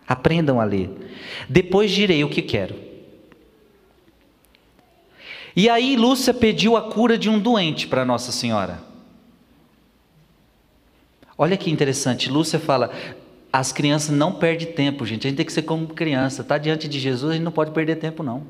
Aprendam 0.09 0.61
a 0.61 0.64
ler. 0.64 0.91
Depois 1.49 1.91
direi 1.91 2.25
o 2.25 2.31
que 2.31 2.41
quero. 2.41 2.75
E 5.55 5.68
aí 5.68 5.97
Lúcia 5.97 6.33
pediu 6.33 6.77
a 6.77 6.83
cura 6.91 7.18
de 7.18 7.29
um 7.29 7.39
doente 7.39 7.87
para 7.87 8.05
Nossa 8.05 8.33
Senhora. 8.33 8.91
Olha 11.43 11.57
que 11.57 11.72
interessante, 11.72 12.30
Lúcia 12.30 12.61
fala: 12.61 12.93
as 13.53 13.72
crianças 13.72 14.14
não 14.14 14.32
perdem 14.32 14.70
tempo, 14.70 15.05
gente. 15.05 15.26
A 15.26 15.28
gente 15.28 15.38
tem 15.38 15.45
que 15.45 15.53
ser 15.53 15.62
como 15.62 15.88
criança. 15.88 16.43
Está 16.43 16.57
diante 16.57 16.86
de 16.86 17.01
Jesus, 17.01 17.32
a 17.32 17.34
gente 17.34 17.43
não 17.43 17.51
pode 17.51 17.72
perder 17.72 17.97
tempo, 17.97 18.22
não. 18.22 18.45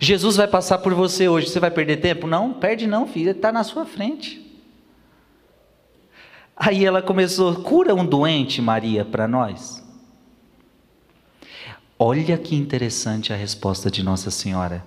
Jesus 0.00 0.36
vai 0.36 0.48
passar 0.48 0.78
por 0.78 0.94
você 0.94 1.28
hoje, 1.28 1.46
você 1.50 1.60
vai 1.60 1.70
perder 1.70 1.98
tempo? 1.98 2.26
Não, 2.26 2.54
perde 2.54 2.86
não, 2.86 3.06
filha, 3.06 3.32
está 3.32 3.52
na 3.52 3.62
sua 3.64 3.84
frente. 3.84 4.42
Aí 6.56 6.86
ela 6.86 7.02
começou, 7.02 7.56
cura 7.56 7.94
um 7.94 8.06
doente, 8.06 8.62
Maria, 8.62 9.04
para 9.04 9.28
nós. 9.28 9.84
Olha 11.98 12.38
que 12.38 12.56
interessante 12.56 13.30
a 13.30 13.36
resposta 13.36 13.90
de 13.90 14.02
Nossa 14.02 14.30
Senhora. 14.30 14.82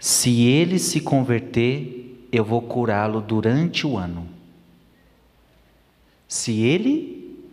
Se 0.00 0.42
ele 0.46 0.80
se 0.80 1.00
converter, 1.00 2.26
eu 2.32 2.44
vou 2.44 2.60
curá-lo 2.60 3.20
durante 3.20 3.86
o 3.86 3.96
ano. 3.96 4.31
Se 6.32 6.62
ele, 6.62 7.46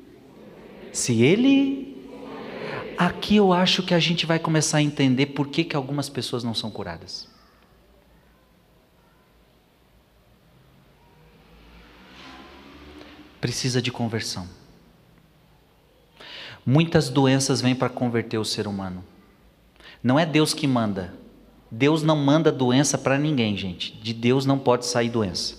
se 0.93 1.21
ele, 1.21 2.01
aqui 2.97 3.35
eu 3.35 3.51
acho 3.51 3.83
que 3.83 3.93
a 3.93 3.99
gente 3.99 4.25
vai 4.25 4.39
começar 4.39 4.77
a 4.77 4.81
entender 4.81 5.25
por 5.25 5.49
que, 5.49 5.65
que 5.65 5.75
algumas 5.75 6.07
pessoas 6.07 6.45
não 6.45 6.53
são 6.53 6.71
curadas. 6.71 7.27
Precisa 13.41 13.81
de 13.81 13.91
conversão. 13.91 14.47
Muitas 16.65 17.09
doenças 17.09 17.59
vêm 17.59 17.75
para 17.75 17.89
converter 17.89 18.37
o 18.37 18.45
ser 18.45 18.65
humano. 18.65 19.03
Não 20.01 20.17
é 20.17 20.25
Deus 20.25 20.53
que 20.53 20.65
manda. 20.65 21.13
Deus 21.69 22.01
não 22.01 22.15
manda 22.15 22.49
doença 22.49 22.97
para 22.97 23.19
ninguém, 23.19 23.57
gente. 23.57 23.91
De 23.91 24.13
Deus 24.13 24.45
não 24.45 24.57
pode 24.57 24.85
sair 24.85 25.09
doença. 25.09 25.58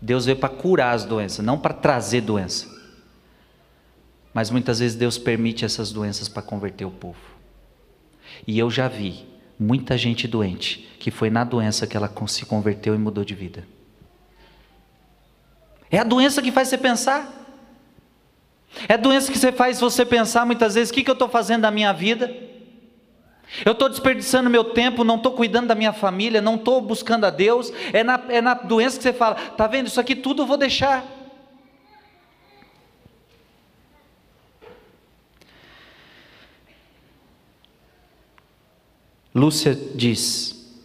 Deus 0.00 0.24
veio 0.24 0.38
para 0.38 0.48
curar 0.48 0.94
as 0.94 1.04
doenças, 1.04 1.44
não 1.44 1.58
para 1.58 1.74
trazer 1.74 2.22
doença. 2.22 2.68
Mas 4.32 4.50
muitas 4.50 4.78
vezes 4.78 4.96
Deus 4.96 5.18
permite 5.18 5.64
essas 5.64 5.92
doenças 5.92 6.28
para 6.28 6.42
converter 6.42 6.84
o 6.84 6.90
povo. 6.90 7.18
E 8.46 8.58
eu 8.58 8.70
já 8.70 8.88
vi 8.88 9.26
muita 9.58 9.98
gente 9.98 10.26
doente 10.26 10.88
que 10.98 11.10
foi 11.10 11.28
na 11.28 11.44
doença 11.44 11.86
que 11.86 11.96
ela 11.96 12.10
se 12.26 12.46
converteu 12.46 12.94
e 12.94 12.98
mudou 12.98 13.24
de 13.24 13.34
vida. 13.34 13.66
É 15.90 15.98
a 15.98 16.04
doença 16.04 16.40
que 16.40 16.52
faz 16.52 16.68
você 16.68 16.78
pensar. 16.78 17.36
É 18.88 18.94
a 18.94 18.96
doença 18.96 19.32
que 19.32 19.38
você 19.38 19.50
faz 19.50 19.80
você 19.80 20.06
pensar 20.06 20.46
muitas 20.46 20.76
vezes: 20.76 20.90
o 20.90 20.94
que, 20.94 21.02
que 21.02 21.10
eu 21.10 21.14
estou 21.14 21.28
fazendo 21.28 21.62
da 21.62 21.70
minha 21.70 21.92
vida? 21.92 22.49
Eu 23.64 23.72
estou 23.72 23.88
desperdiçando 23.88 24.48
meu 24.48 24.64
tempo, 24.64 25.04
não 25.04 25.16
estou 25.16 25.32
cuidando 25.32 25.66
da 25.66 25.74
minha 25.74 25.92
família, 25.92 26.40
não 26.40 26.54
estou 26.54 26.80
buscando 26.80 27.24
a 27.24 27.30
Deus. 27.30 27.72
É 27.92 28.04
na, 28.04 28.22
é 28.28 28.40
na 28.40 28.54
doença 28.54 28.96
que 28.96 29.02
você 29.02 29.12
fala: 29.12 29.34
tá 29.34 29.66
vendo? 29.66 29.88
Isso 29.88 30.00
aqui 30.00 30.14
tudo 30.14 30.42
eu 30.42 30.46
vou 30.46 30.56
deixar. 30.56 31.04
Lúcia 39.34 39.78
diz, 39.94 40.80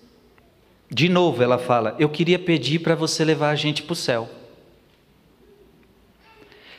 de 0.89 1.09
novo 1.09 1.41
ela 1.41 1.57
fala: 1.57 1.95
Eu 1.99 2.09
queria 2.09 2.39
pedir 2.39 2.80
para 2.80 2.95
você 2.95 3.24
levar 3.24 3.49
a 3.49 3.55
gente 3.55 3.84
para 3.84 3.93
o 3.93 3.95
céu. 3.95 4.30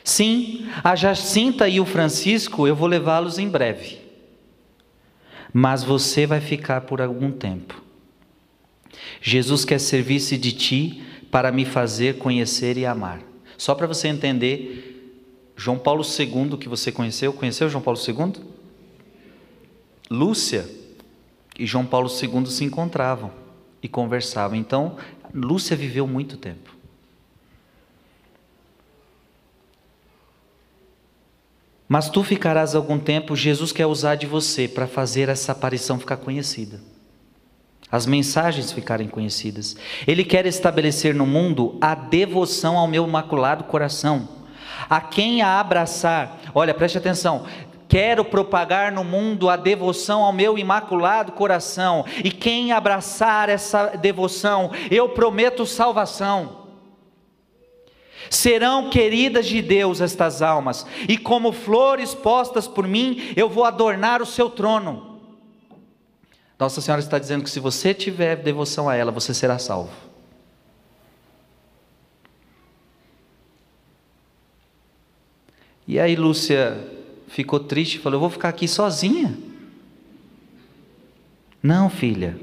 Sim, 0.03 0.69
a 0.83 0.95
Jacinta 0.95 1.67
e 1.67 1.81
o 1.81 1.85
Francisco 1.85 2.65
eu 2.65 2.75
vou 2.75 2.87
levá-los 2.87 3.37
em 3.37 3.49
breve. 3.49 4.06
Mas 5.53 5.83
você 5.83 6.25
vai 6.25 6.41
ficar 6.41 6.81
por 6.81 7.01
algum 7.01 7.31
tempo. 7.31 7.81
Jesus 9.21 9.65
quer 9.65 9.79
servir-se 9.79 10.37
de 10.37 10.51
ti 10.51 11.03
para 11.31 11.51
me 11.51 11.65
fazer 11.65 12.17
conhecer 12.17 12.77
e 12.77 12.85
amar. 12.85 13.21
Só 13.57 13.73
para 13.73 13.87
você 13.87 14.07
entender, 14.07 15.51
João 15.55 15.77
Paulo 15.77 16.03
II, 16.03 16.57
que 16.57 16.69
você 16.69 16.91
conheceu, 16.91 17.33
conheceu 17.33 17.69
João 17.69 17.83
Paulo 17.83 17.99
II? 17.99 18.43
Lúcia 20.09 20.69
e 21.57 21.65
João 21.65 21.85
Paulo 21.85 22.07
II 22.09 22.45
se 22.45 22.63
encontravam 22.63 23.31
e 23.81 23.87
conversavam. 23.87 24.57
Então, 24.57 24.97
Lúcia 25.33 25.75
viveu 25.75 26.07
muito 26.07 26.37
tempo. 26.37 26.76
Mas 31.87 32.09
tu 32.09 32.23
ficarás 32.23 32.75
algum 32.75 32.99
tempo, 32.99 33.35
Jesus 33.35 33.71
quer 33.71 33.85
usar 33.85 34.15
de 34.15 34.25
você 34.25 34.67
para 34.67 34.87
fazer 34.87 35.29
essa 35.29 35.53
aparição 35.53 35.97
ficar 35.97 36.17
conhecida. 36.17 36.81
As 37.89 38.05
mensagens 38.05 38.71
ficarem 38.73 39.07
conhecidas. 39.07 39.77
Ele 40.05 40.25
quer 40.25 40.45
estabelecer 40.45 41.15
no 41.15 41.25
mundo 41.25 41.77
a 41.79 41.95
devoção 41.95 42.77
ao 42.77 42.87
meu 42.87 43.05
imaculado 43.05 43.63
coração. 43.63 44.27
A 44.89 44.99
quem 44.99 45.41
a 45.41 45.59
abraçar, 45.59 46.39
olha, 46.53 46.73
preste 46.73 46.97
atenção. 46.97 47.45
Quero 47.87 48.25
propagar 48.25 48.91
no 48.91 49.05
mundo 49.05 49.49
a 49.49 49.55
devoção 49.55 50.23
ao 50.23 50.33
meu 50.33 50.57
imaculado 50.57 51.31
coração. 51.31 52.03
E 52.21 52.29
quem 52.29 52.73
abraçar 52.73 53.47
essa 53.47 53.95
devoção, 53.95 54.71
eu 54.91 55.07
prometo 55.09 55.65
salvação. 55.65 56.56
Serão 58.29 58.89
queridas 58.89 59.45
de 59.45 59.61
Deus 59.61 60.01
estas 60.01 60.41
almas, 60.41 60.85
e 61.07 61.17
como 61.17 61.51
flores 61.51 62.13
postas 62.13 62.67
por 62.67 62.87
mim, 62.87 63.33
eu 63.35 63.49
vou 63.49 63.63
adornar 63.63 64.21
o 64.21 64.25
seu 64.25 64.49
trono. 64.49 65.19
Nossa 66.59 66.81
Senhora 66.81 67.01
está 67.01 67.19
dizendo 67.19 67.43
que 67.43 67.49
se 67.49 67.59
você 67.59 67.93
tiver 67.93 68.37
devoção 68.37 68.89
a 68.89 68.95
ela, 68.95 69.11
você 69.11 69.33
será 69.33 69.59
salvo. 69.59 69.91
E 75.87 75.99
aí 75.99 76.15
Lúcia 76.15 76.77
ficou 77.27 77.59
triste 77.59 77.95
e 77.95 77.99
falou: 77.99 78.17
Eu 78.17 78.21
vou 78.21 78.29
ficar 78.29 78.49
aqui 78.49 78.67
sozinha. 78.67 79.37
Não, 81.61 81.89
filha. 81.89 82.37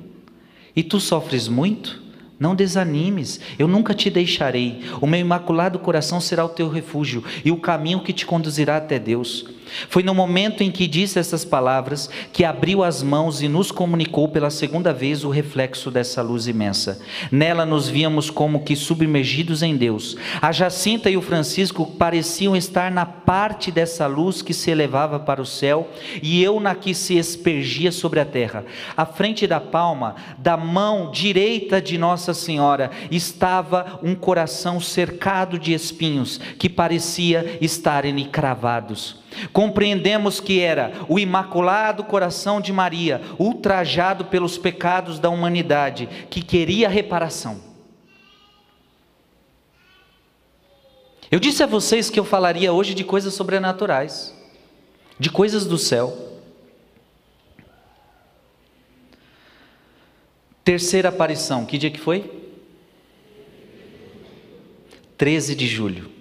E 0.74 0.82
tu 0.82 0.98
sofres 1.00 1.48
muito? 1.48 2.03
Não 2.38 2.54
desanimes, 2.54 3.40
eu 3.58 3.68
nunca 3.68 3.94
te 3.94 4.10
deixarei. 4.10 4.82
O 5.00 5.06
meu 5.06 5.20
imaculado 5.20 5.78
coração 5.78 6.20
será 6.20 6.44
o 6.44 6.48
teu 6.48 6.68
refúgio 6.68 7.22
e 7.44 7.50
o 7.50 7.56
caminho 7.56 8.00
que 8.00 8.12
te 8.12 8.26
conduzirá 8.26 8.76
até 8.76 8.98
Deus. 8.98 9.46
Foi 9.88 10.02
no 10.02 10.14
momento 10.14 10.62
em 10.62 10.70
que 10.70 10.86
disse 10.86 11.18
essas 11.18 11.44
palavras 11.44 12.08
que 12.32 12.44
abriu 12.44 12.82
as 12.82 13.02
mãos 13.02 13.42
e 13.42 13.48
nos 13.48 13.70
comunicou 13.70 14.28
pela 14.28 14.50
segunda 14.50 14.92
vez 14.92 15.24
o 15.24 15.30
reflexo 15.30 15.90
dessa 15.90 16.22
luz 16.22 16.46
imensa. 16.46 17.00
Nela 17.30 17.64
nos 17.64 17.88
víamos 17.88 18.30
como 18.30 18.64
que 18.64 18.76
submergidos 18.76 19.62
em 19.62 19.76
Deus. 19.76 20.16
A 20.40 20.52
Jacinta 20.52 21.10
e 21.10 21.16
o 21.16 21.22
Francisco 21.22 21.86
pareciam 21.86 22.56
estar 22.56 22.90
na 22.90 23.06
parte 23.06 23.70
dessa 23.70 24.06
luz 24.06 24.42
que 24.42 24.54
se 24.54 24.70
elevava 24.70 25.18
para 25.18 25.42
o 25.42 25.46
céu 25.46 25.88
e 26.22 26.42
eu 26.42 26.60
na 26.60 26.74
que 26.74 26.94
se 26.94 27.16
espergia 27.16 27.90
sobre 27.90 28.20
a 28.20 28.24
terra. 28.24 28.64
À 28.96 29.06
frente 29.06 29.46
da 29.46 29.60
palma, 29.60 30.16
da 30.38 30.56
mão 30.56 31.10
direita 31.10 31.80
de 31.80 31.98
Nossa 31.98 32.34
Senhora, 32.34 32.90
estava 33.10 33.98
um 34.02 34.14
coração 34.14 34.80
cercado 34.80 35.58
de 35.58 35.72
espinhos 35.72 36.38
que 36.58 36.68
parecia 36.68 37.58
estarem 37.60 38.14
cravados. 38.24 39.23
Compreendemos 39.52 40.40
que 40.40 40.60
era 40.60 40.92
o 41.08 41.18
imaculado 41.18 42.04
coração 42.04 42.60
de 42.60 42.72
Maria, 42.72 43.20
ultrajado 43.38 44.24
pelos 44.26 44.58
pecados 44.58 45.18
da 45.18 45.30
humanidade, 45.30 46.08
que 46.30 46.42
queria 46.42 46.88
reparação. 46.88 47.60
Eu 51.30 51.40
disse 51.40 51.62
a 51.62 51.66
vocês 51.66 52.08
que 52.08 52.20
eu 52.20 52.24
falaria 52.24 52.72
hoje 52.72 52.94
de 52.94 53.02
coisas 53.02 53.34
sobrenaturais, 53.34 54.32
de 55.18 55.30
coisas 55.30 55.66
do 55.66 55.76
céu. 55.76 56.40
Terceira 60.62 61.08
aparição, 61.08 61.66
que 61.66 61.76
dia 61.76 61.90
que 61.90 62.00
foi? 62.00 62.30
13 65.18 65.54
de 65.54 65.66
julho. 65.66 66.13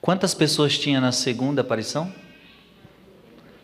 Quantas 0.00 0.32
pessoas 0.34 0.78
tinha 0.78 1.00
na 1.00 1.12
segunda 1.12 1.60
aparição? 1.60 2.12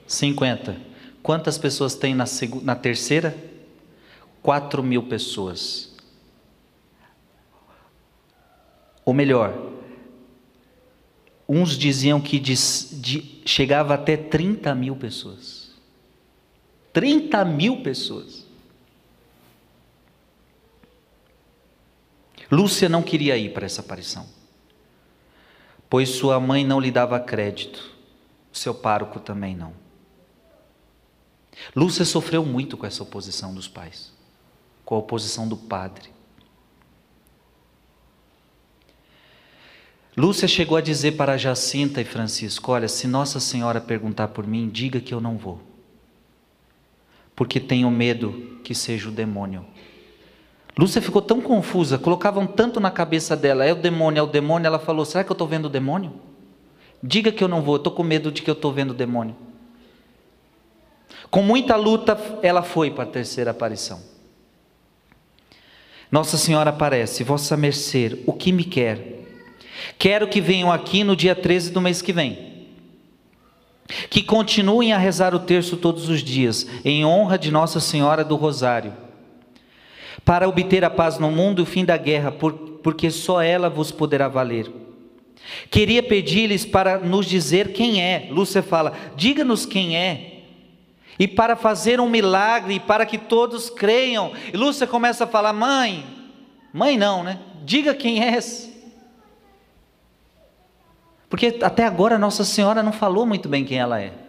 50. 0.07 0.77
Quantas 1.23 1.57
pessoas 1.57 1.95
tem 1.95 2.15
na, 2.15 2.25
na 2.63 2.75
terceira? 2.75 3.35
4 4.43 4.83
mil 4.83 5.05
pessoas. 5.05 5.95
Ou 9.05 9.15
melhor, 9.15 9.73
uns 11.49 11.77
diziam 11.79 12.21
que 12.21 12.39
de, 12.39 12.55
chegava 13.47 13.95
até 13.95 14.17
30 14.17 14.75
mil 14.75 14.97
pessoas. 14.97 15.73
30 16.93 17.45
mil 17.45 17.83
pessoas. 17.83 18.45
Lúcia 22.51 22.89
não 22.89 23.03
queria 23.03 23.37
ir 23.37 23.53
para 23.53 23.67
essa 23.67 23.81
aparição 23.81 24.44
pois 25.89 26.09
sua 26.09 26.41
mãe 26.41 26.65
não 26.65 26.81
lhe 26.81 26.91
dava 26.91 27.21
crédito, 27.21 27.93
seu 28.53 28.75
pároco 28.75 29.19
também 29.21 29.55
não. 29.55 29.73
Lúcia 31.75 32.05
sofreu 32.05 32.45
muito 32.45 32.77
com 32.77 32.87
essa 32.87 33.03
oposição 33.03 33.55
dos 33.55 33.69
pais, 33.69 34.13
com 34.85 34.95
a 34.95 34.99
oposição 34.99 35.49
do 35.49 35.57
padre. 35.57 36.11
Lúcia 40.17 40.47
chegou 40.47 40.77
a 40.77 40.81
dizer 40.81 41.13
para 41.13 41.37
Jacinta 41.37 42.01
e 42.01 42.05
Francisco: 42.05 42.71
Olha, 42.71 42.87
se 42.87 43.07
Nossa 43.07 43.41
Senhora 43.41 43.81
perguntar 43.81 44.29
por 44.29 44.47
mim, 44.47 44.69
diga 44.69 45.01
que 45.01 45.13
eu 45.13 45.21
não 45.21 45.37
vou, 45.37 45.61
porque 47.35 47.59
tenho 47.59 47.91
medo 47.91 48.61
que 48.63 48.75
seja 48.75 49.09
o 49.09 49.13
demônio. 49.13 49.67
Lúcia 50.77 51.01
ficou 51.01 51.23
tão 51.23 51.41
confusa, 51.41 51.99
colocavam 51.99 52.47
tanto 52.47 52.81
na 52.81 52.91
cabeça 52.91 53.37
dela, 53.37 53.65
é 53.65 53.73
o 53.73 53.77
demônio, 53.77 54.19
é 54.21 54.23
o 54.23 54.27
demônio. 54.27 54.67
Ela 54.67 54.79
falou: 54.79 55.05
será 55.05 55.23
que 55.23 55.31
eu 55.31 55.35
estou 55.35 55.47
vendo 55.47 55.67
o 55.67 55.71
demônio? 55.71 56.13
Diga 57.03 57.31
que 57.31 57.45
eu 57.45 57.49
não 57.49 57.63
vou, 57.63 57.77
estou 57.77 57.93
com 57.93 58.03
medo 58.03 58.33
de 58.33 58.43
que 58.43 58.51
eu 58.51 58.55
estou 58.55 58.73
vendo 58.73 58.91
o 58.91 58.95
demônio. 58.95 59.37
Com 61.31 61.43
muita 61.43 61.77
luta, 61.77 62.19
ela 62.43 62.63
foi 62.63 62.91
para 62.91 63.05
a 63.05 63.07
terceira 63.07 63.51
aparição. 63.51 64.01
Nossa 66.11 66.37
Senhora 66.37 66.71
aparece, 66.71 67.25
Vossa 67.25 67.57
Mercê, 67.57 68.23
o 68.27 68.33
que 68.33 68.53
me 68.53 68.65
quer? 68.65 69.27
Quero 69.99 70.29
que 70.29 70.41
venham 70.41 70.73
aqui 70.73 71.05
no 71.05 71.17
dia 71.17 71.35
13 71.35 71.73
do 71.73 71.81
mês 71.81 72.01
que 72.01 72.13
vem. 72.13 72.67
Que 74.09 74.23
continuem 74.23 74.93
a 74.93 74.99
rezar 74.99 75.35
o 75.35 75.41
terço 75.41 75.77
todos 75.77 76.09
os 76.09 76.23
dias, 76.23 76.67
em 76.85 77.05
honra 77.05 77.37
de 77.37 77.51
Nossa 77.51 77.81
Senhora 77.81 78.25
do 78.25 78.37
Rosário, 78.37 78.93
para 80.25 80.49
obter 80.49 80.85
a 80.85 80.91
paz 80.91 81.19
no 81.19 81.31
mundo 81.31 81.61
e 81.61 81.63
o 81.63 81.67
fim 81.67 81.85
da 81.85 81.97
guerra, 81.97 82.33
porque 82.83 83.11
só 83.11 83.41
ela 83.41 83.71
vos 83.71 83.91
poderá 83.91 84.29
valer. 84.29 84.71
Queria 85.71 86.03
pedir-lhes 86.03 86.65
para 86.65 86.99
nos 86.99 87.27
dizer 87.27 87.73
quem 87.73 88.03
é. 88.03 88.29
Lúcia 88.31 88.63
fala: 88.63 88.93
diga-nos 89.17 89.67
quem 89.67 89.97
é. 89.97 90.43
E 91.19 91.29
para 91.29 91.55
fazer 91.55 92.01
um 92.01 92.09
milagre, 92.09 92.81
para 92.81 93.07
que 93.07 93.19
todos 93.19 93.71
creiam. 93.71 94.33
E 94.53 94.57
Lúcia 94.57 94.87
começa 94.87 95.25
a 95.25 95.27
falar: 95.27 95.53
mãe, 95.53 96.05
mãe 96.73 96.97
não, 96.97 97.23
né? 97.23 97.41
Diga 97.65 97.95
quem 97.95 98.23
és. 98.23 98.73
Porque 101.29 101.59
até 101.63 101.85
agora 101.85 102.19
Nossa 102.19 102.45
Senhora 102.45 102.83
não 102.83 102.93
falou 102.93 103.27
muito 103.27 103.49
bem 103.49 103.65
quem 103.65 103.79
ela 103.79 104.01
é. 104.01 104.24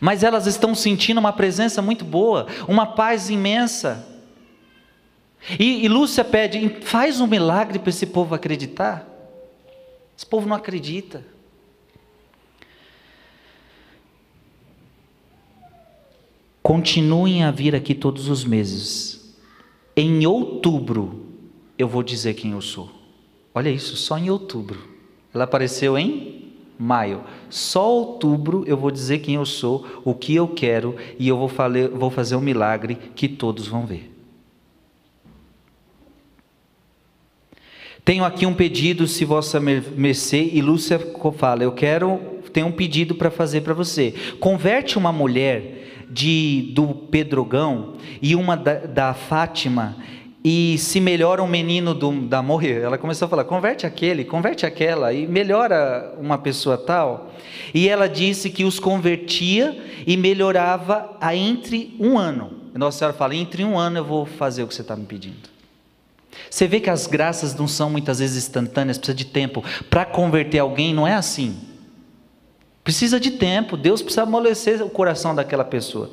Mas 0.00 0.22
elas 0.22 0.46
estão 0.46 0.74
sentindo 0.74 1.18
uma 1.18 1.32
presença 1.32 1.80
muito 1.80 2.04
boa, 2.04 2.46
uma 2.66 2.86
paz 2.86 3.30
imensa. 3.30 4.06
E, 5.58 5.84
e 5.84 5.88
Lúcia 5.88 6.24
pede: 6.24 6.80
faz 6.82 7.20
um 7.20 7.26
milagre 7.26 7.78
para 7.78 7.90
esse 7.90 8.06
povo 8.06 8.34
acreditar. 8.34 9.06
Esse 10.16 10.26
povo 10.26 10.48
não 10.48 10.56
acredita. 10.56 11.24
Continuem 16.62 17.44
a 17.44 17.50
vir 17.50 17.74
aqui 17.74 17.94
todos 17.94 18.28
os 18.28 18.44
meses. 18.44 19.36
Em 19.96 20.26
outubro 20.26 21.26
eu 21.76 21.86
vou 21.86 22.02
dizer 22.02 22.34
quem 22.34 22.52
eu 22.52 22.60
sou. 22.60 22.90
Olha 23.54 23.68
isso, 23.68 23.96
só 23.96 24.16
em 24.16 24.30
outubro. 24.30 24.88
Ela 25.32 25.44
apareceu 25.44 25.98
em 25.98 26.43
maio. 26.78 27.22
Só 27.48 27.90
outubro 27.90 28.64
eu 28.66 28.76
vou 28.76 28.90
dizer 28.90 29.18
quem 29.18 29.36
eu 29.36 29.46
sou, 29.46 29.86
o 30.04 30.14
que 30.14 30.34
eu 30.34 30.48
quero 30.48 30.96
e 31.18 31.28
eu 31.28 31.36
vou, 31.36 31.50
vou 31.94 32.10
fazer 32.10 32.36
um 32.36 32.40
milagre 32.40 32.96
que 33.14 33.28
todos 33.28 33.66
vão 33.66 33.86
ver. 33.86 34.14
Tenho 38.04 38.22
aqui 38.22 38.44
um 38.44 38.52
pedido, 38.52 39.06
se 39.06 39.24
vossa 39.24 39.58
mercê, 39.58 40.50
e 40.52 40.60
Lúcia 40.60 41.00
fala, 41.38 41.62
eu 41.62 41.72
quero, 41.72 42.20
tenho 42.52 42.66
um 42.66 42.72
pedido 42.72 43.14
para 43.14 43.30
fazer 43.30 43.62
para 43.62 43.72
você. 43.72 44.12
Converte 44.38 44.98
uma 44.98 45.10
mulher 45.10 46.06
de 46.10 46.70
do 46.74 46.88
Pedrogão 46.88 47.94
e 48.20 48.36
uma 48.36 48.56
da, 48.56 48.74
da 48.80 49.14
Fátima 49.14 49.96
e 50.44 50.76
se 50.76 51.00
melhora 51.00 51.42
um 51.42 51.46
menino 51.46 51.94
do, 51.94 52.12
da 52.12 52.42
morrer, 52.42 52.82
ela 52.82 52.98
começou 52.98 53.24
a 53.24 53.28
falar: 53.30 53.44
converte 53.44 53.86
aquele, 53.86 54.24
converte 54.24 54.66
aquela, 54.66 55.10
e 55.12 55.26
melhora 55.26 56.14
uma 56.20 56.36
pessoa 56.36 56.76
tal. 56.76 57.32
E 57.72 57.88
ela 57.88 58.06
disse 58.06 58.50
que 58.50 58.62
os 58.62 58.78
convertia 58.78 59.82
e 60.06 60.18
melhorava 60.18 61.16
a 61.18 61.34
entre 61.34 61.96
um 61.98 62.18
ano. 62.18 62.52
Nossa 62.74 62.98
Senhora 62.98 63.16
fala: 63.16 63.34
entre 63.34 63.64
um 63.64 63.78
ano 63.78 63.98
eu 63.98 64.04
vou 64.04 64.26
fazer 64.26 64.62
o 64.62 64.68
que 64.68 64.74
você 64.74 64.82
está 64.82 64.94
me 64.94 65.06
pedindo. 65.06 65.54
Você 66.50 66.66
vê 66.66 66.78
que 66.78 66.90
as 66.90 67.06
graças 67.06 67.54
não 67.54 67.66
são 67.66 67.88
muitas 67.88 68.18
vezes 68.18 68.44
instantâneas, 68.44 68.98
precisa 68.98 69.16
de 69.16 69.24
tempo. 69.24 69.64
Para 69.88 70.04
converter 70.04 70.58
alguém 70.58 70.92
não 70.92 71.06
é 71.06 71.14
assim. 71.14 71.56
Precisa 72.82 73.18
de 73.18 73.30
tempo, 73.30 73.78
Deus 73.78 74.02
precisa 74.02 74.24
amolecer 74.24 74.82
o 74.82 74.90
coração 74.90 75.34
daquela 75.34 75.64
pessoa. 75.64 76.10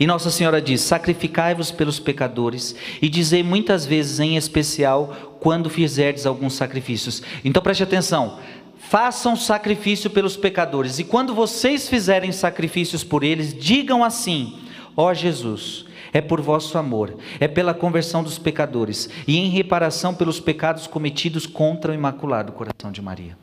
E 0.00 0.06
Nossa 0.06 0.30
Senhora 0.30 0.62
diz: 0.62 0.80
Sacrificai-vos 0.80 1.70
pelos 1.70 2.00
pecadores, 2.00 2.74
e 3.02 3.08
dizei 3.08 3.42
muitas 3.42 3.84
vezes, 3.84 4.18
em 4.18 4.36
especial, 4.36 5.36
quando 5.38 5.68
fizerdes 5.68 6.24
alguns 6.24 6.54
sacrifícios. 6.54 7.22
Então 7.44 7.62
preste 7.62 7.82
atenção: 7.82 8.38
façam 8.78 9.36
sacrifício 9.36 10.08
pelos 10.08 10.38
pecadores, 10.38 10.98
e 10.98 11.04
quando 11.04 11.34
vocês 11.34 11.86
fizerem 11.86 12.32
sacrifícios 12.32 13.04
por 13.04 13.22
eles, 13.22 13.52
digam 13.52 14.02
assim: 14.02 14.58
Ó 14.96 15.12
Jesus, 15.12 15.84
é 16.14 16.22
por 16.22 16.40
vosso 16.40 16.78
amor, 16.78 17.16
é 17.38 17.46
pela 17.46 17.74
conversão 17.74 18.22
dos 18.22 18.38
pecadores 18.38 19.10
e 19.28 19.36
em 19.36 19.50
reparação 19.50 20.14
pelos 20.14 20.40
pecados 20.40 20.86
cometidos 20.86 21.46
contra 21.46 21.92
o 21.92 21.94
Imaculado 21.94 22.52
Coração 22.52 22.90
de 22.90 23.02
Maria. 23.02 23.36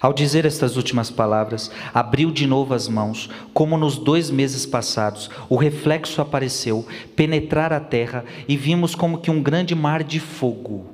Ao 0.00 0.12
dizer 0.14 0.46
estas 0.46 0.76
últimas 0.76 1.10
palavras, 1.10 1.70
abriu 1.92 2.30
de 2.30 2.46
novo 2.46 2.72
as 2.72 2.88
mãos, 2.88 3.28
como 3.52 3.76
nos 3.76 3.98
dois 3.98 4.30
meses 4.30 4.64
passados. 4.64 5.28
O 5.48 5.56
reflexo 5.56 6.22
apareceu, 6.22 6.86
penetrar 7.14 7.72
a 7.72 7.80
terra 7.80 8.24
e 8.48 8.56
vimos 8.56 8.94
como 8.94 9.18
que 9.18 9.30
um 9.30 9.42
grande 9.42 9.74
mar 9.74 10.02
de 10.02 10.18
fogo. 10.18 10.86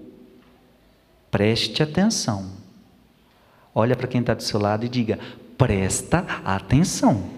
Preste 1.30 1.82
atenção. 1.82 2.50
Olha 3.72 3.94
para 3.94 4.08
quem 4.08 4.20
está 4.22 4.34
do 4.34 4.42
seu 4.42 4.58
lado 4.58 4.84
e 4.84 4.88
diga: 4.88 5.20
presta 5.56 6.26
atenção. 6.44 7.35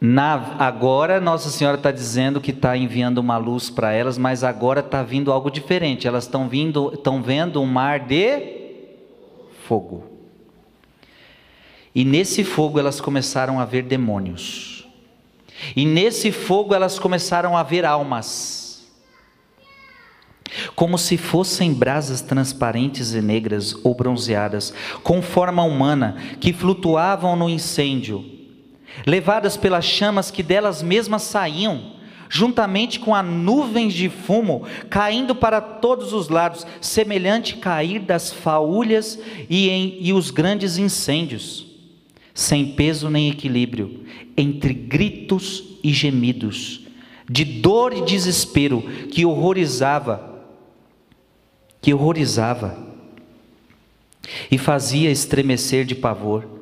Na, 0.00 0.56
agora 0.58 1.20
Nossa 1.20 1.48
Senhora 1.48 1.78
está 1.78 1.90
dizendo 1.90 2.40
que 2.40 2.50
está 2.50 2.76
enviando 2.76 3.18
uma 3.18 3.38
luz 3.38 3.70
para 3.70 3.92
elas, 3.92 4.18
mas 4.18 4.44
agora 4.44 4.80
está 4.80 5.02
vindo 5.02 5.32
algo 5.32 5.50
diferente. 5.50 6.06
Elas 6.06 6.24
estão 6.24 6.48
vindo, 6.48 6.92
estão 6.94 7.22
vendo 7.22 7.62
um 7.62 7.66
mar 7.66 8.00
de 8.00 8.56
fogo. 9.66 10.04
E 11.94 12.04
nesse 12.04 12.44
fogo 12.44 12.78
elas 12.78 13.00
começaram 13.00 13.58
a 13.58 13.64
ver 13.64 13.82
demônios. 13.82 14.86
E 15.74 15.86
nesse 15.86 16.30
fogo 16.30 16.74
elas 16.74 16.98
começaram 16.98 17.56
a 17.56 17.62
ver 17.62 17.86
almas. 17.86 18.86
Como 20.74 20.98
se 20.98 21.16
fossem 21.16 21.72
brasas 21.72 22.20
transparentes 22.20 23.14
e 23.14 23.22
negras 23.22 23.74
ou 23.82 23.94
bronzeadas, 23.94 24.74
com 25.02 25.22
forma 25.22 25.62
humana, 25.62 26.16
que 26.38 26.52
flutuavam 26.52 27.34
no 27.34 27.48
incêndio 27.48 28.35
levadas 29.04 29.56
pelas 29.56 29.84
chamas 29.84 30.30
que 30.30 30.42
delas 30.42 30.82
mesmas 30.82 31.22
saíam, 31.22 31.96
juntamente 32.28 32.98
com 32.98 33.14
a 33.14 33.22
nuvens 33.22 33.92
de 33.92 34.08
fumo 34.08 34.64
caindo 34.90 35.34
para 35.34 35.60
todos 35.60 36.12
os 36.12 36.28
lados, 36.28 36.66
semelhante 36.80 37.56
cair 37.56 38.00
das 38.00 38.32
faúlhas 38.32 39.18
e, 39.48 39.68
em, 39.68 39.98
e 40.00 40.12
os 40.12 40.30
grandes 40.30 40.78
incêndios, 40.78 41.66
sem 42.34 42.72
peso 42.72 43.08
nem 43.08 43.30
equilíbrio, 43.30 44.04
entre 44.36 44.74
gritos 44.74 45.78
e 45.82 45.92
gemidos, 45.92 46.82
de 47.28 47.44
dor 47.44 47.92
e 47.92 48.02
desespero 48.02 48.82
que 49.10 49.24
horrorizava, 49.24 50.34
que 51.80 51.92
horrorizava 51.92 52.86
e 54.50 54.58
fazia 54.58 55.10
estremecer 55.10 55.84
de 55.84 55.94
pavor. 55.94 56.55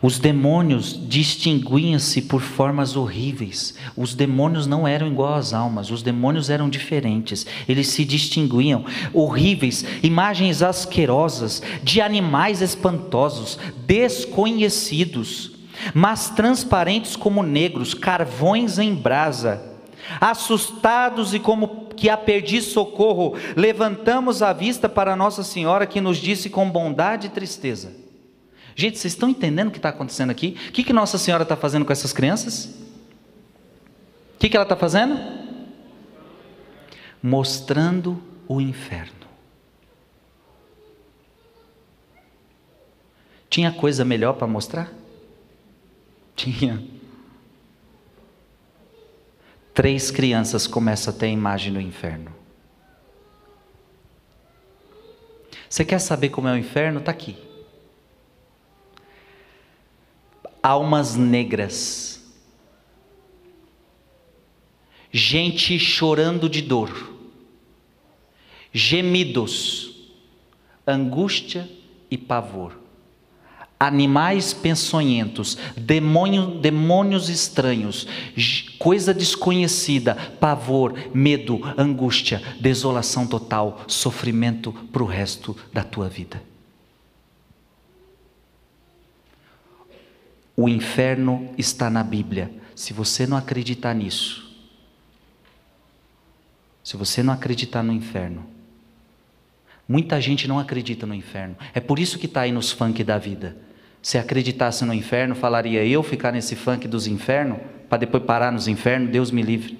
Os 0.00 0.18
demônios 0.18 0.98
distinguiam-se 1.08 2.22
por 2.22 2.40
formas 2.40 2.94
horríveis. 2.94 3.74
Os 3.96 4.14
demônios 4.14 4.66
não 4.66 4.86
eram 4.86 5.08
igual 5.08 5.34
às 5.34 5.52
almas, 5.52 5.90
os 5.90 6.02
demônios 6.02 6.48
eram 6.48 6.68
diferentes. 6.68 7.44
Eles 7.68 7.88
se 7.88 8.04
distinguiam, 8.04 8.84
horríveis, 9.12 9.84
imagens 10.02 10.62
asquerosas 10.62 11.62
de 11.82 12.00
animais 12.00 12.62
espantosos, 12.62 13.58
desconhecidos, 13.86 15.52
mas 15.92 16.30
transparentes 16.30 17.16
como 17.16 17.42
negros, 17.42 17.92
carvões 17.92 18.78
em 18.78 18.94
brasa. 18.94 19.60
Assustados 20.20 21.34
e 21.34 21.40
como 21.40 21.88
que 21.96 22.08
a 22.08 22.16
perdi 22.16 22.62
socorro, 22.62 23.34
levantamos 23.56 24.42
a 24.42 24.52
vista 24.52 24.88
para 24.88 25.16
Nossa 25.16 25.42
Senhora 25.42 25.86
que 25.86 26.00
nos 26.00 26.18
disse 26.18 26.48
com 26.48 26.70
bondade 26.70 27.26
e 27.26 27.30
tristeza: 27.30 28.07
Gente, 28.78 28.96
vocês 28.96 29.12
estão 29.14 29.28
entendendo 29.28 29.68
o 29.68 29.70
que 29.72 29.78
está 29.78 29.88
acontecendo 29.88 30.30
aqui? 30.30 30.56
O 30.68 30.70
que, 30.70 30.84
que 30.84 30.92
Nossa 30.92 31.18
Senhora 31.18 31.42
está 31.42 31.56
fazendo 31.56 31.84
com 31.84 31.92
essas 31.92 32.12
crianças? 32.12 32.66
O 34.36 34.38
que, 34.38 34.48
que 34.48 34.56
ela 34.56 34.62
está 34.62 34.76
fazendo? 34.76 35.18
Mostrando 37.20 38.22
o 38.46 38.60
inferno. 38.60 39.26
Tinha 43.50 43.72
coisa 43.72 44.04
melhor 44.04 44.34
para 44.34 44.46
mostrar? 44.46 44.92
Tinha. 46.36 46.80
Três 49.74 50.12
crianças 50.12 50.68
começam 50.68 51.12
a 51.12 51.16
ter 51.16 51.26
a 51.26 51.30
imagem 51.30 51.72
do 51.72 51.80
inferno. 51.80 52.32
Você 55.68 55.84
quer 55.84 55.98
saber 55.98 56.28
como 56.28 56.46
é 56.46 56.52
o 56.52 56.56
inferno? 56.56 57.00
Está 57.00 57.10
aqui. 57.10 57.47
Almas 60.62 61.14
negras, 61.16 62.22
gente 65.10 65.78
chorando 65.78 66.48
de 66.48 66.62
dor, 66.62 67.12
gemidos, 68.72 70.10
angústia 70.86 71.68
e 72.10 72.16
pavor, 72.16 72.78
animais 73.78 74.52
peçonhentos, 74.52 75.56
demônio, 75.76 76.58
demônios 76.60 77.28
estranhos, 77.28 78.06
coisa 78.78 79.14
desconhecida, 79.14 80.14
pavor, 80.40 80.94
medo, 81.14 81.60
angústia, 81.76 82.42
desolação 82.60 83.26
total, 83.26 83.82
sofrimento 83.86 84.72
para 84.92 85.02
o 85.02 85.06
resto 85.06 85.56
da 85.72 85.84
tua 85.84 86.08
vida. 86.08 86.47
O 90.60 90.68
inferno 90.68 91.54
está 91.56 91.88
na 91.88 92.02
Bíblia. 92.02 92.50
Se 92.74 92.92
você 92.92 93.28
não 93.28 93.36
acreditar 93.36 93.94
nisso, 93.94 94.58
se 96.82 96.96
você 96.96 97.22
não 97.22 97.32
acreditar 97.32 97.80
no 97.84 97.92
inferno, 97.92 98.44
muita 99.88 100.20
gente 100.20 100.48
não 100.48 100.58
acredita 100.58 101.06
no 101.06 101.14
inferno. 101.14 101.56
É 101.72 101.78
por 101.78 102.00
isso 102.00 102.18
que 102.18 102.26
está 102.26 102.40
aí 102.40 102.50
nos 102.50 102.72
funk 102.72 103.04
da 103.04 103.18
vida. 103.18 103.56
Se 104.02 104.18
acreditasse 104.18 104.84
no 104.84 104.92
inferno, 104.92 105.36
falaria 105.36 105.84
eu 105.84 106.02
ficar 106.02 106.32
nesse 106.32 106.56
funk 106.56 106.88
dos 106.88 107.06
infernos, 107.06 107.60
para 107.88 107.98
depois 107.98 108.24
parar 108.24 108.50
nos 108.50 108.66
infernos, 108.66 109.12
Deus 109.12 109.30
me 109.30 109.42
livre. 109.42 109.78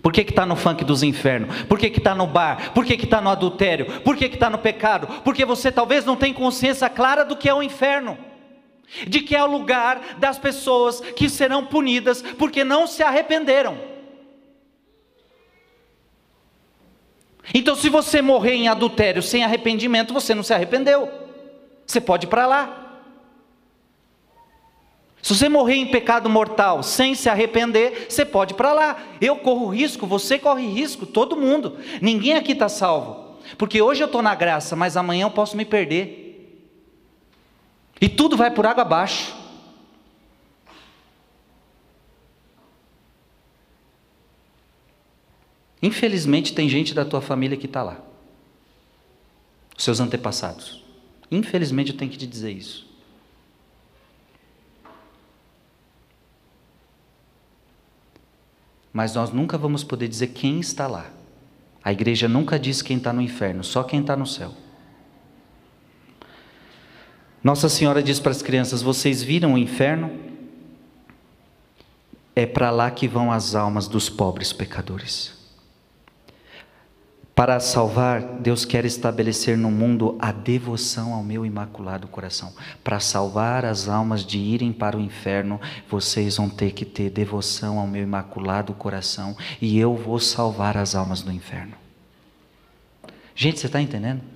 Por 0.00 0.12
que 0.12 0.20
está 0.20 0.46
no 0.46 0.54
funk 0.54 0.84
dos 0.84 1.02
infernos? 1.02 1.64
Por 1.64 1.76
que 1.76 1.88
está 1.88 2.14
no 2.14 2.28
bar? 2.28 2.72
Por 2.72 2.84
que 2.84 2.92
está 2.92 3.20
no 3.20 3.30
adultério? 3.30 4.00
Por 4.02 4.16
que 4.16 4.26
está 4.26 4.48
no 4.48 4.58
pecado? 4.58 5.08
Porque 5.24 5.44
você 5.44 5.72
talvez 5.72 6.04
não 6.04 6.14
tenha 6.14 6.32
consciência 6.32 6.88
clara 6.88 7.24
do 7.24 7.36
que 7.36 7.48
é 7.48 7.54
o 7.54 7.64
inferno 7.64 8.16
de 9.06 9.20
que 9.20 9.34
é 9.34 9.42
o 9.42 9.50
lugar 9.50 10.16
das 10.18 10.38
pessoas 10.38 11.00
que 11.00 11.28
serão 11.28 11.66
punidas 11.66 12.22
porque 12.22 12.64
não 12.64 12.86
se 12.86 13.02
arrependeram. 13.02 13.78
Então, 17.54 17.76
se 17.76 17.88
você 17.88 18.20
morrer 18.20 18.54
em 18.54 18.68
adultério 18.68 19.22
sem 19.22 19.44
arrependimento, 19.44 20.12
você 20.12 20.34
não 20.34 20.42
se 20.42 20.52
arrependeu. 20.52 21.08
Você 21.86 22.00
pode 22.00 22.26
ir 22.26 22.28
para 22.28 22.46
lá. 22.46 22.82
Se 25.22 25.34
você 25.34 25.48
morrer 25.48 25.74
em 25.74 25.86
pecado 25.86 26.28
mortal 26.30 26.82
sem 26.82 27.14
se 27.14 27.28
arrepender, 27.28 28.06
você 28.08 28.24
pode 28.24 28.52
ir 28.52 28.56
para 28.56 28.72
lá. 28.72 28.96
Eu 29.20 29.36
corro 29.36 29.68
risco, 29.68 30.06
você 30.06 30.38
corre 30.38 30.66
risco, 30.66 31.06
todo 31.06 31.36
mundo. 31.36 31.78
Ninguém 32.00 32.34
aqui 32.34 32.52
está 32.52 32.68
salvo. 32.68 33.36
Porque 33.56 33.80
hoje 33.80 34.02
eu 34.02 34.06
estou 34.06 34.22
na 34.22 34.34
graça, 34.34 34.74
mas 34.74 34.96
amanhã 34.96 35.26
eu 35.26 35.30
posso 35.30 35.56
me 35.56 35.64
perder. 35.64 36.25
E 38.00 38.08
tudo 38.08 38.36
vai 38.36 38.50
por 38.50 38.66
água 38.66 38.82
abaixo. 38.82 39.34
Infelizmente, 45.82 46.52
tem 46.52 46.68
gente 46.68 46.94
da 46.94 47.04
tua 47.04 47.20
família 47.20 47.56
que 47.56 47.66
está 47.66 47.82
lá, 47.82 48.00
seus 49.78 50.00
antepassados. 50.00 50.84
Infelizmente, 51.30 51.92
eu 51.92 51.96
tenho 51.96 52.10
que 52.10 52.16
te 52.18 52.26
dizer 52.26 52.50
isso. 52.50 52.86
Mas 58.92 59.14
nós 59.14 59.30
nunca 59.30 59.58
vamos 59.58 59.84
poder 59.84 60.08
dizer 60.08 60.28
quem 60.28 60.58
está 60.58 60.86
lá. 60.86 61.10
A 61.84 61.92
igreja 61.92 62.26
nunca 62.26 62.58
diz 62.58 62.80
quem 62.80 62.96
está 62.96 63.12
no 63.12 63.20
inferno, 63.20 63.62
só 63.62 63.84
quem 63.84 64.00
está 64.00 64.16
no 64.16 64.26
céu. 64.26 64.54
Nossa 67.46 67.68
Senhora 67.68 68.02
diz 68.02 68.18
para 68.18 68.32
as 68.32 68.42
crianças: 68.42 68.82
Vocês 68.82 69.22
viram 69.22 69.54
o 69.54 69.58
inferno? 69.58 70.10
É 72.34 72.44
para 72.44 72.72
lá 72.72 72.90
que 72.90 73.06
vão 73.06 73.30
as 73.30 73.54
almas 73.54 73.86
dos 73.86 74.08
pobres 74.08 74.52
pecadores. 74.52 75.32
Para 77.36 77.60
salvar, 77.60 78.20
Deus 78.40 78.64
quer 78.64 78.84
estabelecer 78.84 79.56
no 79.56 79.70
mundo 79.70 80.16
a 80.18 80.32
devoção 80.32 81.14
ao 81.14 81.22
meu 81.22 81.46
imaculado 81.46 82.08
coração. 82.08 82.52
Para 82.82 82.98
salvar 82.98 83.64
as 83.64 83.88
almas 83.88 84.26
de 84.26 84.38
irem 84.38 84.72
para 84.72 84.96
o 84.96 85.00
inferno, 85.00 85.60
vocês 85.88 86.38
vão 86.38 86.48
ter 86.48 86.72
que 86.72 86.84
ter 86.84 87.10
devoção 87.10 87.78
ao 87.78 87.86
meu 87.86 88.02
imaculado 88.02 88.74
coração, 88.74 89.36
e 89.62 89.78
eu 89.78 89.94
vou 89.94 90.18
salvar 90.18 90.76
as 90.76 90.96
almas 90.96 91.22
do 91.22 91.30
inferno. 91.30 91.74
Gente, 93.36 93.60
você 93.60 93.66
está 93.66 93.80
entendendo? 93.80 94.35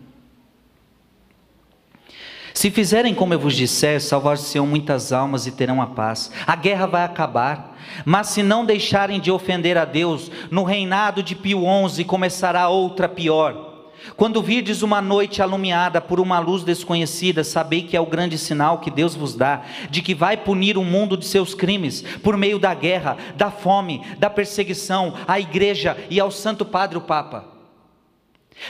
Se 2.53 2.71
fizerem 2.71 3.15
como 3.15 3.33
eu 3.33 3.39
vos 3.39 3.55
disser, 3.55 4.01
salvar-se-ão 4.01 4.67
muitas 4.67 5.13
almas 5.13 5.47
e 5.47 5.53
terão 5.53 5.81
a 5.81 5.87
paz. 5.87 6.31
A 6.47 6.57
guerra 6.57 6.87
vai 6.87 7.05
acabar. 7.05 7.79
Mas 8.05 8.29
se 8.29 8.43
não 8.43 8.65
deixarem 8.65 9.21
de 9.21 9.31
ofender 9.31 9.77
a 9.77 9.85
Deus, 9.85 10.31
no 10.51 10.65
reinado 10.65 11.23
de 11.23 11.35
Pio 11.35 11.63
XI 11.89 12.05
começará 12.05 12.69
outra 12.69 13.09
pior. 13.09 13.69
Quando 14.17 14.43
virdes 14.43 14.83
uma 14.83 15.01
noite 15.01 15.43
alumiada 15.43 16.01
por 16.01 16.21
uma 16.21 16.39
luz 16.39 16.63
desconhecida, 16.63 17.45
sabei 17.45 17.83
que 17.83 17.97
é 17.97 18.01
o 18.01 18.07
grande 18.07 18.39
sinal 18.39 18.79
que 18.79 18.91
Deus 18.91 19.15
vos 19.15 19.35
dá, 19.35 19.63
de 19.91 20.01
que 20.01 20.15
vai 20.15 20.37
punir 20.37 20.79
o 20.79 20.85
mundo 20.85 21.17
de 21.17 21.27
seus 21.27 21.55
crimes, 21.55 22.03
por 22.23 22.37
meio 22.37 22.59
da 22.59 22.73
guerra, 22.73 23.17
da 23.37 23.51
fome, 23.51 24.03
da 24.19 24.31
perseguição, 24.31 25.15
à 25.27 25.39
igreja 25.39 25.97
e 26.09 26.19
ao 26.19 26.31
Santo 26.31 26.65
Padre 26.65 26.97
o 26.97 27.03
Papa. 27.03 27.60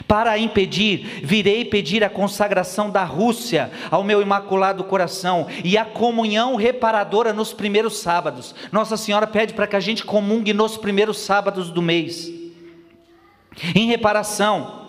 Para 0.07 0.39
impedir, 0.39 1.21
virei 1.25 1.65
pedir 1.65 2.05
a 2.05 2.09
consagração 2.09 2.91
da 2.91 3.03
Rússia 3.05 3.71
ao 3.91 4.05
meu 4.05 4.23
imaculado 4.23 4.85
coração 4.85 5.47
e 5.65 5.77
a 5.77 5.85
comunhão 5.85 6.55
reparadora 6.55 7.33
nos 7.33 7.53
primeiros 7.53 7.99
sábados. 7.99 8.55
Nossa 8.71 8.97
Senhora 8.97 9.27
pede 9.27 9.53
para 9.53 9.67
que 9.67 9.77
a 9.77 9.81
gente 9.81 10.05
comungue 10.05 10.53
nos 10.53 10.77
primeiros 10.77 11.19
sábados 11.19 11.71
do 11.71 11.83
mês. 11.83 12.31
Em 13.75 13.89
reparação, 13.89 14.81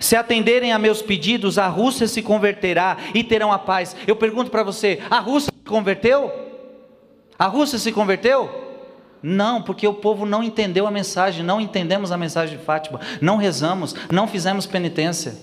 se 0.00 0.16
atenderem 0.16 0.72
a 0.72 0.78
meus 0.78 1.02
pedidos, 1.02 1.58
a 1.58 1.66
Rússia 1.68 2.08
se 2.08 2.22
converterá 2.22 2.96
e 3.14 3.22
terão 3.22 3.52
a 3.52 3.58
paz. 3.58 3.94
Eu 4.06 4.16
pergunto 4.16 4.50
para 4.50 4.62
você: 4.62 5.00
a 5.10 5.18
Rússia 5.18 5.52
se 5.54 5.68
converteu? 5.68 6.32
A 7.38 7.46
Rússia 7.46 7.78
se 7.78 7.92
converteu? 7.92 8.69
Não, 9.22 9.62
porque 9.62 9.86
o 9.86 9.94
povo 9.94 10.24
não 10.24 10.42
entendeu 10.42 10.86
a 10.86 10.90
mensagem, 10.90 11.44
não 11.44 11.60
entendemos 11.60 12.10
a 12.10 12.16
mensagem 12.16 12.56
de 12.56 12.64
Fátima, 12.64 13.00
não 13.20 13.36
rezamos, 13.36 13.94
não 14.10 14.26
fizemos 14.26 14.66
penitência. 14.66 15.34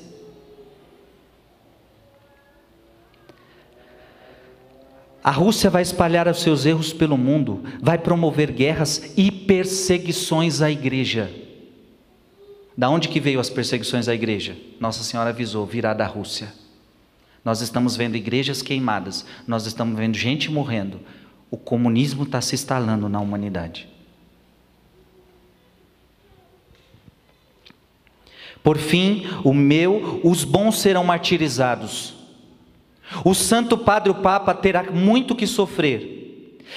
A 5.23 5.32
Rússia 5.32 5.69
vai 5.69 5.82
espalhar 5.82 6.28
os 6.28 6.41
seus 6.41 6.65
erros 6.65 6.93
pelo 6.93 7.17
mundo, 7.17 7.61
vai 7.82 7.97
promover 7.97 8.49
guerras 8.49 9.11
e 9.17 9.30
perseguições 9.30 10.61
à 10.61 10.71
igreja. 10.71 11.30
Da 12.78 12.89
onde 12.89 13.09
que 13.09 13.19
veio 13.19 13.39
as 13.39 13.49
perseguições 13.49 14.07
à 14.07 14.15
igreja? 14.15 14.55
Nossa 14.80 15.03
Senhora 15.03 15.32
avisou, 15.32 15.65
virá 15.65 15.93
da 15.93 16.05
Rússia. 16.05 16.53
Nós 17.43 17.59
estamos 17.59 17.95
vendo 17.95 18.15
igrejas 18.15 18.61
queimadas, 18.61 19.25
nós 19.45 19.65
estamos 19.65 19.97
vendo 19.97 20.15
gente 20.15 20.51
morrendo, 20.51 21.01
o 21.49 21.57
comunismo 21.57 22.23
está 22.23 22.41
se 22.41 22.55
instalando 22.55 23.07
na 23.07 23.19
humanidade. 23.19 23.87
Por 28.63 28.77
fim, 28.77 29.25
o 29.43 29.53
meu, 29.53 30.19
os 30.23 30.43
bons 30.43 30.79
serão 30.79 31.03
martirizados. 31.03 32.15
O 33.23 33.33
Santo 33.33 33.77
Padre 33.77 34.11
o 34.11 34.15
Papa 34.15 34.53
terá 34.53 34.83
muito 34.91 35.35
que 35.35 35.47
sofrer. 35.47 36.17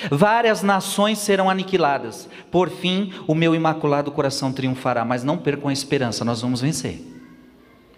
Várias 0.09 0.63
nações 0.63 1.19
serão 1.19 1.51
aniquiladas. 1.51 2.29
Por 2.49 2.71
fim, 2.71 3.13
o 3.27 3.35
meu 3.35 3.57
imaculado 3.57 4.13
coração 4.13 4.53
triunfará. 4.53 5.05
Mas 5.05 5.25
não 5.25 5.37
percam 5.37 5.69
a 5.69 5.73
esperança, 5.73 6.25
nós 6.25 6.41
vamos 6.41 6.61
vencer. 6.61 7.01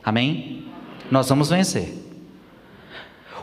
Amém? 0.03 0.65
Nós 1.11 1.29
vamos 1.29 1.51
vencer. 1.51 1.93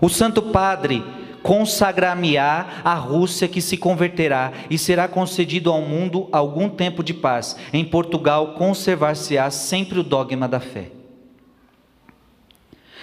O 0.01 0.09
Santo 0.09 0.41
Padre 0.41 1.03
consagrar-me-á 1.43 2.81
a 2.83 2.93
Rússia 2.95 3.47
que 3.47 3.61
se 3.61 3.77
converterá 3.77 4.51
e 4.69 4.77
será 4.77 5.07
concedido 5.07 5.71
ao 5.71 5.81
mundo 5.81 6.27
algum 6.31 6.69
tempo 6.69 7.03
de 7.03 7.13
paz. 7.13 7.55
Em 7.73 7.85
Portugal 7.85 8.53
conservar-se-á 8.53 9.49
sempre 9.49 9.99
o 9.99 10.03
dogma 10.03 10.47
da 10.47 10.59
fé. 10.59 10.91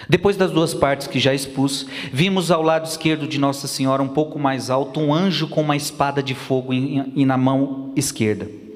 Depois 0.07 0.37
das 0.37 0.51
duas 0.51 0.73
partes 0.73 1.07
que 1.07 1.19
já 1.19 1.33
expus, 1.33 1.87
vimos 2.13 2.51
ao 2.51 2.61
lado 2.61 2.85
esquerdo 2.85 3.27
de 3.27 3.37
Nossa 3.37 3.67
Senhora, 3.67 4.01
um 4.01 4.07
pouco 4.07 4.39
mais 4.39 4.69
alto, 4.69 4.99
um 4.99 5.13
anjo 5.13 5.47
com 5.47 5.61
uma 5.61 5.75
espada 5.75 6.21
de 6.21 6.35
fogo 6.35 6.73
e 6.73 7.25
na 7.25 7.35
mão 7.35 7.91
esquerda. 7.95 8.66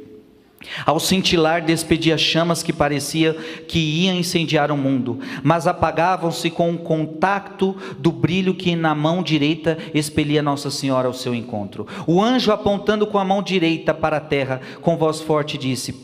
Ao 0.85 0.99
cintilar, 0.99 1.63
despedia 1.63 2.17
chamas 2.17 2.61
que 2.61 2.71
parecia 2.71 3.33
que 3.67 3.79
iam 3.79 4.15
incendiar 4.15 4.71
o 4.71 4.77
mundo, 4.77 5.19
mas 5.43 5.67
apagavam-se 5.67 6.49
com 6.49 6.73
o 6.73 6.77
contato 6.77 7.75
do 7.97 8.11
brilho 8.11 8.53
que 8.53 8.75
na 8.75 8.93
mão 8.93 9.23
direita 9.23 9.77
expelia 9.93 10.41
Nossa 10.41 10.69
Senhora 10.69 11.07
ao 11.07 11.13
seu 11.13 11.33
encontro. 11.33 11.87
O 12.05 12.21
anjo, 12.21 12.51
apontando 12.51 13.07
com 13.07 13.17
a 13.17 13.25
mão 13.25 13.41
direita 13.41 13.93
para 13.93 14.17
a 14.17 14.21
terra, 14.21 14.61
com 14.81 14.97
voz 14.97 15.19
forte 15.19 15.57
disse: 15.57 15.95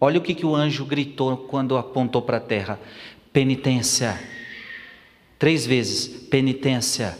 Olha 0.00 0.18
o 0.18 0.22
que, 0.22 0.34
que 0.34 0.46
o 0.46 0.54
anjo 0.54 0.84
gritou 0.84 1.36
quando 1.36 1.76
apontou 1.76 2.22
para 2.22 2.36
a 2.36 2.40
terra: 2.40 2.78
penitência. 3.32 4.20
Três 5.38 5.66
vezes: 5.66 6.06
penitência, 6.28 7.18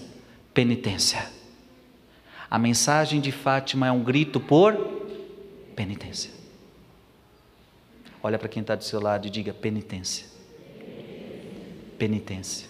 penitência. 0.53 1.27
A 2.51 2.59
mensagem 2.59 3.21
de 3.21 3.31
Fátima 3.31 3.87
é 3.87 3.93
um 3.93 4.03
grito 4.03 4.41
por 4.41 4.75
penitência. 5.77 6.39
Olha 8.23 8.39
para 8.39 8.49
quem 8.49 8.61
está 8.61 8.75
do 8.75 8.85
seu 8.85 9.01
lado 9.01 9.27
e 9.27 9.31
diga 9.31 9.53
penitência. 9.53 10.27
Penitência. 11.99 12.68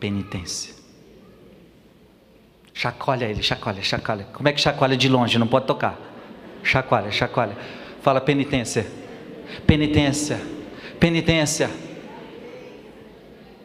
penitência. 0.00 0.74
Chacoalha 2.72 3.26
ele, 3.26 3.42
chacoalha, 3.42 3.82
chacoalha. 3.82 4.26
Como 4.32 4.48
é 4.48 4.52
que 4.52 4.60
chacoalha 4.60 4.96
de 4.96 5.08
longe? 5.08 5.38
Não 5.38 5.46
pode 5.46 5.66
tocar. 5.66 5.98
Chacoalha, 6.62 7.10
chacoalha. 7.10 7.56
Fala 8.02 8.20
penitência. 8.20 8.86
Penitência. 9.66 10.40
Penitência. 10.98 11.70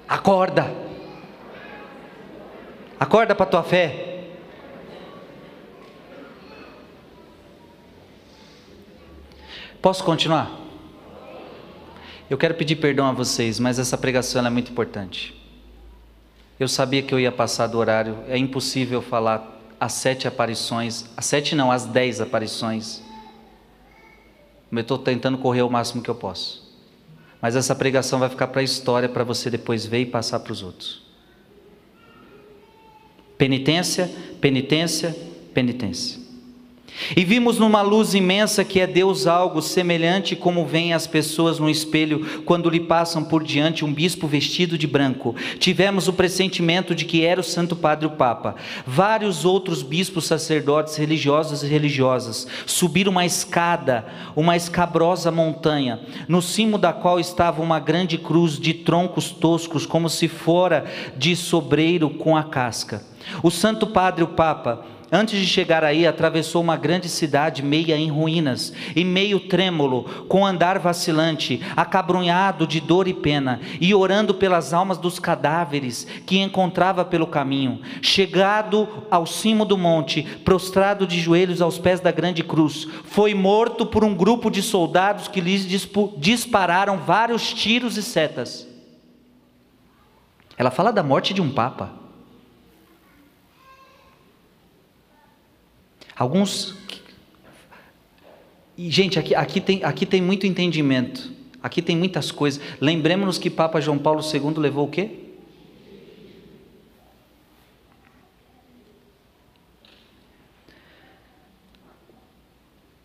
Acorda. 0.07 0.71
Acorda 2.99 3.33
para 3.33 3.45
a 3.45 3.49
tua 3.49 3.63
fé. 3.63 4.08
Posso 9.81 10.03
continuar? 10.03 10.59
Eu 12.29 12.37
quero 12.37 12.53
pedir 12.53 12.75
perdão 12.75 13.05
a 13.05 13.13
vocês, 13.13 13.59
mas 13.59 13.79
essa 13.79 13.97
pregação 13.97 14.45
é 14.45 14.49
muito 14.49 14.71
importante. 14.71 15.33
Eu 16.59 16.67
sabia 16.67 17.01
que 17.01 17.13
eu 17.13 17.19
ia 17.19 17.31
passar 17.31 17.67
do 17.67 17.77
horário, 17.77 18.17
é 18.27 18.37
impossível 18.37 19.01
falar 19.01 19.57
as 19.79 19.93
sete 19.93 20.27
aparições, 20.27 21.05
as 21.15 21.25
sete 21.25 21.55
não, 21.55 21.71
as 21.71 21.85
dez 21.85 22.19
aparições. 22.19 23.01
Eu 24.69 24.79
estou 24.79 24.97
tentando 24.97 25.37
correr 25.37 25.61
o 25.61 25.69
máximo 25.69 26.03
que 26.03 26.09
eu 26.09 26.15
posso. 26.15 26.69
Mas 27.41 27.55
essa 27.55 27.73
pregação 27.73 28.19
vai 28.19 28.27
ficar 28.27 28.47
para 28.47 28.59
a 28.59 28.63
história, 28.63 29.07
para 29.07 29.23
você 29.23 29.49
depois 29.49 29.85
ver 29.85 30.01
e 30.01 30.05
passar 30.05 30.41
para 30.41 30.51
os 30.51 30.61
outros. 30.61 31.01
Penitência, 33.37 34.11
penitência, 34.41 35.15
penitência. 35.53 36.28
E 37.15 37.23
vimos 37.23 37.57
numa 37.57 37.81
luz 37.81 38.13
imensa 38.13 38.63
que 38.63 38.79
é 38.79 38.87
Deus 38.87 39.27
algo 39.27 39.61
semelhante 39.61 40.35
como 40.35 40.65
veem 40.65 40.93
as 40.93 41.07
pessoas 41.07 41.59
no 41.59 41.69
espelho 41.69 42.43
quando 42.45 42.69
lhe 42.69 42.79
passam 42.79 43.23
por 43.23 43.43
diante 43.43 43.83
um 43.83 43.93
bispo 43.93 44.27
vestido 44.27 44.77
de 44.77 44.87
branco. 44.87 45.35
Tivemos 45.57 46.07
o 46.07 46.13
pressentimento 46.13 46.93
de 46.93 47.05
que 47.05 47.25
era 47.25 47.41
o 47.41 47.43
Santo 47.43 47.75
Padre 47.75 48.07
o 48.07 48.11
Papa. 48.11 48.55
Vários 48.85 49.45
outros 49.45 49.81
bispos, 49.81 50.25
sacerdotes, 50.25 50.95
religiosos 50.95 51.63
e 51.63 51.67
religiosas 51.67 52.47
subiram 52.65 53.11
uma 53.11 53.25
escada, 53.25 54.05
uma 54.35 54.55
escabrosa 54.55 55.31
montanha, 55.31 55.99
no 56.27 56.41
cimo 56.41 56.77
da 56.77 56.93
qual 56.93 57.19
estava 57.19 57.61
uma 57.61 57.79
grande 57.79 58.17
cruz 58.17 58.59
de 58.59 58.73
troncos 58.73 59.31
toscos, 59.31 59.85
como 59.85 60.09
se 60.09 60.27
fora 60.27 60.85
de 61.17 61.35
sobreiro 61.35 62.09
com 62.09 62.35
a 62.35 62.43
casca. 62.43 63.03
O 63.43 63.51
Santo 63.51 63.87
Padre 63.87 64.23
o 64.23 64.27
Papa 64.27 64.85
Antes 65.11 65.39
de 65.39 65.47
chegar 65.47 65.83
aí, 65.83 66.05
atravessou 66.05 66.61
uma 66.61 66.77
grande 66.77 67.09
cidade 67.09 67.63
meia 67.63 67.97
em 67.97 68.09
ruínas, 68.09 68.71
e 68.95 69.03
meio 69.03 69.39
trêmulo, 69.39 70.03
com 70.27 70.45
andar 70.45 70.77
vacilante, 70.77 71.61
acabrunhado 71.75 72.67
de 72.67 72.79
dor 72.79 73.07
e 73.07 73.13
pena, 73.13 73.59
e 73.81 73.93
orando 73.95 74.35
pelas 74.35 74.71
almas 74.71 74.99
dos 74.99 75.17
cadáveres 75.17 76.05
que 76.27 76.37
encontrava 76.37 77.03
pelo 77.03 77.25
caminho. 77.25 77.81
Chegado 78.03 78.87
ao 79.09 79.25
cimo 79.25 79.65
do 79.65 79.77
monte, 79.77 80.21
prostrado 80.45 81.07
de 81.07 81.19
joelhos 81.19 81.59
aos 81.59 81.79
pés 81.79 81.99
da 81.99 82.11
grande 82.11 82.43
cruz, 82.43 82.87
foi 83.05 83.33
morto 83.33 83.87
por 83.87 84.03
um 84.03 84.13
grupo 84.13 84.51
de 84.51 84.61
soldados 84.61 85.27
que 85.27 85.41
lhes 85.41 85.67
dispararam 86.17 86.97
vários 86.97 87.51
tiros 87.51 87.97
e 87.97 88.03
setas. 88.03 88.67
Ela 90.55 90.69
fala 90.69 90.91
da 90.91 91.01
morte 91.01 91.33
de 91.33 91.41
um 91.41 91.49
papa. 91.49 91.98
Alguns. 96.19 96.75
E, 98.77 98.91
gente, 98.91 99.17
aqui, 99.17 99.33
aqui, 99.33 99.61
tem, 99.61 99.83
aqui 99.85 100.05
tem 100.05 100.21
muito 100.21 100.45
entendimento. 100.45 101.31
Aqui 101.63 101.81
tem 101.81 101.95
muitas 101.95 102.29
coisas. 102.29 102.61
Lembremos-nos 102.81 103.37
que 103.37 103.49
Papa 103.49 103.79
João 103.79 103.97
Paulo 103.97 104.21
II 104.21 104.55
levou 104.57 104.85
o 104.85 104.91
quê? 104.91 105.11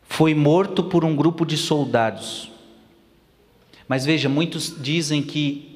Foi 0.02 0.34
morto 0.34 0.82
por 0.82 1.04
um 1.04 1.14
grupo 1.14 1.46
de 1.46 1.56
soldados. 1.56 2.50
Mas 3.86 4.04
veja, 4.04 4.28
muitos 4.28 4.74
dizem 4.82 5.22
que 5.22 5.73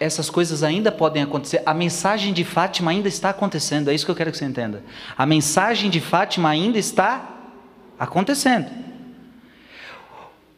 essas 0.00 0.30
coisas 0.30 0.62
ainda 0.62 0.90
podem 0.90 1.22
acontecer. 1.22 1.62
A 1.66 1.74
mensagem 1.74 2.32
de 2.32 2.42
Fátima 2.42 2.90
ainda 2.90 3.06
está 3.06 3.28
acontecendo, 3.28 3.90
é 3.90 3.94
isso 3.94 4.06
que 4.06 4.10
eu 4.10 4.16
quero 4.16 4.32
que 4.32 4.38
você 4.38 4.46
entenda. 4.46 4.82
A 5.16 5.26
mensagem 5.26 5.90
de 5.90 6.00
Fátima 6.00 6.48
ainda 6.48 6.78
está 6.78 7.28
acontecendo. 7.98 8.70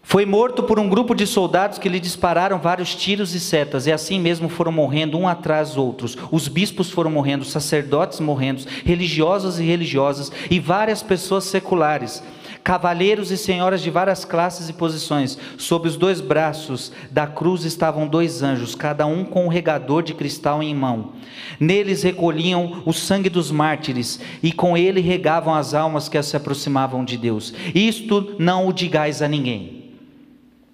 Foi 0.04 0.24
morto 0.26 0.62
por 0.62 0.78
um 0.78 0.88
grupo 0.88 1.14
de 1.14 1.26
soldados 1.26 1.78
que 1.78 1.88
lhe 1.88 1.98
dispararam 1.98 2.58
vários 2.58 2.94
tiros 2.94 3.34
e 3.34 3.40
setas, 3.40 3.86
e 3.86 3.92
assim 3.92 4.20
mesmo 4.20 4.48
foram 4.48 4.70
morrendo 4.70 5.18
um 5.18 5.26
atrás 5.26 5.70
dos 5.70 5.78
outros. 5.78 6.18
Os 6.30 6.48
bispos 6.48 6.90
foram 6.90 7.10
morrendo, 7.10 7.44
sacerdotes 7.44 8.20
morrendo, 8.20 8.64
religiosos 8.84 9.58
e 9.58 9.64
religiosas, 9.64 10.30
e 10.50 10.60
várias 10.60 11.02
pessoas 11.02 11.44
seculares 11.44 12.22
cavalheiros 12.62 13.30
e 13.30 13.36
senhoras 13.36 13.82
de 13.82 13.90
várias 13.90 14.24
classes 14.24 14.68
e 14.68 14.72
posições. 14.72 15.38
Sob 15.58 15.88
os 15.88 15.96
dois 15.96 16.20
braços 16.20 16.92
da 17.10 17.26
cruz 17.26 17.64
estavam 17.64 18.06
dois 18.06 18.42
anjos, 18.42 18.74
cada 18.74 19.06
um 19.06 19.24
com 19.24 19.46
um 19.46 19.48
regador 19.48 20.02
de 20.02 20.14
cristal 20.14 20.62
em 20.62 20.74
mão. 20.74 21.12
Neles 21.58 22.02
recolhiam 22.02 22.82
o 22.86 22.92
sangue 22.92 23.28
dos 23.28 23.50
mártires 23.50 24.20
e 24.42 24.52
com 24.52 24.76
ele 24.76 25.00
regavam 25.00 25.54
as 25.54 25.74
almas 25.74 26.08
que 26.08 26.22
se 26.22 26.36
aproximavam 26.36 27.04
de 27.04 27.16
Deus. 27.16 27.52
Isto 27.74 28.36
não 28.38 28.68
o 28.68 28.72
digais 28.72 29.22
a 29.22 29.28
ninguém. 29.28 29.82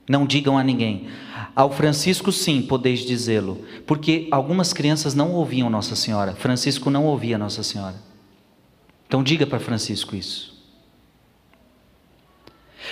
Não 0.08 0.26
digam 0.26 0.56
a 0.56 0.64
ninguém. 0.64 1.06
Ao 1.54 1.70
Francisco, 1.70 2.30
sim, 2.30 2.62
podeis 2.62 3.00
dizê-lo, 3.00 3.64
porque 3.86 4.28
algumas 4.30 4.72
crianças 4.72 5.14
não 5.14 5.32
ouviam 5.32 5.68
Nossa 5.68 5.96
Senhora. 5.96 6.34
Francisco 6.34 6.88
não 6.88 7.04
ouvia 7.04 7.36
Nossa 7.36 7.62
Senhora. 7.62 7.96
Então 9.06 9.22
diga 9.22 9.46
para 9.46 9.58
Francisco 9.58 10.14
isso. 10.14 10.57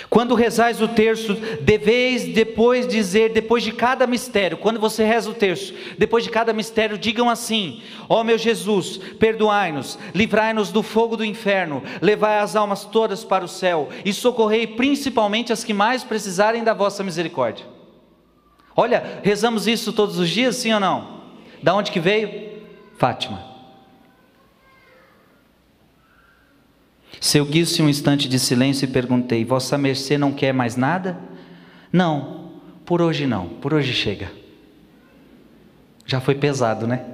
Quando 0.09 0.35
rezais 0.35 0.81
o 0.81 0.87
terço, 0.87 1.35
deveis 1.61 2.25
depois 2.33 2.87
dizer, 2.87 3.31
depois 3.31 3.63
de 3.63 3.71
cada 3.71 4.05
mistério, 4.07 4.57
quando 4.57 4.79
você 4.79 5.03
reza 5.03 5.29
o 5.29 5.33
terço, 5.33 5.73
depois 5.97 6.23
de 6.23 6.29
cada 6.29 6.53
mistério, 6.53 6.97
digam 6.97 7.29
assim: 7.29 7.81
Ó 8.07 8.23
meu 8.23 8.37
Jesus, 8.37 8.97
perdoai-nos, 9.19 9.97
livrai-nos 10.13 10.71
do 10.71 10.83
fogo 10.83 11.17
do 11.17 11.25
inferno, 11.25 11.83
levai 12.01 12.39
as 12.39 12.55
almas 12.55 12.85
todas 12.85 13.23
para 13.23 13.45
o 13.45 13.47
céu 13.47 13.89
e 14.05 14.13
socorrei 14.13 14.67
principalmente 14.67 15.51
as 15.51 15.63
que 15.63 15.73
mais 15.73 16.03
precisarem 16.03 16.63
da 16.63 16.73
vossa 16.73 17.03
misericórdia. 17.03 17.65
Olha, 18.75 19.21
rezamos 19.23 19.67
isso 19.67 19.91
todos 19.91 20.19
os 20.19 20.29
dias, 20.29 20.55
sim 20.55 20.71
ou 20.71 20.79
não? 20.79 21.21
Da 21.63 21.73
onde 21.73 21.91
que 21.91 21.99
veio? 21.99 22.51
Fátima. 22.97 23.56
Segui-se 27.27 27.81
um 27.81 27.89
instante 27.89 28.29
de 28.29 28.39
silêncio 28.39 28.85
e 28.85 28.87
perguntei: 28.87 29.43
Vossa 29.43 29.77
mercê 29.77 30.17
não 30.17 30.31
quer 30.31 30.53
mais 30.53 30.77
nada? 30.77 31.19
Não, 31.91 32.61
por 32.85 33.01
hoje 33.01 33.27
não, 33.27 33.49
por 33.49 33.73
hoje 33.73 33.91
chega. 33.91 34.31
Já 36.05 36.21
foi 36.21 36.35
pesado, 36.35 36.87
né? 36.87 37.05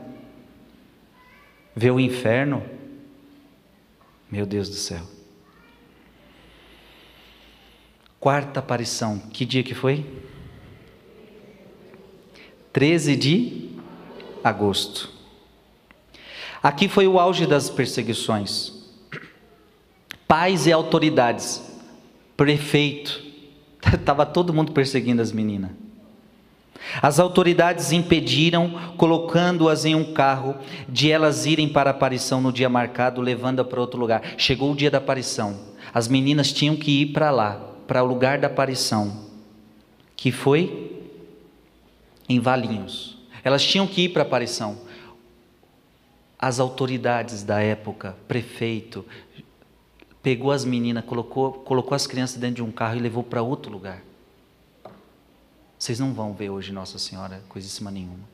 Ver 1.75 1.89
o 1.89 1.99
inferno? 1.99 2.63
Meu 4.29 4.45
Deus 4.45 4.69
do 4.69 4.75
céu. 4.75 5.01
Quarta 8.19 8.59
aparição, 8.59 9.17
que 9.17 9.43
dia 9.45 9.63
que 9.63 9.73
foi? 9.73 10.05
13 12.71 13.15
de 13.15 13.69
agosto. 14.43 15.11
Aqui 16.61 16.87
foi 16.87 17.07
o 17.07 17.19
auge 17.19 17.47
das 17.47 17.67
perseguições 17.67 18.82
pais 20.27 20.67
e 20.67 20.71
autoridades, 20.71 21.61
prefeito, 22.35 23.23
estava 23.93 24.25
todo 24.25 24.53
mundo 24.53 24.71
perseguindo 24.71 25.21
as 25.21 25.31
meninas. 25.31 25.71
As 27.01 27.19
autoridades 27.19 27.91
impediram, 27.91 28.93
colocando-as 28.97 29.85
em 29.85 29.95
um 29.95 30.13
carro, 30.13 30.55
de 30.87 31.09
elas 31.09 31.45
irem 31.45 31.69
para 31.69 31.89
a 31.89 31.91
aparição 31.91 32.41
no 32.41 32.51
dia 32.51 32.69
marcado, 32.69 33.21
levando-a 33.21 33.63
para 33.63 33.79
outro 33.79 33.99
lugar. 33.99 34.21
Chegou 34.37 34.71
o 34.71 34.75
dia 34.75 34.91
da 34.91 34.97
aparição. 34.97 35.59
As 35.93 36.07
meninas 36.07 36.51
tinham 36.51 36.75
que 36.75 37.01
ir 37.01 37.05
para 37.07 37.31
lá, 37.31 37.53
para 37.87 38.03
o 38.03 38.07
lugar 38.07 38.37
da 38.37 38.47
aparição, 38.47 39.25
que 40.15 40.31
foi 40.31 40.91
em 42.27 42.39
Valinhos. 42.39 43.17
Elas 43.43 43.63
tinham 43.63 43.87
que 43.87 44.03
ir 44.03 44.09
para 44.09 44.23
a 44.23 44.25
aparição. 44.25 44.77
As 46.37 46.59
autoridades 46.59 47.43
da 47.43 47.61
época, 47.61 48.15
prefeito, 48.27 49.05
pegou 50.23 50.51
as 50.51 50.63
meninas, 50.63 51.03
colocou, 51.03 51.51
colocou 51.51 51.93
as 51.93 52.07
crianças 52.07 52.37
dentro 52.37 52.55
de 52.55 52.63
um 52.63 52.71
carro 52.71 52.95
e 52.95 52.99
levou 52.99 53.21
para 53.21 53.41
outro 53.41 53.69
lugar. 53.69 54.01
Vocês 55.77 55.99
não 55.99 56.13
vão 56.13 56.33
ver 56.33 56.49
hoje 56.49 56.71
Nossa 56.71 56.97
Senhora 56.97 57.43
coisíssima 57.49 57.91
nenhuma. 57.91 58.31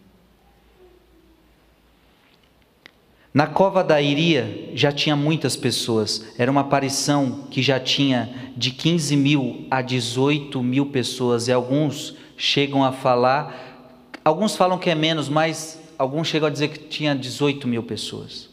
Na 3.34 3.48
cova 3.48 3.84
da 3.84 4.02
Iria 4.02 4.72
já 4.74 4.92
tinha 4.92 5.16
muitas 5.16 5.56
pessoas, 5.56 6.26
era 6.38 6.50
uma 6.50 6.62
aparição 6.62 7.44
que 7.50 7.62
já 7.62 7.80
tinha 7.80 8.52
de 8.56 8.72
15 8.72 9.16
mil 9.16 9.68
a 9.70 9.82
18 9.82 10.62
mil 10.64 10.88
pessoas, 10.88 11.48
e 11.48 11.52
alguns 11.52 12.16
chegam 12.36 12.84
a 12.84 12.92
falar, 12.92 14.12
alguns 14.26 14.56
falam 14.56 14.80
que 14.80 14.90
é 14.90 14.96
menos, 14.96 15.30
mas 15.30 15.80
alguns 15.98 16.28
chegam 16.28 16.48
a 16.48 16.52
dizer 16.52 16.70
que 16.70 16.80
tinha 16.88 17.16
18 17.16 17.68
mil 17.68 17.84
pessoas. 17.84 18.49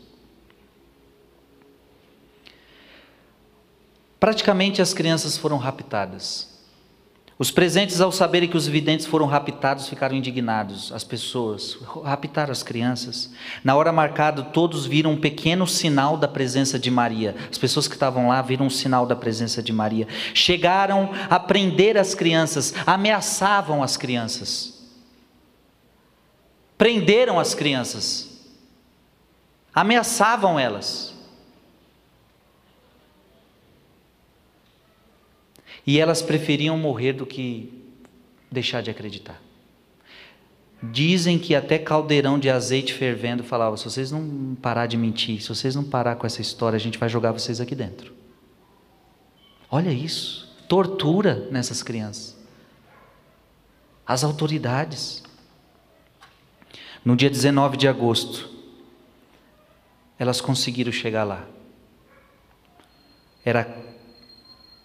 Praticamente 4.18 4.80
as 4.80 4.94
crianças 4.94 5.36
foram 5.36 5.58
raptadas. 5.58 6.56
Os 7.38 7.50
presentes, 7.50 8.00
ao 8.00 8.10
saberem 8.10 8.48
que 8.48 8.56
os 8.56 8.66
videntes 8.66 9.04
foram 9.04 9.26
raptados, 9.26 9.90
ficaram 9.90 10.16
indignados. 10.16 10.90
As 10.90 11.04
pessoas 11.04 11.76
raptaram 12.02 12.50
as 12.50 12.62
crianças. 12.62 13.30
Na 13.62 13.76
hora 13.76 13.92
marcada, 13.92 14.42
todos 14.42 14.86
viram 14.86 15.12
um 15.12 15.20
pequeno 15.20 15.66
sinal 15.66 16.16
da 16.16 16.26
presença 16.26 16.78
de 16.78 16.90
Maria. 16.90 17.36
As 17.50 17.58
pessoas 17.58 17.86
que 17.86 17.94
estavam 17.94 18.28
lá 18.28 18.40
viram 18.40 18.64
um 18.64 18.70
sinal 18.70 19.04
da 19.04 19.14
presença 19.14 19.62
de 19.62 19.70
Maria. 19.70 20.08
Chegaram 20.32 21.10
a 21.28 21.38
prender 21.38 21.98
as 21.98 22.14
crianças, 22.14 22.72
ameaçavam 22.86 23.82
as 23.82 23.98
crianças. 23.98 24.72
Prenderam 26.78 27.38
as 27.38 27.54
crianças, 27.54 28.48
ameaçavam 29.74 30.58
elas. 30.58 31.15
E 35.86 36.00
elas 36.00 36.20
preferiam 36.20 36.76
morrer 36.76 37.12
do 37.12 37.24
que 37.24 37.72
deixar 38.50 38.82
de 38.82 38.90
acreditar. 38.90 39.40
Dizem 40.82 41.38
que 41.38 41.54
até 41.54 41.78
caldeirão 41.78 42.38
de 42.38 42.50
azeite 42.50 42.92
fervendo 42.92 43.42
falava: 43.42 43.76
se 43.76 43.84
vocês 43.84 44.10
não 44.10 44.56
parar 44.60 44.86
de 44.86 44.96
mentir, 44.96 45.40
se 45.40 45.48
vocês 45.48 45.74
não 45.74 45.84
parar 45.84 46.16
com 46.16 46.26
essa 46.26 46.40
história, 46.42 46.76
a 46.76 46.80
gente 46.80 46.98
vai 46.98 47.08
jogar 47.08 47.32
vocês 47.32 47.60
aqui 47.60 47.74
dentro. 47.74 48.12
Olha 49.70 49.90
isso, 49.90 50.54
tortura 50.68 51.48
nessas 51.50 51.82
crianças. 51.82 52.36
As 54.06 54.22
autoridades. 54.22 55.24
No 57.04 57.14
dia 57.14 57.30
19 57.30 57.76
de 57.76 57.86
agosto, 57.86 58.50
elas 60.18 60.40
conseguiram 60.40 60.90
chegar 60.90 61.22
lá. 61.22 61.46
Era 63.44 63.85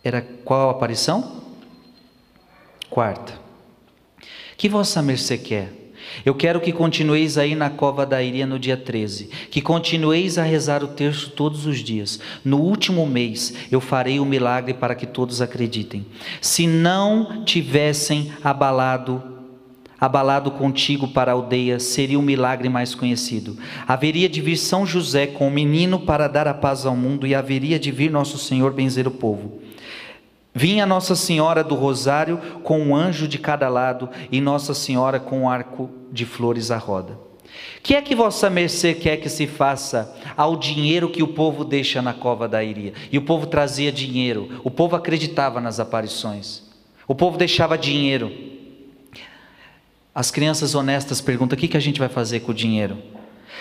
era 0.03 0.21
qual 0.43 0.69
a 0.69 0.71
aparição? 0.71 1.41
Quarta. 2.89 3.39
Que 4.57 4.67
vossa 4.67 5.01
mercê 5.01 5.37
quer? 5.37 5.81
Eu 6.25 6.35
quero 6.35 6.59
que 6.59 6.71
continueis 6.71 7.37
aí 7.37 7.55
na 7.55 7.69
cova 7.69 8.05
da 8.05 8.21
Iria 8.21 8.45
no 8.45 8.59
dia 8.59 8.75
13, 8.75 9.29
que 9.49 9.61
continueis 9.61 10.37
a 10.37 10.43
rezar 10.43 10.83
o 10.83 10.89
terço 10.89 11.31
todos 11.31 11.65
os 11.65 11.79
dias. 11.79 12.19
No 12.43 12.59
último 12.59 13.05
mês 13.05 13.53
eu 13.71 13.79
farei 13.79 14.19
o 14.19 14.25
milagre 14.25 14.73
para 14.73 14.95
que 14.95 15.05
todos 15.05 15.41
acreditem. 15.41 16.05
Se 16.41 16.67
não 16.67 17.43
tivessem 17.45 18.31
abalado 18.43 19.23
abalado 19.99 20.49
contigo 20.49 21.07
para 21.09 21.31
a 21.31 21.35
aldeia, 21.35 21.79
seria 21.79 22.17
o 22.17 22.23
milagre 22.23 22.67
mais 22.67 22.95
conhecido. 22.95 23.55
Haveria 23.87 24.27
de 24.27 24.41
vir 24.41 24.57
São 24.57 24.83
José 24.83 25.27
com 25.27 25.47
o 25.47 25.51
menino 25.51 25.99
para 25.99 26.27
dar 26.27 26.47
a 26.47 26.55
paz 26.55 26.87
ao 26.87 26.95
mundo, 26.95 27.27
e 27.27 27.35
haveria 27.35 27.77
de 27.77 27.91
vir 27.91 28.09
nosso 28.09 28.39
Senhor 28.39 28.73
benzer 28.73 29.07
o 29.07 29.11
povo. 29.11 29.60
Vinha 30.53 30.85
Nossa 30.85 31.15
Senhora 31.15 31.63
do 31.63 31.75
Rosário 31.75 32.37
com 32.63 32.79
um 32.79 32.95
anjo 32.95 33.27
de 33.27 33.37
cada 33.37 33.69
lado 33.69 34.09
e 34.31 34.41
Nossa 34.41 34.73
Senhora 34.73 35.19
com 35.19 35.41
um 35.41 35.49
arco 35.49 35.89
de 36.11 36.25
flores 36.25 36.71
à 36.71 36.77
roda. 36.77 37.17
Que 37.81 37.95
é 37.95 38.01
que 38.01 38.15
vossa 38.15 38.49
mercê 38.49 38.93
quer 38.93 39.17
que 39.17 39.29
se 39.29 39.47
faça 39.47 40.13
ao 40.37 40.55
dinheiro 40.55 41.09
que 41.09 41.23
o 41.23 41.27
povo 41.27 41.63
deixa 41.63 42.01
na 42.01 42.13
cova 42.13 42.47
da 42.47 42.63
Iria? 42.63 42.93
E 43.11 43.17
o 43.17 43.21
povo 43.21 43.47
trazia 43.47 43.91
dinheiro, 43.91 44.61
o 44.63 44.71
povo 44.71 44.95
acreditava 44.95 45.59
nas 45.59 45.79
aparições, 45.79 46.63
o 47.07 47.15
povo 47.15 47.37
deixava 47.37 47.77
dinheiro. 47.77 48.31
As 50.13 50.31
crianças 50.31 50.75
honestas 50.75 51.21
perguntam: 51.21 51.57
o 51.57 51.59
que, 51.59 51.67
que 51.67 51.77
a 51.77 51.81
gente 51.81 51.99
vai 51.99 52.09
fazer 52.09 52.41
com 52.41 52.51
o 52.51 52.55
dinheiro? 52.55 52.97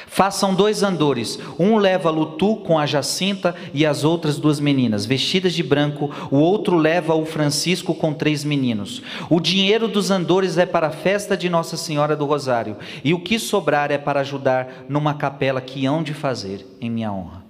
Façam 0.07 0.55
dois 0.55 0.83
andores, 0.83 1.39
um 1.59 1.77
leva 1.77 2.11
Lutu 2.11 2.57
com 2.57 2.79
a 2.79 2.87
Jacinta 2.87 3.55
e 3.73 3.87
as 3.87 4.05
outras 4.05 4.39
duas 4.39 4.59
meninas, 4.59 5.07
vestidas 5.07 5.53
de 5.53 5.63
branco, 5.63 6.11
o 6.31 6.37
outro 6.37 6.77
leva 6.77 7.15
o 7.15 7.25
Francisco 7.25 7.95
com 7.95 8.13
três 8.13 8.45
meninos. 8.45 9.03
O 9.29 9.41
dinheiro 9.41 9.89
dos 9.89 10.11
andores 10.11 10.59
é 10.59 10.67
para 10.67 10.89
a 10.89 10.93
festa 10.93 11.37
de 11.37 11.49
Nossa 11.49 11.77
Senhora 11.77 12.17
do 12.17 12.27
Rosário, 12.27 12.77
e 13.05 13.15
o 13.15 13.21
que 13.21 13.39
sobrar 13.39 13.91
é 13.91 13.99
para 13.99 14.21
ajudar 14.21 14.85
numa 14.89 15.15
capela 15.15 15.61
que 15.61 15.87
hão 15.87 16.03
de 16.03 16.15
fazer 16.15 16.67
em 16.81 16.91
minha 16.91 17.13
honra. 17.13 17.45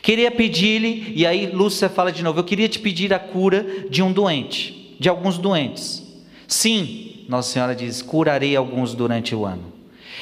Queria 0.00 0.30
pedir-lhe, 0.30 1.12
e 1.14 1.26
aí 1.26 1.46
Lúcia 1.46 1.88
fala 1.88 2.10
de 2.10 2.22
novo, 2.22 2.40
eu 2.40 2.44
queria 2.44 2.68
te 2.68 2.78
pedir 2.78 3.12
a 3.12 3.18
cura 3.18 3.88
de 3.90 4.02
um 4.02 4.12
doente, 4.12 4.96
de 4.98 5.08
alguns 5.08 5.36
doentes. 5.36 6.02
Sim, 6.46 7.24
Nossa 7.28 7.52
Senhora 7.52 7.74
diz, 7.74 8.00
curarei 8.00 8.56
alguns 8.56 8.94
durante 8.94 9.34
o 9.34 9.44
ano. 9.44 9.73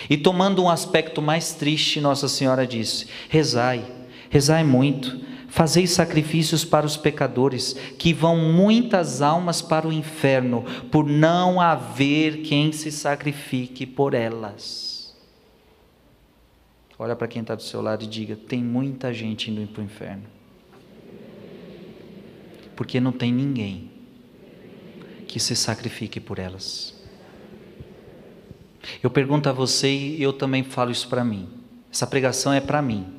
E 0.09 0.17
tomando 0.17 0.63
um 0.63 0.69
aspecto 0.69 1.23
mais 1.23 1.55
triste, 1.55 2.01
Nossa 2.01 2.29
Senhora 2.29 2.67
disse: 2.67 3.07
Rezai, 3.29 3.85
rezai 4.31 4.65
muito, 4.65 5.21
fazei 5.49 5.87
sacrifícios 5.87 6.65
para 6.65 6.87
os 6.87 6.97
pecadores, 6.97 7.75
que 7.99 8.13
vão 8.13 8.37
muitas 8.37 9.23
almas 9.23 9.61
para 9.61 9.87
o 9.87 9.93
inferno, 9.93 10.65
por 10.91 11.07
não 11.07 11.61
haver 11.61 12.43
quem 12.43 12.73
se 12.73 12.91
sacrifique 12.91 13.87
por 13.87 14.15
elas. 14.15 14.93
Olha 16.99 17.17
para 17.17 17.27
quem 17.27 17.43
está 17.43 17.55
do 17.55 17.63
seu 17.63 17.83
lado 17.83 18.05
e 18.05 18.07
diga: 18.07 18.37
tem 18.37 18.63
muita 18.63 19.13
gente 19.13 19.51
indo 19.51 19.67
para 19.73 19.83
o 19.83 19.85
inferno. 19.85 20.25
Porque 22.77 23.01
não 23.01 23.13
tem 23.13 23.33
ninguém 23.33 23.91
que 25.27 25.41
se 25.41 25.57
sacrifique 25.57 26.21
por 26.21 26.39
elas. 26.39 27.02
Eu 29.03 29.11
pergunto 29.11 29.49
a 29.49 29.53
você 29.53 29.91
e 29.91 30.23
eu 30.23 30.33
também 30.33 30.63
falo 30.63 30.91
isso 30.91 31.09
para 31.09 31.25
mim. 31.25 31.49
Essa 31.93 32.07
pregação 32.07 32.53
é 32.53 32.61
para 32.61 32.83
mim. 32.83 33.15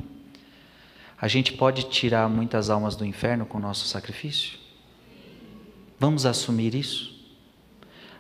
A 1.19 1.27
gente 1.27 1.53
pode 1.53 1.84
tirar 1.84 2.27
muitas 2.27 2.69
almas 2.69 2.95
do 2.95 3.06
inferno 3.06 3.45
com 3.45 3.57
o 3.57 3.61
nosso 3.61 3.88
sacrifício? 3.88 4.60
Vamos 5.99 6.26
assumir 6.26 6.76
isso? 6.76 7.14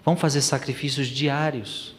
Vamos 0.05 0.21
fazer 0.21 0.41
sacrifícios 0.41 1.07
diários. 1.07 1.93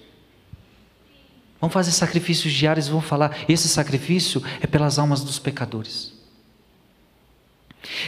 Vamos 1.61 1.75
fazer 1.75 1.93
sacrifícios 1.93 2.53
diários 2.53 2.87
e 2.87 2.91
vamos 2.91 3.07
falar: 3.07 3.37
esse 3.49 3.69
sacrifício 3.69 4.43
é 4.61 4.67
pelas 4.67 4.99
almas 4.99 5.23
dos 5.23 5.39
pecadores. 5.39 6.15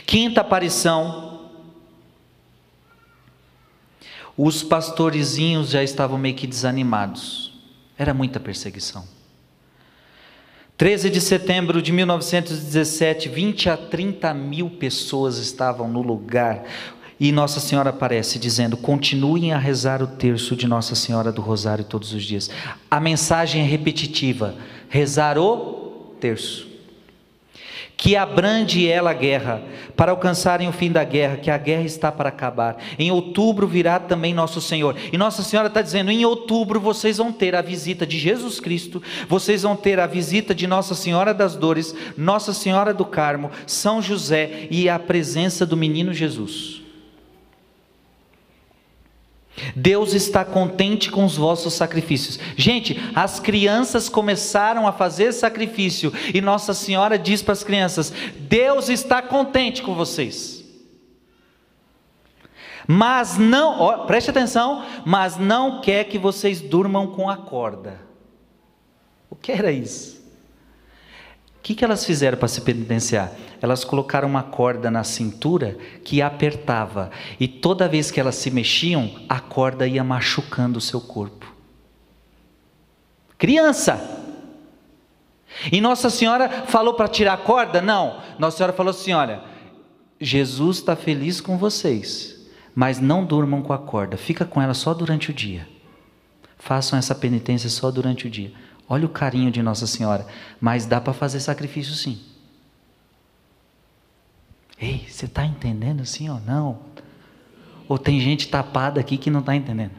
Quinta 0.07 0.41
aparição 0.41 1.36
os 4.37 4.63
pastorezinhos 4.63 5.71
já 5.71 5.83
estavam 5.83 6.19
meio 6.19 6.35
que 6.35 6.47
desanimados. 6.47 7.53
Era 7.97 8.13
muita 8.13 8.39
perseguição. 8.39 9.05
13 10.77 11.09
de 11.09 11.23
setembro 11.23 11.81
de 11.81 11.91
1917, 11.91 13.31
20 13.31 13.71
a 13.71 13.77
30 13.79 14.35
mil 14.35 14.69
pessoas 14.69 15.39
estavam 15.39 15.89
no 15.89 16.03
lugar. 16.03 16.65
E 17.19 17.33
Nossa 17.33 17.61
Senhora 17.61 17.89
aparece 17.89 18.39
dizendo: 18.39 18.77
continuem 18.77 19.53
a 19.55 19.59
rezar 19.59 20.03
o 20.03 20.07
terço 20.07 20.55
de 20.55 20.69
Nossa 20.69 20.95
Senhora 20.95 21.33
do 21.33 21.41
Rosário 21.41 21.83
todos 21.83 22.13
os 22.13 22.23
dias. 22.23 22.51
A 22.91 23.01
mensagem 23.01 23.63
é 23.63 23.65
repetitiva: 23.65 24.55
rezar 24.91 25.39
o 25.39 26.15
terço 26.21 26.76
que 27.97 28.15
abrande 28.15 28.87
ela 28.87 29.11
a 29.11 29.15
guerra, 29.15 29.63
para 29.97 30.13
alcançarem 30.13 30.69
o 30.69 30.73
fim 30.73 30.93
da 30.93 31.03
guerra, 31.03 31.39
que 31.39 31.51
a 31.51 31.57
guerra 31.57 31.83
está 31.83 32.13
para 32.13 32.29
acabar. 32.29 32.77
Em 32.99 33.11
outubro 33.11 33.67
virá 33.67 33.99
também 33.99 34.35
nosso 34.35 34.61
Senhor. 34.61 34.97
E 35.13 35.17
Nossa 35.17 35.43
Senhora 35.43 35.69
está 35.69 35.81
dizendo: 35.81 36.11
em 36.11 36.25
outubro 36.25 36.79
vocês 36.79 37.17
vão 37.17 37.33
ter 37.33 37.55
a 37.55 37.63
visita 37.63 38.07
de 38.07 38.19
Jesus 38.19 38.61
Cristo, 38.61 39.03
vocês 39.29 39.63
vão 39.63 39.75
ter 39.75 39.99
a 39.99 40.07
visita 40.07 40.55
de 40.55 40.67
Nossa 40.67 40.95
Senhora 40.95 41.33
das 41.33 41.57
Dores, 41.57 41.95
Nossa 42.17 42.53
Senhora 42.53 42.93
do 42.93 43.05
Carmo, 43.05 43.51
São 43.67 44.03
José 44.03 44.69
e 44.71 44.89
a 44.89 44.99
presença 44.99 45.65
do 45.65 45.77
menino 45.77 46.13
Jesus. 46.13 46.86
Deus 49.75 50.13
está 50.13 50.45
contente 50.45 51.11
com 51.11 51.25
os 51.25 51.37
vossos 51.37 51.75
sacrifícios. 51.75 52.39
Gente, 52.57 53.01
as 53.15 53.41
crianças 53.41 54.09
começaram 54.09 54.87
a 54.87 54.93
fazer 54.93 55.33
sacrifício 55.33 56.13
e 56.35 56.41
Nossa 56.41 56.75
Senhora 56.75 57.19
diz 57.19 57.43
para 57.43 57.53
as 57.53 57.65
crianças: 57.65 58.13
Deus 58.41 58.89
está 58.89 59.23
contente 59.23 59.83
com 59.83 59.95
vocês. 59.95 60.65
Mas 62.87 63.37
não, 63.37 63.81
ó, 63.81 64.07
preste 64.07 64.31
atenção, 64.31 64.85
mas 65.05 65.37
não 65.37 65.81
quer 65.81 66.05
que 66.05 66.19
vocês 66.19 66.61
durmam 66.61 67.09
com 67.09 67.29
a 67.29 67.37
corda. 67.37 68.01
O 69.29 69.35
que 69.35 69.51
era 69.51 69.73
isso? 69.73 70.16
Que, 71.67 71.75
que 71.75 71.85
elas 71.85 72.07
fizeram 72.07 72.39
para 72.39 72.47
se 72.47 72.61
penitenciar? 72.61 73.33
Elas 73.61 73.83
colocaram 73.83 74.29
uma 74.29 74.45
corda 74.45 74.89
na 74.89 75.03
cintura 75.03 75.77
que 76.05 76.23
apertava, 76.23 77.11
e 77.41 77.49
toda 77.49 77.89
vez 77.89 78.09
que 78.09 78.21
elas 78.21 78.37
se 78.37 78.53
mexiam, 78.53 79.11
a 79.29 79.41
corda 79.41 79.85
ia 79.85 80.05
machucando 80.05 80.79
o 80.79 80.81
seu 80.81 81.01
corpo. 81.01 81.53
Criança! 83.37 84.01
E 85.73 85.81
Nossa 85.81 86.09
Senhora 86.09 86.49
falou 86.69 86.95
para 86.95 87.09
tirar 87.09 87.33
a 87.33 87.39
corda? 87.39 87.83
Não. 87.83 88.23
Nossa 88.39 88.59
Senhora 88.59 88.73
falou 88.73 88.91
assim: 88.91 89.13
olha, 89.13 89.43
Jesus 90.21 90.77
está 90.77 90.95
feliz 90.95 91.41
com 91.41 91.59
vocês, 91.59 92.47
mas 92.77 93.01
não 93.01 93.25
durmam 93.25 93.61
com 93.61 93.73
a 93.73 93.79
corda, 93.79 94.17
fica 94.17 94.45
com 94.45 94.63
ela 94.63 94.73
só 94.73 94.95
durante 94.95 95.33
o 95.33 95.35
dia. 95.35 95.67
Façam 96.57 96.97
essa 96.97 97.15
penitência 97.15 97.69
só 97.69 97.91
durante 97.91 98.29
o 98.29 98.31
dia. 98.31 98.53
Olha 98.89 99.07
o 99.07 99.09
carinho 99.09 99.51
de 99.51 99.63
Nossa 99.63 99.87
Senhora. 99.87 100.27
Mas 100.61 100.87
dá 100.87 101.01
para 101.01 101.13
fazer 101.13 101.41
sacrifício 101.41 101.95
sim. 101.95 102.21
Ei, 104.79 105.07
você 105.09 105.25
está 105.25 105.45
entendendo 105.45 106.05
sim 106.05 106.29
ou 106.29 106.41
não? 106.41 106.79
Ou 107.89 107.99
tem 107.99 108.21
gente 108.21 108.49
tapada 108.49 109.01
aqui 109.01 109.17
que 109.17 109.31
não 109.31 109.41
está 109.41 109.55
entendendo? 109.55 109.93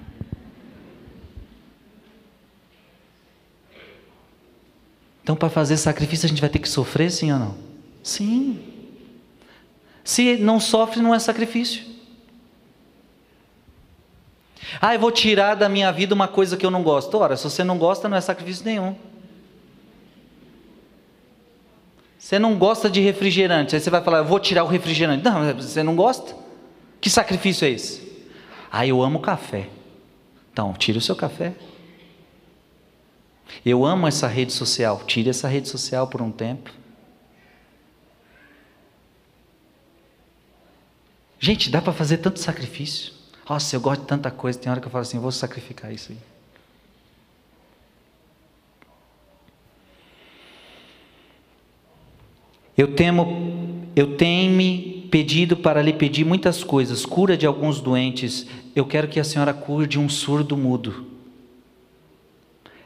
Então, 5.24 5.36
para 5.36 5.50
fazer 5.50 5.76
sacrifício, 5.76 6.26
a 6.26 6.30
gente 6.30 6.40
vai 6.40 6.50
ter 6.50 6.60
que 6.60 6.70
sofrer, 6.70 7.12
sim 7.12 7.34
ou 7.34 7.40
não? 7.40 7.58
Sim. 8.02 8.64
Se 10.02 10.38
não 10.38 10.58
sofre, 10.58 11.02
não 11.02 11.14
é 11.14 11.20
sacrifício. 11.20 11.97
Ah, 14.82 14.94
eu 14.94 15.00
vou 15.00 15.12
tirar 15.12 15.56
da 15.56 15.70
minha 15.70 15.92
vida 15.92 16.14
uma 16.14 16.28
coisa 16.28 16.58
que 16.58 16.66
eu 16.66 16.72
não 16.72 16.84
gosto. 16.84 17.18
Ora, 17.18 17.38
se 17.38 17.44
você 17.44 17.64
não 17.64 17.78
gosta, 17.78 18.10
não 18.10 18.18
é 18.18 18.22
sacrifício 18.22 18.66
nenhum. 18.66 18.96
Você 22.18 22.38
não 22.38 22.58
gosta 22.58 22.90
de 22.90 23.00
refrigerante, 23.00 23.76
aí 23.76 23.82
você 23.82 23.90
vai 23.90 24.04
falar, 24.04 24.18
eu 24.18 24.26
vou 24.26 24.40
tirar 24.40 24.64
o 24.64 24.68
refrigerante. 24.68 25.24
Não, 25.24 25.54
você 25.54 25.82
não 25.82 25.96
gosta? 25.96 26.36
Que 27.00 27.10
sacrifício 27.10 27.66
é 27.66 27.70
esse? 27.70 28.06
Ah, 28.72 28.86
eu 28.86 29.02
amo 29.02 29.20
café. 29.20 29.70
Então, 30.52 30.74
tire 30.74 30.98
o 30.98 31.02
seu 31.02 31.16
café. 31.16 31.54
Eu 33.66 33.86
amo 33.86 34.08
essa 34.08 34.28
rede 34.28 34.52
social. 34.52 35.02
Tire 35.06 35.30
essa 35.30 35.48
rede 35.48 35.70
social 35.70 36.08
por 36.08 36.22
um 36.22 36.32
tempo. 36.32 36.72
Gente, 41.40 41.70
dá 41.70 41.82
para 41.82 41.94
fazer 41.94 42.18
tanto 42.18 42.40
sacrifício. 42.40 43.17
Nossa, 43.50 43.76
eu 43.76 43.80
gosto 43.80 44.02
de 44.02 44.08
tanta 44.08 44.30
coisa. 44.30 44.60
Tem 44.60 44.70
hora 44.70 44.82
que 44.82 44.88
eu 44.88 44.92
falo 44.92 45.02
assim: 45.02 45.18
eu 45.18 45.22
vou 45.22 45.32
sacrificar 45.32 45.94
isso 45.94 46.12
aí. 46.12 46.18
Eu 52.78 52.94
temo, 52.94 53.88
eu 53.96 54.18
tenho 54.18 54.52
me 54.52 55.08
pedido 55.10 55.58
para 55.58 55.82
lhe 55.82 55.94
pedir 55.94 56.24
muitas 56.26 56.64
coisas, 56.64 57.06
cura 57.06 57.36
de 57.36 57.46
alguns 57.46 57.82
doentes. 57.82 58.46
Eu 58.76 58.86
quero 58.86 59.08
que 59.08 59.20
a 59.20 59.24
senhora 59.24 59.54
cure 59.54 59.88
de 59.88 59.98
um 59.98 60.08
surdo 60.08 60.56
mudo. 60.56 61.08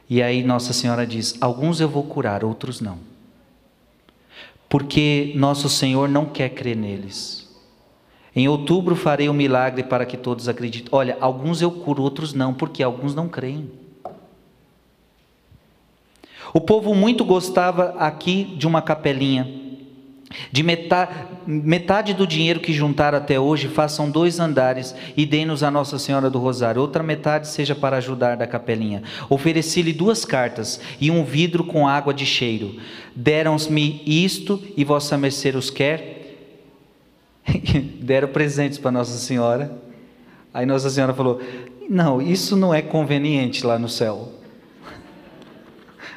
E 0.10 0.22
aí 0.22 0.44
Nossa 0.44 0.74
Senhora 0.74 1.06
diz: 1.08 1.36
alguns 1.42 1.82
eu 1.82 1.90
vou 1.90 2.04
curar, 2.04 2.44
outros 2.44 2.80
não. 2.80 3.00
Porque 4.70 5.34
nosso 5.36 5.68
Senhor 5.68 6.08
não 6.08 6.26
quer 6.26 6.50
crer 6.50 6.78
neles. 6.78 7.41
Em 8.36 8.48
outubro 8.48 8.96
farei 8.96 9.28
um 9.30 9.34
milagre 9.34 9.84
para 9.84 10.06
que 10.06 10.16
todos 10.16 10.48
acreditem. 10.48 10.90
Olha, 10.92 11.18
alguns 11.20 11.62
eu 11.62 11.70
curo, 11.70 12.02
outros 12.02 12.34
não, 12.34 12.54
porque 12.54 12.82
alguns 12.82 13.14
não 13.14 13.28
creem. 13.28 13.70
O 16.54 16.60
povo 16.60 16.94
muito 16.94 17.24
gostava 17.24 17.96
aqui 17.98 18.44
de 18.58 18.68
uma 18.68 18.82
capelinha. 18.82 19.60
De 20.50 20.64
metade, 20.64 21.12
metade, 21.46 22.14
do 22.14 22.26
dinheiro 22.26 22.62
que 22.62 22.72
juntaram 22.72 23.18
até 23.18 23.38
hoje, 23.38 23.68
façam 23.68 24.10
dois 24.10 24.40
andares 24.40 24.96
e 25.18 25.26
deem-nos 25.26 25.62
a 25.62 25.70
Nossa 25.70 26.00
Senhora 26.00 26.30
do 26.30 26.40
Rosário. 26.40 26.82
Outra 26.82 27.04
metade 27.04 27.50
seja 27.50 27.76
para 27.76 27.98
ajudar 27.98 28.38
da 28.38 28.48
capelinha. 28.48 29.04
Ofereci-lhe 29.30 29.92
duas 29.92 30.24
cartas 30.24 30.80
e 31.02 31.12
um 31.12 31.26
vidro 31.26 31.66
com 31.66 31.86
água 31.86 32.14
de 32.14 32.26
cheiro. 32.26 32.76
Deram-me 33.14 34.02
isto 34.06 34.62
e 34.78 34.86
vossa 34.86 35.18
mercê 35.18 35.50
os 35.50 35.70
quer? 35.70 36.21
Deram 38.02 38.28
presentes 38.28 38.78
para 38.78 38.92
Nossa 38.92 39.18
Senhora. 39.18 39.78
Aí 40.54 40.66
Nossa 40.66 40.90
Senhora 40.90 41.14
falou: 41.14 41.42
Não, 41.90 42.22
isso 42.22 42.56
não 42.56 42.74
é 42.74 42.82
conveniente 42.82 43.66
lá 43.66 43.78
no 43.80 43.90
céu. 43.90 44.32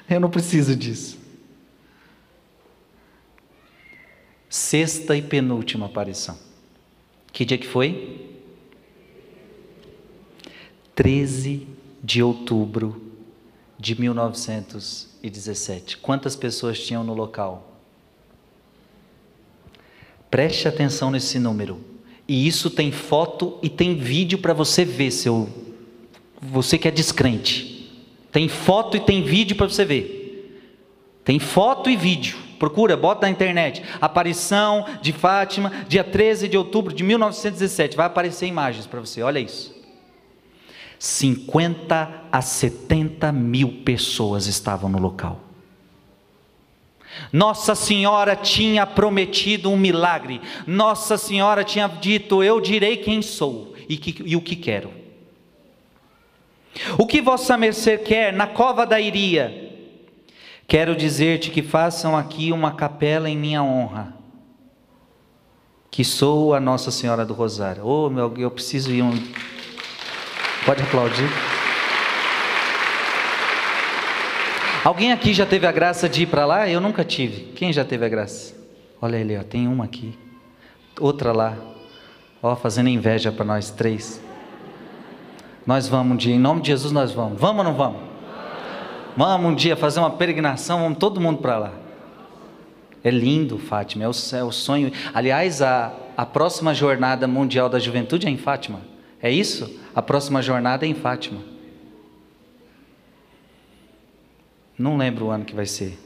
Eu 0.08 0.20
não 0.20 0.30
preciso 0.30 0.76
disso. 0.76 1.18
Sexta 4.48 5.16
e 5.16 5.22
penúltima 5.22 5.86
aparição. 5.86 6.38
Que 7.32 7.44
dia 7.44 7.58
que 7.58 7.66
foi? 7.66 8.30
13 10.94 11.66
de 12.02 12.22
outubro 12.22 13.02
de 13.78 14.00
1917. 14.00 15.96
Quantas 15.96 16.36
pessoas 16.36 16.78
tinham 16.78 17.02
no 17.02 17.14
local? 17.14 17.73
Preste 20.34 20.66
atenção 20.66 21.12
nesse 21.12 21.38
número. 21.38 21.78
E 22.26 22.48
isso 22.48 22.68
tem 22.68 22.90
foto 22.90 23.56
e 23.62 23.68
tem 23.68 23.94
vídeo 23.94 24.36
para 24.38 24.52
você 24.52 24.84
ver, 24.84 25.12
seu 25.12 25.48
você 26.42 26.76
que 26.76 26.88
é 26.88 26.90
descrente. 26.90 27.88
Tem 28.32 28.48
foto 28.48 28.96
e 28.96 29.00
tem 29.00 29.22
vídeo 29.22 29.54
para 29.54 29.68
você 29.68 29.84
ver. 29.84 30.60
Tem 31.24 31.38
foto 31.38 31.88
e 31.88 31.94
vídeo. 31.94 32.36
Procura, 32.58 32.96
bota 32.96 33.28
na 33.28 33.30
internet. 33.30 33.84
Aparição 34.00 34.84
de 35.00 35.12
Fátima, 35.12 35.70
dia 35.86 36.02
13 36.02 36.48
de 36.48 36.58
outubro 36.58 36.92
de 36.92 37.04
1917. 37.04 37.96
Vai 37.96 38.06
aparecer 38.06 38.46
imagens 38.46 38.88
para 38.88 38.98
você, 38.98 39.22
olha 39.22 39.38
isso. 39.38 39.72
50 40.98 42.24
a 42.32 42.42
70 42.42 43.30
mil 43.30 43.84
pessoas 43.84 44.48
estavam 44.48 44.90
no 44.90 44.98
local. 44.98 45.43
Nossa 47.32 47.74
Senhora 47.74 48.36
tinha 48.36 48.86
prometido 48.86 49.70
um 49.70 49.76
milagre. 49.76 50.40
Nossa 50.66 51.16
Senhora 51.16 51.64
tinha 51.64 51.88
dito: 51.88 52.42
Eu 52.42 52.60
direi 52.60 52.96
quem 52.96 53.22
sou 53.22 53.74
e, 53.88 53.96
que, 53.96 54.22
e 54.24 54.36
o 54.36 54.40
que 54.40 54.56
quero. 54.56 54.90
O 56.98 57.06
que 57.06 57.20
vossa 57.20 57.56
mercê 57.56 57.96
quer 57.96 58.32
na 58.32 58.46
cova 58.46 58.84
da 58.84 59.00
Iria? 59.00 59.72
Quero 60.66 60.96
dizer-te 60.96 61.50
que 61.50 61.62
façam 61.62 62.16
aqui 62.16 62.50
uma 62.50 62.72
capela 62.72 63.28
em 63.28 63.36
minha 63.36 63.62
honra, 63.62 64.14
que 65.90 66.02
sou 66.02 66.54
a 66.54 66.60
Nossa 66.60 66.90
Senhora 66.90 67.24
do 67.24 67.34
Rosário. 67.34 67.86
Oh, 67.86 68.08
meu, 68.10 68.34
eu 68.38 68.50
preciso 68.50 68.90
ir 68.90 69.02
um. 69.02 69.12
Pode 70.64 70.82
aplaudir. 70.82 71.28
Alguém 74.84 75.12
aqui 75.12 75.32
já 75.32 75.46
teve 75.46 75.66
a 75.66 75.72
graça 75.72 76.10
de 76.10 76.24
ir 76.24 76.26
para 76.26 76.44
lá? 76.44 76.68
Eu 76.68 76.78
nunca 76.78 77.02
tive. 77.02 77.52
Quem 77.54 77.72
já 77.72 77.86
teve 77.86 78.04
a 78.04 78.08
graça? 78.08 78.54
Olha 79.00 79.16
ele, 79.16 79.34
ó, 79.34 79.42
tem 79.42 79.66
uma 79.66 79.86
aqui, 79.86 80.12
outra 81.00 81.32
lá, 81.32 81.56
ó, 82.42 82.54
fazendo 82.54 82.90
inveja 82.90 83.32
para 83.32 83.46
nós 83.46 83.70
três. 83.70 84.22
Nós 85.66 85.88
vamos 85.88 86.12
um 86.12 86.16
dia, 86.16 86.34
em 86.34 86.38
nome 86.38 86.60
de 86.60 86.68
Jesus 86.68 86.92
nós 86.92 87.12
vamos. 87.12 87.40
Vamos 87.40 87.64
ou 87.64 87.64
não 87.64 87.74
vamos? 87.74 88.00
Vamos 89.16 89.52
um 89.52 89.54
dia 89.54 89.74
fazer 89.74 90.00
uma 90.00 90.10
peregrinação, 90.10 90.80
vamos 90.80 90.98
todo 90.98 91.18
mundo 91.18 91.38
para 91.38 91.56
lá. 91.56 91.72
É 93.02 93.10
lindo, 93.10 93.58
Fátima, 93.58 94.04
é 94.04 94.08
o, 94.08 94.12
é 94.36 94.44
o 94.44 94.52
sonho. 94.52 94.92
Aliás, 95.14 95.62
a, 95.62 95.94
a 96.14 96.26
próxima 96.26 96.74
jornada 96.74 97.26
mundial 97.26 97.70
da 97.70 97.78
juventude 97.78 98.26
é 98.26 98.30
em 98.30 98.36
Fátima. 98.36 98.80
É 99.22 99.30
isso? 99.30 99.80
A 99.94 100.02
próxima 100.02 100.42
jornada 100.42 100.84
é 100.84 100.88
em 100.90 100.94
Fátima. 100.94 101.53
Não 104.78 104.96
lembro 104.96 105.26
o 105.26 105.30
ano 105.30 105.44
que 105.44 105.54
vai 105.54 105.66
ser. 105.66 105.98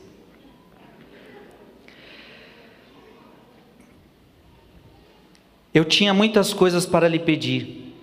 Eu 5.72 5.84
tinha 5.84 6.12
muitas 6.12 6.52
coisas 6.52 6.84
para 6.84 7.08
lhe 7.08 7.18
pedir. 7.18 7.94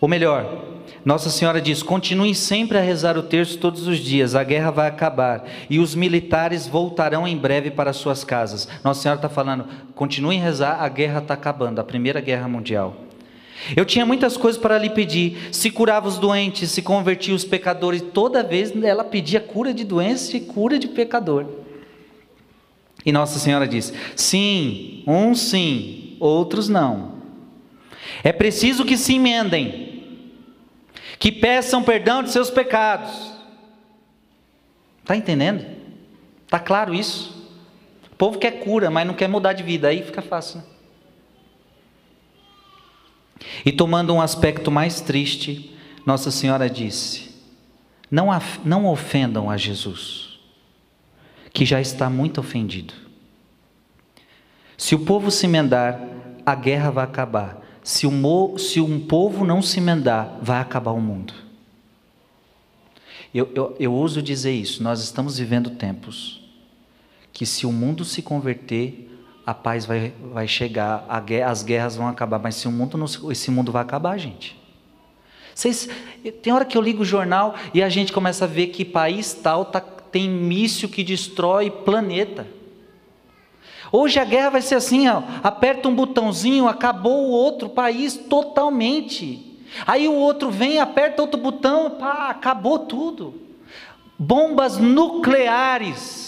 Ou 0.00 0.08
melhor, 0.08 0.64
nossa 1.04 1.30
Senhora 1.30 1.60
diz: 1.60 1.82
continuem 1.82 2.32
sempre 2.32 2.78
a 2.78 2.80
rezar 2.80 3.18
o 3.18 3.22
terço 3.22 3.58
todos 3.58 3.86
os 3.86 3.98
dias, 3.98 4.34
a 4.34 4.44
guerra 4.44 4.70
vai 4.70 4.88
acabar 4.88 5.44
e 5.68 5.78
os 5.78 5.94
militares 5.94 6.66
voltarão 6.66 7.26
em 7.26 7.36
breve 7.36 7.70
para 7.70 7.92
suas 7.92 8.24
casas. 8.24 8.68
Nossa 8.84 9.02
Senhora 9.02 9.18
está 9.18 9.28
falando: 9.28 9.66
continuem 9.94 10.40
a 10.40 10.44
rezar, 10.44 10.82
a 10.82 10.88
guerra 10.88 11.20
está 11.20 11.34
acabando, 11.34 11.80
a 11.80 11.84
Primeira 11.84 12.20
Guerra 12.20 12.48
Mundial. 12.48 12.96
Eu 13.76 13.84
tinha 13.84 14.04
muitas 14.04 14.36
coisas 14.36 14.60
para 14.60 14.78
lhe 14.78 14.90
pedir: 14.90 15.48
se 15.52 15.70
curava 15.70 16.08
os 16.08 16.18
doentes, 16.18 16.70
se 16.70 16.82
convertia 16.82 17.34
os 17.34 17.44
pecadores. 17.44 18.02
Toda 18.12 18.42
vez 18.42 18.74
ela 18.82 19.04
pedia 19.04 19.40
cura 19.40 19.72
de 19.72 19.84
doença 19.84 20.36
e 20.36 20.40
cura 20.40 20.78
de 20.78 20.88
pecador. 20.88 21.46
E 23.04 23.12
Nossa 23.12 23.38
Senhora 23.38 23.66
diz: 23.66 23.92
sim, 24.16 25.02
uns 25.06 25.40
sim, 25.40 26.16
outros 26.18 26.68
não. 26.68 27.12
É 28.22 28.32
preciso 28.32 28.84
que 28.84 28.96
se 28.96 29.14
emendem 29.14 29.90
que 31.18 31.30
peçam 31.30 31.84
perdão 31.84 32.20
de 32.22 32.30
seus 32.30 32.50
pecados. 32.50 33.32
Está 35.02 35.14
entendendo? 35.14 35.64
Está 36.44 36.58
claro 36.58 36.92
isso? 36.92 37.48
O 38.12 38.16
povo 38.16 38.38
quer 38.38 38.58
cura, 38.58 38.90
mas 38.90 39.06
não 39.06 39.14
quer 39.14 39.28
mudar 39.28 39.52
de 39.52 39.62
vida, 39.62 39.88
aí 39.88 40.02
fica 40.02 40.20
fácil. 40.20 40.58
Né? 40.58 40.64
E 43.64 43.72
tomando 43.72 44.14
um 44.14 44.20
aspecto 44.20 44.70
mais 44.70 45.00
triste, 45.00 45.74
Nossa 46.06 46.30
Senhora 46.30 46.68
disse: 46.68 47.30
não, 48.10 48.28
não 48.64 48.86
ofendam 48.86 49.50
a 49.50 49.56
Jesus, 49.56 50.38
que 51.52 51.64
já 51.64 51.80
está 51.80 52.08
muito 52.10 52.40
ofendido. 52.40 52.94
Se 54.76 54.94
o 54.94 55.00
povo 55.00 55.30
se 55.30 55.46
emendar, 55.46 56.00
a 56.44 56.54
guerra 56.54 56.90
vai 56.90 57.04
acabar 57.04 57.62
se, 57.82 58.06
se 58.58 58.80
um 58.80 59.00
povo 59.00 59.44
não 59.44 59.60
se 59.60 59.78
emendar, 59.78 60.38
vai 60.40 60.60
acabar 60.60 60.92
o 60.92 61.00
mundo. 61.00 61.34
Eu, 63.34 63.50
eu, 63.54 63.76
eu 63.80 63.94
uso 63.94 64.22
dizer 64.22 64.52
isso, 64.52 64.82
nós 64.82 65.02
estamos 65.02 65.38
vivendo 65.38 65.70
tempos 65.70 66.40
que 67.32 67.46
se 67.46 67.66
o 67.66 67.72
mundo 67.72 68.04
se 68.04 68.20
converter, 68.20 69.11
a 69.44 69.52
paz 69.52 69.84
vai, 69.84 70.12
vai 70.32 70.46
chegar, 70.46 71.04
as 71.46 71.62
guerras 71.62 71.96
vão 71.96 72.06
acabar, 72.06 72.38
mas 72.38 72.54
se 72.54 72.68
o 72.68 72.72
mundo 72.72 72.96
não, 72.96 73.06
esse 73.30 73.50
mundo 73.50 73.72
vai 73.72 73.82
acabar, 73.82 74.16
gente. 74.18 74.60
Vocês, 75.54 75.88
tem 76.42 76.52
hora 76.52 76.64
que 76.64 76.76
eu 76.76 76.82
ligo 76.82 77.02
o 77.02 77.04
jornal 77.04 77.54
e 77.74 77.82
a 77.82 77.88
gente 77.88 78.12
começa 78.12 78.44
a 78.44 78.48
ver 78.48 78.68
que 78.68 78.84
país 78.84 79.34
tal 79.34 79.64
tá, 79.66 79.80
tem 79.80 80.28
míssil 80.28 80.88
que 80.88 81.02
destrói 81.02 81.70
planeta. 81.70 82.46
Hoje 83.90 84.18
a 84.18 84.24
guerra 84.24 84.50
vai 84.50 84.62
ser 84.62 84.76
assim, 84.76 85.06
ó, 85.08 85.22
aperta 85.42 85.88
um 85.88 85.94
botãozinho, 85.94 86.66
acabou 86.66 87.26
o 87.26 87.30
outro 87.30 87.68
país 87.68 88.16
totalmente. 88.16 89.60
Aí 89.86 90.08
o 90.08 90.14
outro 90.14 90.50
vem, 90.50 90.78
aperta 90.78 91.20
outro 91.20 91.40
botão, 91.40 91.90
pá, 91.90 92.28
acabou 92.30 92.78
tudo. 92.80 93.34
Bombas 94.18 94.78
nucleares. 94.78 96.21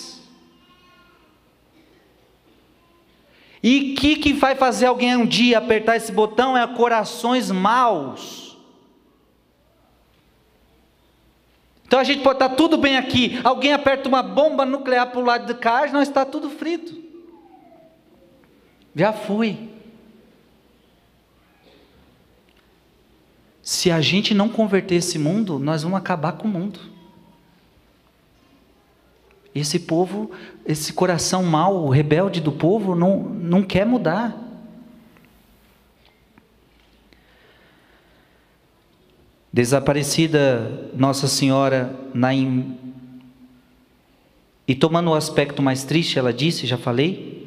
E 3.67 3.93
o 3.93 3.95
que, 3.95 4.17
que 4.17 4.35
vai 4.35 4.55
fazer 4.55 4.85
alguém 4.85 5.17
um 5.17 5.25
dia 5.25 5.57
apertar 5.57 5.97
esse 5.97 6.13
botão? 6.13 6.55
É 6.55 6.67
corações 6.67 7.51
maus. 7.51 8.59
Então 11.87 11.99
a 11.99 12.05
gente 12.05 12.23
pode 12.23 12.37
estar 12.37 12.51
tudo 12.51 12.77
bem 12.77 12.99
aqui. 12.99 13.41
Alguém 13.43 13.73
aperta 13.73 14.07
uma 14.07 14.23
bomba 14.23 14.67
nuclear 14.67 15.11
para 15.11 15.19
o 15.19 15.25
lado 15.25 15.47
de 15.47 15.55
cá, 15.59 15.91
nós 15.91 16.07
está 16.09 16.27
tudo 16.27 16.51
frito. 16.51 16.95
Já 18.95 19.15
fui. 19.15 19.71
Se 23.63 23.91
a 23.91 23.99
gente 24.03 24.35
não 24.35 24.51
converter 24.51 24.97
esse 24.97 25.19
mundo, 25.19 25.59
nós 25.59 25.85
vamos 25.85 25.97
acabar 25.97 26.33
com 26.33 26.47
o 26.47 26.51
mundo. 26.51 26.94
Esse 29.55 29.79
povo, 29.79 30.31
esse 30.67 30.93
coração 30.93 31.43
mau, 31.45 31.89
rebelde 31.89 32.41
do 32.41 32.51
povo, 32.51 32.95
não, 32.95 33.21
não 33.21 33.63
quer 33.63 33.87
mudar. 33.87 34.37
Desaparecida 39.53 40.91
Nossa 40.95 41.29
Senhora 41.29 41.95
na 42.13 42.35
e 44.67 44.75
tomando 44.75 45.11
o 45.11 45.15
aspecto 45.15 45.63
mais 45.63 45.85
triste, 45.85 46.19
ela 46.19 46.33
disse, 46.33 46.67
já 46.67 46.79
falei, 46.79 47.44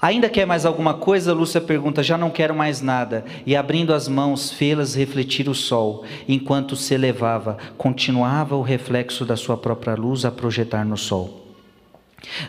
Ainda 0.00 0.28
quer 0.28 0.46
mais 0.46 0.64
alguma 0.64 0.94
coisa? 0.94 1.34
Lúcia 1.34 1.60
pergunta: 1.60 2.02
Já 2.02 2.16
não 2.16 2.30
quero 2.30 2.54
mais 2.54 2.80
nada. 2.80 3.24
E 3.44 3.56
abrindo 3.56 3.92
as 3.92 4.06
mãos, 4.06 4.52
fê-las 4.52 4.94
refletir 4.94 5.48
o 5.48 5.54
sol. 5.54 6.04
Enquanto 6.28 6.76
se 6.76 6.94
elevava, 6.94 7.58
continuava 7.76 8.54
o 8.54 8.62
reflexo 8.62 9.24
da 9.24 9.36
sua 9.36 9.56
própria 9.56 9.94
luz 9.94 10.24
a 10.24 10.30
projetar 10.30 10.84
no 10.84 10.96
sol. 10.96 11.47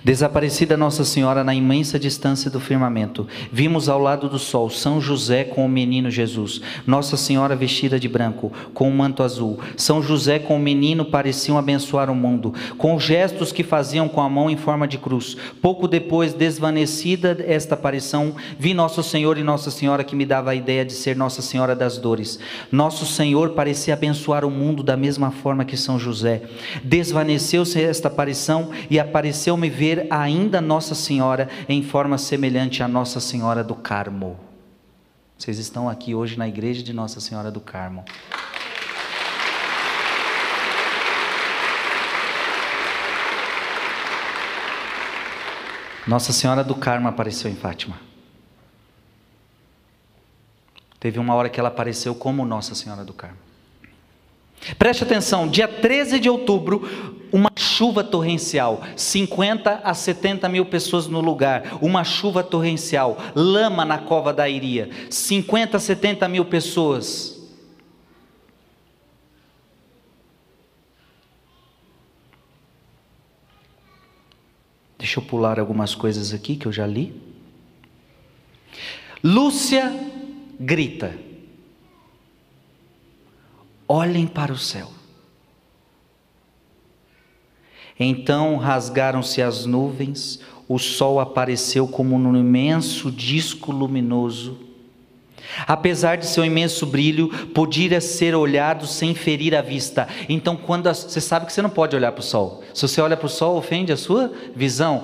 Desaparecida 0.04 0.76
Nossa 0.76 1.06
Senhora 1.06 1.44
na 1.44 1.54
imensa 1.54 2.00
distância 2.00 2.50
do 2.50 2.60
firmamento, 2.60 3.28
vimos 3.52 3.88
ao 3.88 4.00
lado 4.00 4.28
do 4.28 4.40
sol 4.40 4.70
São 4.70 5.00
José 5.00 5.44
com 5.44 5.64
o 5.66 5.70
menino 5.70 6.10
Jesus, 6.10 6.60
Nossa 6.88 7.16
Senhora 7.16 7.56
vestida 7.56 8.00
de 8.00 8.08
branco, 8.08 8.52
com 8.74 8.90
um 8.90 8.96
manto 8.96 9.22
azul. 9.22 9.60
São 9.78 10.02
José 10.02 10.40
com 10.40 10.56
o 10.56 10.60
menino 10.60 11.06
pareciam 11.06 11.58
abençoar 11.58 12.10
o 12.10 12.16
mundo, 12.16 12.54
com 12.78 13.00
gestos 13.00 13.52
que 13.52 13.64
faziam 13.64 14.10
com 14.10 14.22
a 14.22 14.30
mão 14.30 14.50
em 14.50 14.58
forma 14.58 14.88
de 14.88 14.98
cruz. 14.98 15.38
Pouco 15.62 15.88
depois, 15.88 16.34
desvanecida 16.34 17.38
esta 17.48 17.76
aparição, 17.76 18.36
vi 18.58 18.74
Nosso 18.74 19.04
Senhor 19.04 19.38
e 19.38 19.44
Nossa 19.44 19.70
Senhora 19.70 20.04
que 20.04 20.16
me 20.16 20.26
dava 20.26 20.50
a 20.52 20.56
ideia 20.56 20.84
de 20.84 20.94
ser 20.94 21.16
Nossa 21.16 21.44
Senhora 21.44 21.76
das 21.76 21.98
Dores. 21.98 22.40
Nosso 22.72 23.06
Senhor 23.06 23.52
parecia 23.52 23.94
abençoar 23.94 24.44
o 24.44 24.50
mundo 24.50 24.82
da 24.82 24.98
mesma 24.98 25.30
forma 25.30 25.64
que 25.64 25.78
São 25.78 26.00
José. 26.00 26.42
Desvaneceu-se 26.84 27.80
esta 27.80 28.08
aparição 28.08 28.70
e 28.90 29.00
apareceu 29.00 29.59
me 29.60 29.70
ver 29.70 30.08
ainda 30.10 30.60
Nossa 30.62 30.96
Senhora 30.96 31.50
em 31.68 31.84
forma 31.84 32.18
semelhante 32.18 32.82
à 32.82 32.88
Nossa 32.88 33.20
Senhora 33.20 33.64
do 33.64 33.76
Carmo. 33.76 34.40
Vocês 35.38 35.60
estão 35.60 35.88
aqui 35.88 36.16
hoje 36.16 36.38
na 36.38 36.48
igreja 36.48 36.82
de 36.82 36.94
Nossa 36.94 37.20
Senhora 37.22 37.52
do 37.52 37.60
Carmo. 37.60 38.04
Nossa 46.08 46.34
Senhora 46.34 46.64
do 46.64 46.74
Carmo 46.74 47.08
apareceu 47.08 47.52
em 47.52 47.56
Fátima. 47.56 48.00
Teve 51.00 51.20
uma 51.20 51.36
hora 51.36 51.50
que 51.50 51.60
ela 51.60 51.70
apareceu 51.70 52.16
como 52.16 52.44
Nossa 52.46 52.74
Senhora 52.74 53.06
do 53.06 53.14
Carmo. 53.14 53.38
Preste 54.78 55.04
atenção, 55.04 55.48
dia 55.48 55.68
13 55.68 56.20
de 56.20 56.30
outubro, 56.30 57.19
uma 57.32 57.50
chuva 57.56 58.04
torrencial, 58.04 58.82
50 58.96 59.82
a 59.84 59.94
70 59.94 60.50
mil 60.50 60.66
pessoas 60.66 61.08
no 61.08 61.22
lugar, 61.22 61.78
uma 61.82 62.04
chuva 62.04 62.44
torrencial, 62.44 63.18
lama 63.36 63.86
na 63.86 63.98
cova 63.98 64.34
da 64.34 64.48
Iria, 64.50 64.90
50 65.10 65.78
a 65.78 65.80
70 65.80 66.28
mil 66.28 66.46
pessoas. 66.46 67.40
Deixa 74.98 75.20
eu 75.20 75.24
pular 75.24 75.60
algumas 75.60 75.96
coisas 75.96 76.34
aqui 76.34 76.58
que 76.58 76.66
eu 76.66 76.74
já 76.74 76.86
li. 76.86 77.20
Lúcia 79.24 79.92
grita: 80.60 81.18
Olhem 83.88 84.28
para 84.28 84.52
o 84.52 84.58
céu. 84.58 84.99
Então 88.00 88.56
rasgaram-se 88.56 89.42
as 89.42 89.66
nuvens, 89.66 90.40
o 90.68 90.80
sol 90.80 91.20
apareceu 91.20 91.88
como 91.88 92.16
um 92.16 92.38
imenso 92.38 93.12
disco 93.12 93.72
luminoso. 93.72 94.70
Apesar 95.68 96.16
de 96.16 96.28
seu 96.28 96.46
imenso 96.46 96.86
brilho, 96.86 97.28
podia 97.48 98.00
ser 98.00 98.36
olhado 98.36 98.86
sem 98.86 99.16
ferir 99.16 99.56
a 99.56 99.62
vista. 99.62 100.08
Então, 100.30 100.56
quando 100.56 100.88
a, 100.88 100.94
você 100.94 101.20
sabe 101.20 101.48
que 101.48 101.54
você 101.54 101.62
não 101.62 101.72
pode 101.72 101.96
olhar 101.96 102.12
para 102.12 102.20
o 102.20 102.24
sol. 102.24 102.64
Se 102.74 102.88
você 102.88 103.02
olha 103.02 103.18
para 103.18 103.26
o 103.26 103.30
sol, 103.30 103.58
ofende 103.58 103.92
a 103.92 103.98
sua 103.98 104.32
visão. 104.56 105.04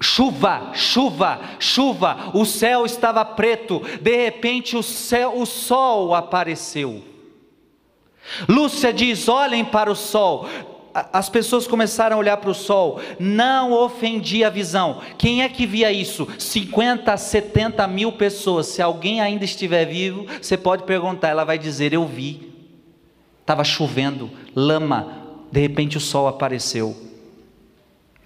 Chuva, 0.00 0.72
chuva, 0.74 1.40
chuva. 1.60 2.32
O 2.34 2.44
céu 2.44 2.84
estava 2.84 3.24
preto. 3.24 3.80
De 4.02 4.24
repente, 4.24 4.76
o 4.76 4.82
céu, 4.82 5.38
o 5.38 5.46
sol 5.46 6.14
apareceu. 6.14 7.02
Lúcia 8.48 8.92
diz: 8.92 9.28
olhem 9.28 9.64
para 9.64 9.90
o 9.90 9.94
sol 9.94 10.48
as 10.94 11.28
pessoas 11.28 11.66
começaram 11.66 12.16
a 12.16 12.18
olhar 12.20 12.36
para 12.36 12.50
o 12.50 12.54
sol, 12.54 13.00
não 13.18 13.72
ofendia 13.72 14.46
a 14.46 14.50
visão. 14.50 15.00
Quem 15.18 15.42
é 15.42 15.48
que 15.48 15.66
via 15.66 15.90
isso? 15.90 16.28
50, 16.38 17.16
70 17.16 17.86
mil 17.88 18.12
pessoas. 18.12 18.68
Se 18.68 18.80
alguém 18.80 19.20
ainda 19.20 19.44
estiver 19.44 19.84
vivo, 19.86 20.24
você 20.40 20.56
pode 20.56 20.84
perguntar, 20.84 21.28
ela 21.28 21.44
vai 21.44 21.58
dizer: 21.58 21.92
Eu 21.92 22.06
vi. 22.06 22.54
Estava 23.40 23.64
chovendo, 23.64 24.30
lama, 24.54 25.24
de 25.52 25.60
repente 25.60 25.98
o 25.98 26.00
sol 26.00 26.28
apareceu. 26.28 26.96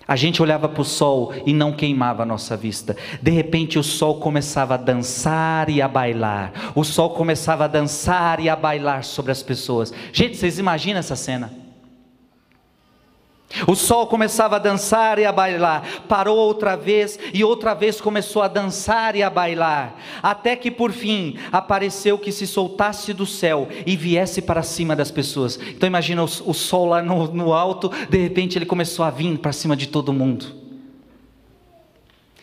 A 0.06 0.14
gente 0.14 0.40
olhava 0.40 0.68
para 0.68 0.80
o 0.80 0.84
sol 0.84 1.34
e 1.44 1.52
não 1.52 1.72
queimava 1.72 2.22
a 2.22 2.26
nossa 2.26 2.56
vista. 2.56 2.96
De 3.20 3.30
repente 3.30 3.78
o 3.78 3.82
sol 3.82 4.20
começava 4.20 4.74
a 4.74 4.78
dançar 4.78 5.68
e 5.68 5.82
a 5.82 5.88
bailar. 5.88 6.72
O 6.74 6.84
sol 6.84 7.10
começava 7.10 7.64
a 7.64 7.68
dançar 7.68 8.40
e 8.40 8.48
a 8.48 8.56
bailar 8.56 9.04
sobre 9.04 9.32
as 9.32 9.42
pessoas. 9.42 9.92
Gente, 10.12 10.36
vocês 10.36 10.58
imaginam 10.58 11.00
essa 11.00 11.16
cena? 11.16 11.67
O 13.66 13.74
sol 13.74 14.06
começava 14.06 14.56
a 14.56 14.58
dançar 14.58 15.18
e 15.18 15.24
a 15.24 15.32
bailar, 15.32 15.82
parou 16.06 16.36
outra 16.36 16.76
vez 16.76 17.18
e 17.32 17.42
outra 17.42 17.72
vez 17.74 17.98
começou 17.98 18.42
a 18.42 18.48
dançar 18.48 19.16
e 19.16 19.22
a 19.22 19.30
bailar, 19.30 19.94
até 20.22 20.54
que 20.54 20.70
por 20.70 20.92
fim 20.92 21.38
apareceu 21.50 22.18
que 22.18 22.30
se 22.30 22.46
soltasse 22.46 23.14
do 23.14 23.24
céu 23.24 23.66
e 23.86 23.96
viesse 23.96 24.42
para 24.42 24.62
cima 24.62 24.94
das 24.94 25.10
pessoas. 25.10 25.58
Então 25.68 25.86
imagina 25.86 26.22
o, 26.22 26.26
o 26.26 26.52
sol 26.52 26.86
lá 26.86 27.02
no, 27.02 27.26
no 27.28 27.54
alto, 27.54 27.90
de 28.10 28.18
repente 28.18 28.58
ele 28.58 28.66
começou 28.66 29.04
a 29.04 29.10
vir 29.10 29.38
para 29.38 29.52
cima 29.52 29.74
de 29.74 29.88
todo 29.88 30.12
mundo. 30.12 30.54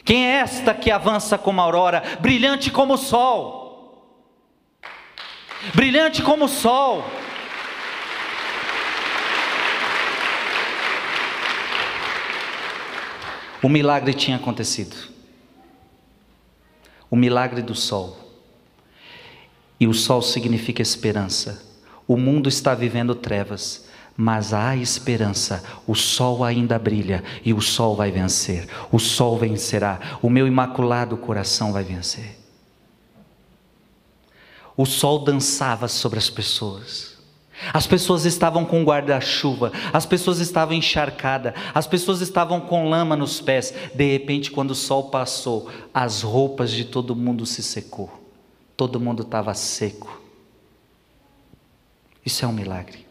Quem 0.03 0.25
é 0.25 0.37
esta 0.37 0.73
que 0.73 0.89
avança 0.89 1.37
como 1.37 1.61
a 1.61 1.63
aurora, 1.63 2.01
brilhante 2.19 2.71
como 2.71 2.95
o 2.95 2.97
sol? 2.97 3.65
Brilhante 5.73 6.21
como 6.21 6.45
o 6.45 6.49
sol. 6.49 7.03
O 13.65 13.67
milagre 13.67 14.13
tinha 14.13 14.37
acontecido. 14.37 14.95
O 17.09 17.15
milagre 17.15 17.63
do 17.63 17.73
sol. 17.73 18.15
E 19.79 19.87
o 19.87 19.93
sol 19.93 20.21
significa 20.21 20.83
esperança. 20.83 21.65
O 22.07 22.15
mundo 22.15 22.47
está 22.47 22.75
vivendo 22.75 23.15
trevas, 23.15 23.87
mas 24.15 24.53
há 24.53 24.75
esperança. 24.75 25.63
O 25.87 25.95
sol 25.95 26.43
ainda 26.43 26.77
brilha 26.77 27.23
e 27.43 27.55
o 27.55 27.59
sol 27.59 27.95
vai 27.95 28.11
vencer. 28.11 28.67
O 28.91 28.99
sol 28.99 29.35
vencerá. 29.35 30.19
O 30.21 30.29
meu 30.29 30.45
imaculado 30.45 31.17
coração 31.17 31.73
vai 31.73 31.83
vencer. 31.83 32.37
O 34.77 34.85
sol 34.85 35.23
dançava 35.23 35.87
sobre 35.87 36.19
as 36.19 36.29
pessoas. 36.29 37.14
As 37.73 37.87
pessoas 37.87 38.25
estavam 38.25 38.65
com 38.65 38.83
guarda-chuva, 38.83 39.71
as 39.93 40.05
pessoas 40.05 40.39
estavam 40.39 40.75
encharcadas, 40.75 41.53
as 41.73 41.87
pessoas 41.87 42.21
estavam 42.21 42.59
com 42.59 42.89
lama 42.89 43.15
nos 43.15 43.39
pés. 43.39 43.73
De 43.93 44.11
repente, 44.11 44.51
quando 44.51 44.71
o 44.71 44.75
sol 44.75 45.09
passou, 45.09 45.69
as 45.93 46.21
roupas 46.21 46.71
de 46.71 46.85
todo 46.85 47.15
mundo 47.15 47.45
se 47.45 47.63
secou. 47.63 48.11
Todo 48.75 48.99
mundo 48.99 49.23
estava 49.23 49.53
seco. 49.53 50.21
Isso 52.25 52.43
é 52.43 52.47
um 52.47 52.51
milagre. 52.51 53.05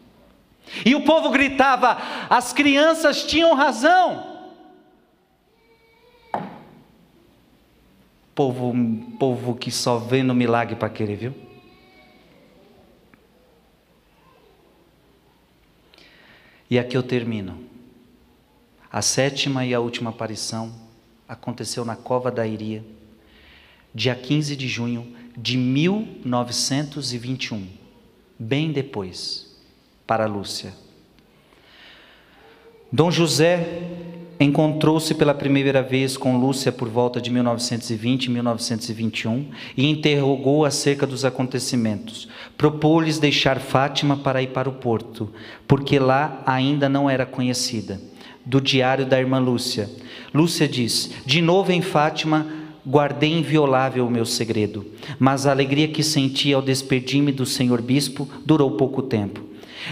E 0.85 0.93
o 0.93 1.03
povo 1.03 1.31
gritava: 1.31 1.97
as 2.29 2.53
crianças 2.53 3.23
tinham 3.23 3.55
razão. 3.55 4.35
Povo, 8.35 8.75
povo 9.17 9.55
que 9.55 9.71
só 9.71 9.97
vê 9.97 10.21
no 10.21 10.35
milagre 10.35 10.75
para 10.75 10.89
querer, 10.89 11.15
viu? 11.15 11.44
E 16.69 16.79
aqui 16.79 16.97
eu 16.97 17.03
termino. 17.03 17.63
A 18.91 19.01
sétima 19.01 19.65
e 19.65 19.73
a 19.73 19.79
última 19.79 20.09
aparição 20.09 20.73
aconteceu 21.27 21.83
na 21.83 21.95
Cova 21.95 22.31
da 22.31 22.47
Iria, 22.47 22.83
dia 23.93 24.15
15 24.15 24.55
de 24.55 24.67
junho 24.67 25.15
de 25.37 25.57
1921, 25.57 27.67
bem 28.39 28.71
depois, 28.71 29.53
para 30.07 30.25
Lúcia. 30.25 30.73
Dom 32.91 33.11
José 33.11 33.91
encontrou-se 34.39 35.13
pela 35.13 35.33
primeira 35.33 35.81
vez 35.81 36.17
com 36.17 36.37
Lúcia 36.37 36.71
por 36.71 36.89
volta 36.89 37.21
de 37.21 37.29
1920 37.29 38.25
e 38.25 38.29
1921 38.31 39.45
e 39.77 39.89
interrogou 39.89 40.65
acerca 40.65 41.07
dos 41.07 41.23
acontecimentos. 41.23 42.27
Propôs-lhes 42.57 43.19
deixar 43.19 43.59
Fátima 43.59 44.17
para 44.17 44.41
ir 44.41 44.47
para 44.47 44.69
o 44.69 44.73
porto, 44.73 45.29
porque 45.67 45.99
lá 45.99 46.41
ainda 46.45 46.89
não 46.89 47.09
era 47.09 47.25
conhecida. 47.25 47.99
Do 48.45 48.61
diário 48.61 49.05
da 49.05 49.19
irmã 49.19 49.39
Lúcia. 49.39 49.89
Lúcia 50.33 50.67
diz: 50.67 51.11
De 51.25 51.41
novo 51.41 51.71
em 51.71 51.81
Fátima, 51.81 52.45
guardei 52.85 53.33
inviolável 53.33 54.05
o 54.05 54.11
meu 54.11 54.25
segredo, 54.25 54.85
mas 55.17 55.47
a 55.47 55.51
alegria 55.51 55.87
que 55.87 56.03
senti 56.03 56.53
ao 56.53 56.61
despedir-me 56.61 57.31
do 57.31 57.45
senhor 57.45 57.81
bispo 57.81 58.29
durou 58.45 58.71
pouco 58.71 59.01
tempo. 59.01 59.44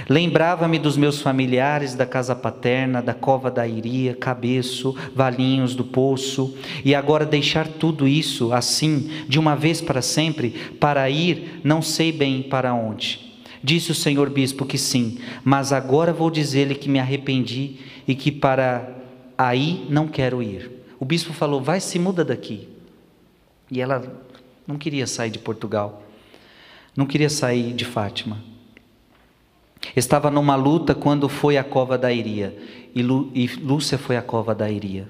Lembrava-me 0.09 0.79
dos 0.79 0.97
meus 0.97 1.21
familiares 1.21 1.95
da 1.95 2.05
casa 2.05 2.35
paterna, 2.35 3.01
da 3.01 3.13
cova 3.13 3.49
da 3.51 3.67
Iria, 3.67 4.15
Cabeço, 4.15 4.95
Valinhos 5.15 5.75
do 5.75 5.83
Poço, 5.83 6.55
e 6.83 6.93
agora 6.95 7.25
deixar 7.25 7.67
tudo 7.67 8.07
isso 8.07 8.53
assim, 8.53 9.09
de 9.27 9.39
uma 9.39 9.55
vez 9.55 9.81
para 9.81 10.01
sempre, 10.01 10.51
para 10.79 11.09
ir, 11.09 11.61
não 11.63 11.81
sei 11.81 12.11
bem 12.11 12.41
para 12.41 12.73
onde. 12.73 13.33
Disse 13.63 13.91
o 13.91 13.95
senhor 13.95 14.29
bispo 14.29 14.65
que 14.65 14.77
sim, 14.77 15.19
mas 15.43 15.71
agora 15.71 16.11
vou 16.11 16.29
dizer-lhe 16.29 16.75
que 16.75 16.89
me 16.89 16.99
arrependi 16.99 17.77
e 18.05 18.13
que 18.13 18.29
para 18.29 18.89
aí 19.37 19.85
não 19.89 20.07
quero 20.07 20.43
ir. 20.43 20.69
O 20.99 21.05
bispo 21.05 21.31
falou: 21.31 21.61
vai, 21.61 21.79
se 21.79 21.97
muda 21.97 22.25
daqui. 22.25 22.67
E 23.71 23.79
ela 23.79 24.03
não 24.67 24.77
queria 24.77 25.07
sair 25.07 25.29
de 25.29 25.39
Portugal, 25.39 26.03
não 26.95 27.05
queria 27.05 27.29
sair 27.29 27.73
de 27.73 27.85
Fátima. 27.85 28.52
Estava 29.95 30.31
numa 30.31 30.55
luta 30.55 30.95
quando 30.95 31.29
foi 31.29 31.57
à 31.57 31.63
cova 31.63 31.97
da 31.97 32.11
Iria, 32.11 32.55
e, 32.95 33.01
e 33.01 33.47
Lúcia 33.61 33.97
foi 33.97 34.17
à 34.17 34.21
cova 34.21 34.55
da 34.55 34.69
Iria. 34.69 35.07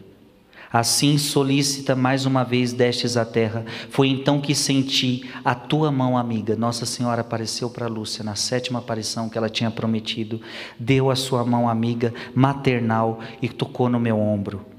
Assim, 0.73 1.19
solícita, 1.19 1.95
mais 1.95 2.25
uma 2.25 2.43
vez 2.43 2.73
destes 2.73 3.15
à 3.15 3.23
terra, 3.23 3.63
foi 3.91 4.07
então 4.07 4.41
que 4.41 4.55
senti 4.55 5.29
a 5.45 5.53
tua 5.53 5.91
mão 5.91 6.17
amiga. 6.17 6.55
Nossa 6.55 6.83
Senhora 6.83 7.21
apareceu 7.21 7.69
para 7.69 7.85
Lúcia 7.85 8.23
na 8.23 8.33
sétima 8.33 8.79
aparição 8.79 9.29
que 9.29 9.37
ela 9.37 9.49
tinha 9.49 9.69
prometido, 9.69 10.41
deu 10.79 11.11
a 11.11 11.15
sua 11.15 11.45
mão 11.45 11.69
amiga 11.69 12.11
maternal 12.33 13.19
e 13.39 13.47
tocou 13.47 13.87
no 13.87 13.99
meu 13.99 14.19
ombro. 14.19 14.72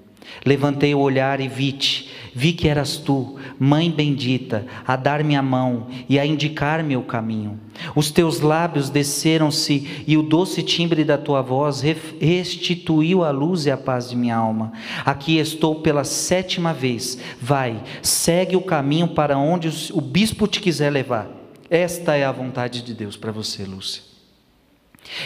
Levantei 0.45 0.95
o 0.95 1.01
olhar 1.01 1.41
e 1.41 1.49
vi-te, 1.49 2.11
vi 2.35 2.53
que 2.53 2.69
eras 2.69 2.97
tu, 2.97 3.37
mãe 3.59 3.91
bendita, 3.91 4.67
a 4.87 4.97
dar-me 4.97 5.37
a 5.37 5.43
mão 5.43 5.87
e 6.09 6.19
a 6.19 6.27
indicar-me 6.27 6.97
o 6.97 7.03
caminho. 7.03 7.59
Os 7.95 8.11
teus 8.11 8.41
lábios 8.41 8.91
desceram-se 8.91 10.05
e 10.07 10.17
o 10.17 10.23
doce 10.23 10.63
timbre 10.63 11.05
da 11.05 11.19
tua 11.19 11.43
voz 11.43 11.83
restituiu 12.21 13.25
a 13.25 13.31
luz 13.31 13.67
e 13.67 13.71
a 13.71 13.77
paz 13.77 14.11
de 14.11 14.17
minha 14.17 14.37
alma. 14.37 14.73
Aqui 15.05 15.39
estou 15.39 15.77
pela 15.77 16.05
sétima 16.05 16.73
vez. 16.73 17.19
Vai, 17.41 17.83
segue 18.03 18.57
o 18.57 18.63
caminho 18.63 19.09
para 19.09 19.37
onde 19.39 19.69
o 19.93 20.01
bispo 20.01 20.47
te 20.47 20.61
quiser 20.61 20.91
levar. 20.91 21.29
Esta 21.71 22.17
é 22.17 22.25
a 22.25 22.33
vontade 22.33 22.83
de 22.83 22.95
Deus 22.95 23.17
para 23.17 23.33
você, 23.33 23.65
Lúcia. 23.65 24.14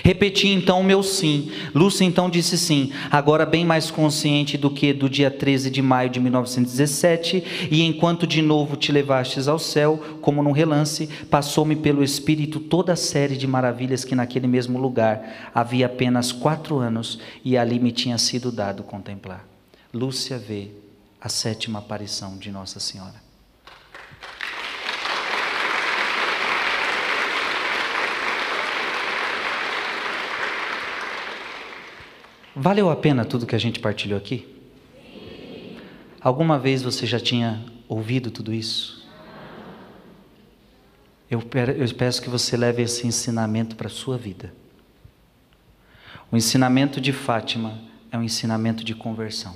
Repeti 0.03 0.49
então 0.49 0.81
o 0.81 0.85
meu 0.85 1.03
sim. 1.03 1.51
Lúcia 1.75 2.05
então 2.05 2.29
disse 2.29 2.59
sim, 2.59 2.93
agora 3.11 3.47
bem 3.47 3.65
mais 3.65 3.91
consciente 3.91 4.59
do 4.59 4.71
que 4.71 4.93
do 4.93 5.09
dia 5.09 5.31
13 5.31 5.71
de 5.71 5.81
maio 5.81 6.11
de 6.11 6.21
1917, 6.21 7.69
e 7.71 7.83
enquanto 7.83 8.27
de 8.27 8.43
novo 8.43 8.77
te 8.77 8.93
levastes 8.93 9.49
ao 9.49 9.59
céu, 9.59 10.03
como 10.21 10.43
num 10.43 10.53
relance, 10.53 11.07
passou-me 11.31 11.77
pelo 11.77 12.03
espírito 12.03 12.61
toda 12.61 12.93
a 12.93 12.97
série 12.97 13.37
de 13.37 13.47
maravilhas 13.47 14.05
que 14.05 14.15
naquele 14.15 14.47
mesmo 14.47 14.79
lugar 14.79 15.51
havia 15.55 15.87
apenas 15.87 16.33
quatro 16.33 16.79
anos 16.79 17.19
e 17.45 17.57
ali 17.57 17.79
me 17.79 17.93
tinha 17.93 18.19
sido 18.19 18.51
dado 18.51 18.83
contemplar. 18.83 19.47
Lúcia 19.93 20.39
vê 20.39 20.69
a 21.21 21.29
sétima 21.29 21.79
aparição 21.79 22.37
de 22.37 22.51
Nossa 22.51 22.79
Senhora. 22.79 23.28
Valeu 32.61 32.91
a 32.91 32.97
pena 32.97 33.25
tudo 33.25 33.47
que 33.47 33.55
a 33.55 33.59
gente 33.59 33.79
partilhou 33.79 34.19
aqui? 34.19 34.45
Alguma 36.21 36.59
vez 36.59 36.83
você 36.83 37.07
já 37.07 37.21
tinha 37.21 37.65
ouvido 37.89 38.33
tudo 38.33 38.53
isso? 38.53 39.09
Eu, 41.31 41.39
eu 41.39 41.95
peço 41.95 42.21
que 42.21 42.29
você 42.29 42.57
leve 42.57 42.83
esse 42.83 43.07
ensinamento 43.07 43.77
para 43.77 43.87
a 43.87 43.91
sua 43.91 44.19
vida. 44.19 44.53
O 46.33 46.37
ensinamento 46.37 47.01
de 47.01 47.13
Fátima 47.13 47.79
é 48.11 48.19
um 48.19 48.25
ensinamento 48.25 48.83
de 48.83 48.93
conversão. 48.93 49.55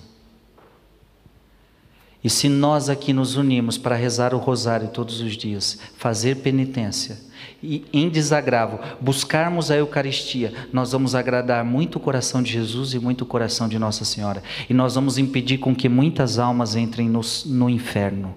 E 2.25 2.31
se 2.31 2.49
nós 2.49 2.89
aqui 2.89 3.13
nos 3.13 3.37
unimos 3.37 3.77
para 3.77 3.97
rezar 3.97 4.33
o 4.33 4.39
rosário 4.39 4.89
todos 4.89 5.21
os 5.21 5.37
dias, 5.37 5.79
fazer 5.97 6.37
penitência 6.37 7.19
e 7.61 7.85
em 7.93 8.09
desagravo 8.09 8.79
buscarmos 9.01 9.71
a 9.71 9.77
Eucaristia, 9.77 10.53
nós 10.73 10.93
vamos 10.93 11.15
agradar 11.15 11.65
muito 11.65 11.97
o 11.97 12.01
coração 12.01 12.43
de 12.43 12.53
Jesus 12.53 12.95
e 12.95 12.99
muito 12.99 13.23
o 13.23 13.27
coração 13.27 13.69
de 13.69 13.79
Nossa 13.79 14.05
Senhora. 14.05 14.43
E 14.71 14.75
nós 14.75 14.95
vamos 14.95 15.19
impedir 15.19 15.59
com 15.59 15.75
que 15.75 15.89
muitas 15.89 16.39
almas 16.39 16.77
entrem 16.77 17.09
no, 17.09 17.21
no 17.47 17.69
inferno. 17.69 18.35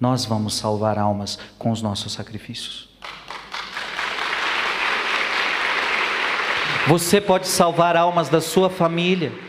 Nós 0.00 0.24
vamos 0.24 0.54
salvar 0.54 0.98
almas 0.98 1.38
com 1.58 1.70
os 1.70 1.82
nossos 1.82 2.12
sacrifícios. 2.12 2.88
Você 6.86 7.20
pode 7.20 7.46
salvar 7.46 7.96
almas 7.96 8.30
da 8.30 8.40
sua 8.40 8.70
família. 8.70 9.47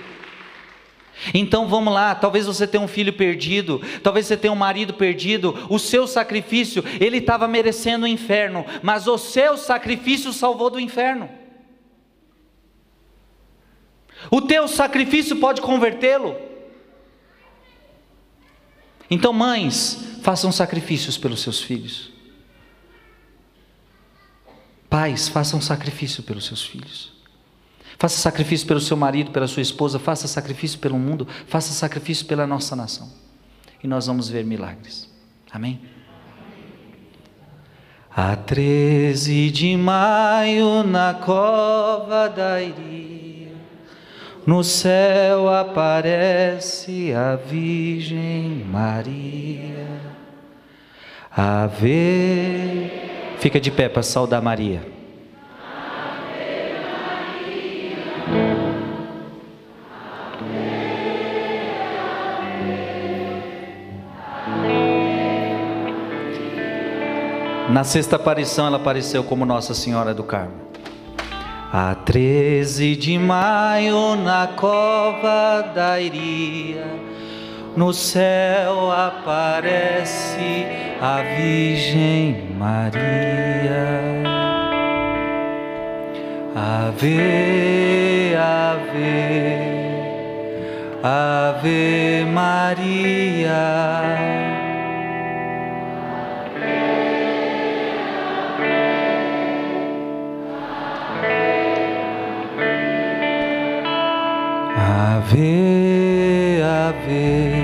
Então 1.34 1.68
vamos 1.68 1.94
lá, 1.94 2.16
talvez 2.16 2.46
você 2.46 2.66
tenha 2.66 2.84
um 2.84 2.88
filho 2.88 3.12
perdido, 3.12 3.82
talvez 4.02 4.26
você 4.26 4.38
tenha 4.38 4.54
um 4.54 4.56
marido 4.56 4.94
perdido, 4.94 5.56
o 5.70 5.78
seu 5.78 6.08
sacrifício, 6.08 6.84
ele 7.00 7.18
estava 7.18 7.48
merecendo 7.48 8.06
o 8.06 8.08
inferno, 8.08 8.66
mas 8.82 9.08
o 9.08 9.18
seu 9.18 9.58
sacrifício 9.58 10.32
salvou 10.32 10.70
do 10.70 10.80
inferno. 10.80 11.30
O 14.32 14.42
teu 14.42 14.68
sacrifício 14.68 15.36
pode 15.38 15.62
convertê-lo. 15.62 16.36
Então, 19.10 19.34
mães, 19.34 19.98
façam 20.22 20.52
sacrifícios 20.52 21.18
pelos 21.18 21.42
seus 21.42 21.62
filhos. 21.62 22.12
Pais, 24.90 25.28
façam 25.28 25.62
sacrifício 25.62 26.24
pelos 26.24 26.46
seus 26.46 26.64
filhos. 26.64 27.19
Faça 28.00 28.18
sacrifício 28.18 28.66
pelo 28.66 28.80
seu 28.80 28.96
marido, 28.96 29.30
pela 29.30 29.46
sua 29.46 29.62
esposa, 29.62 30.00
faça 30.00 30.26
sacrifício 30.26 30.80
pelo 30.80 30.98
mundo, 30.98 31.28
faça 31.48 31.74
sacrifício 31.74 32.26
pela 32.26 32.48
nossa 32.48 32.74
nação. 32.74 33.12
E 33.84 33.88
nós 33.88 34.08
vamos 34.08 34.30
ver 34.30 34.46
milagres. 34.46 35.10
Amém? 35.52 35.82
A 38.16 38.38
13 38.38 39.52
de 39.52 39.76
maio, 39.76 40.82
na 40.84 41.14
cova 41.14 42.30
da 42.30 42.62
Iria, 42.62 43.52
no 44.48 44.64
céu 44.64 45.50
aparece 45.54 47.14
a 47.14 47.36
Virgem 47.36 48.64
Maria. 48.64 49.88
Ave. 51.30 52.92
Fica 53.40 53.60
de 53.60 53.70
pé 53.70 53.90
para 53.90 54.04
saudar 54.04 54.42
Maria. 54.42 54.99
Na 67.72 67.84
sexta 67.84 68.16
aparição, 68.16 68.66
ela 68.66 68.78
apareceu 68.78 69.24
como 69.24 69.46
Nossa 69.46 69.76
Senhora 69.76 70.12
do 70.12 70.24
Carmo. 70.24 70.54
A 71.72 71.94
13 71.94 72.96
de 72.96 73.16
maio, 73.20 74.16
na 74.16 74.48
cova 74.48 75.62
da 75.76 76.02
Iria, 76.02 76.88
no 77.78 77.94
céu 77.94 78.92
aparece 78.92 80.66
a 81.00 81.22
Virgem 81.38 82.56
Maria. 82.58 84.02
Ave, 86.56 88.34
ave, 88.36 89.60
ave 91.04 92.26
Maria. 92.34 94.49
Ave, 105.02 106.62
Ave, 106.62 107.64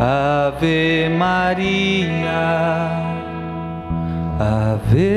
Ave 0.00 1.10
Maria, 1.10 2.44
Ave, 4.40 5.12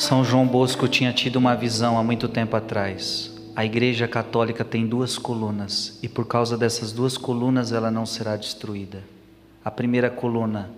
São 0.09 0.23
João 0.23 0.47
Bosco 0.47 0.87
tinha 0.87 1.13
tido 1.13 1.35
uma 1.35 1.55
visão 1.55 1.95
há 1.95 2.03
muito 2.03 2.27
tempo 2.27 2.55
atrás. 2.55 3.31
A 3.55 3.63
Igreja 3.63 4.07
Católica 4.07 4.65
tem 4.65 4.87
duas 4.87 5.19
colunas 5.19 5.99
e 6.01 6.09
por 6.09 6.25
causa 6.25 6.57
dessas 6.57 6.91
duas 6.91 7.15
colunas 7.15 7.71
ela 7.71 7.91
não 7.91 8.07
será 8.07 8.35
destruída. 8.35 9.03
A 9.63 9.69
primeira 9.69 10.09
coluna, 10.09 10.71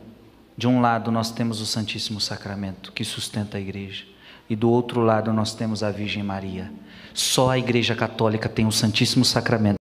de 0.58 0.68
um 0.68 0.82
lado 0.82 1.10
nós 1.14 1.32
temos 1.32 1.62
o 1.62 1.66
Santíssimo 1.66 2.20
Sacramento 2.20 2.92
que 2.92 3.06
sustenta 3.06 3.58
a 3.58 3.62
Igreja 3.62 4.04
e 4.50 4.56
do 4.58 4.70
outro 4.70 5.00
lado 5.00 5.32
nós 5.32 5.56
temos 5.56 5.82
a 5.82 5.90
Virgem 5.92 6.24
Maria. 6.24 6.70
Só 7.14 7.52
a 7.52 7.58
Igreja 7.58 7.96
Católica 7.96 8.50
tem 8.50 8.68
o 8.68 8.72
Santíssimo 8.72 9.24
Sacramento 9.24 9.80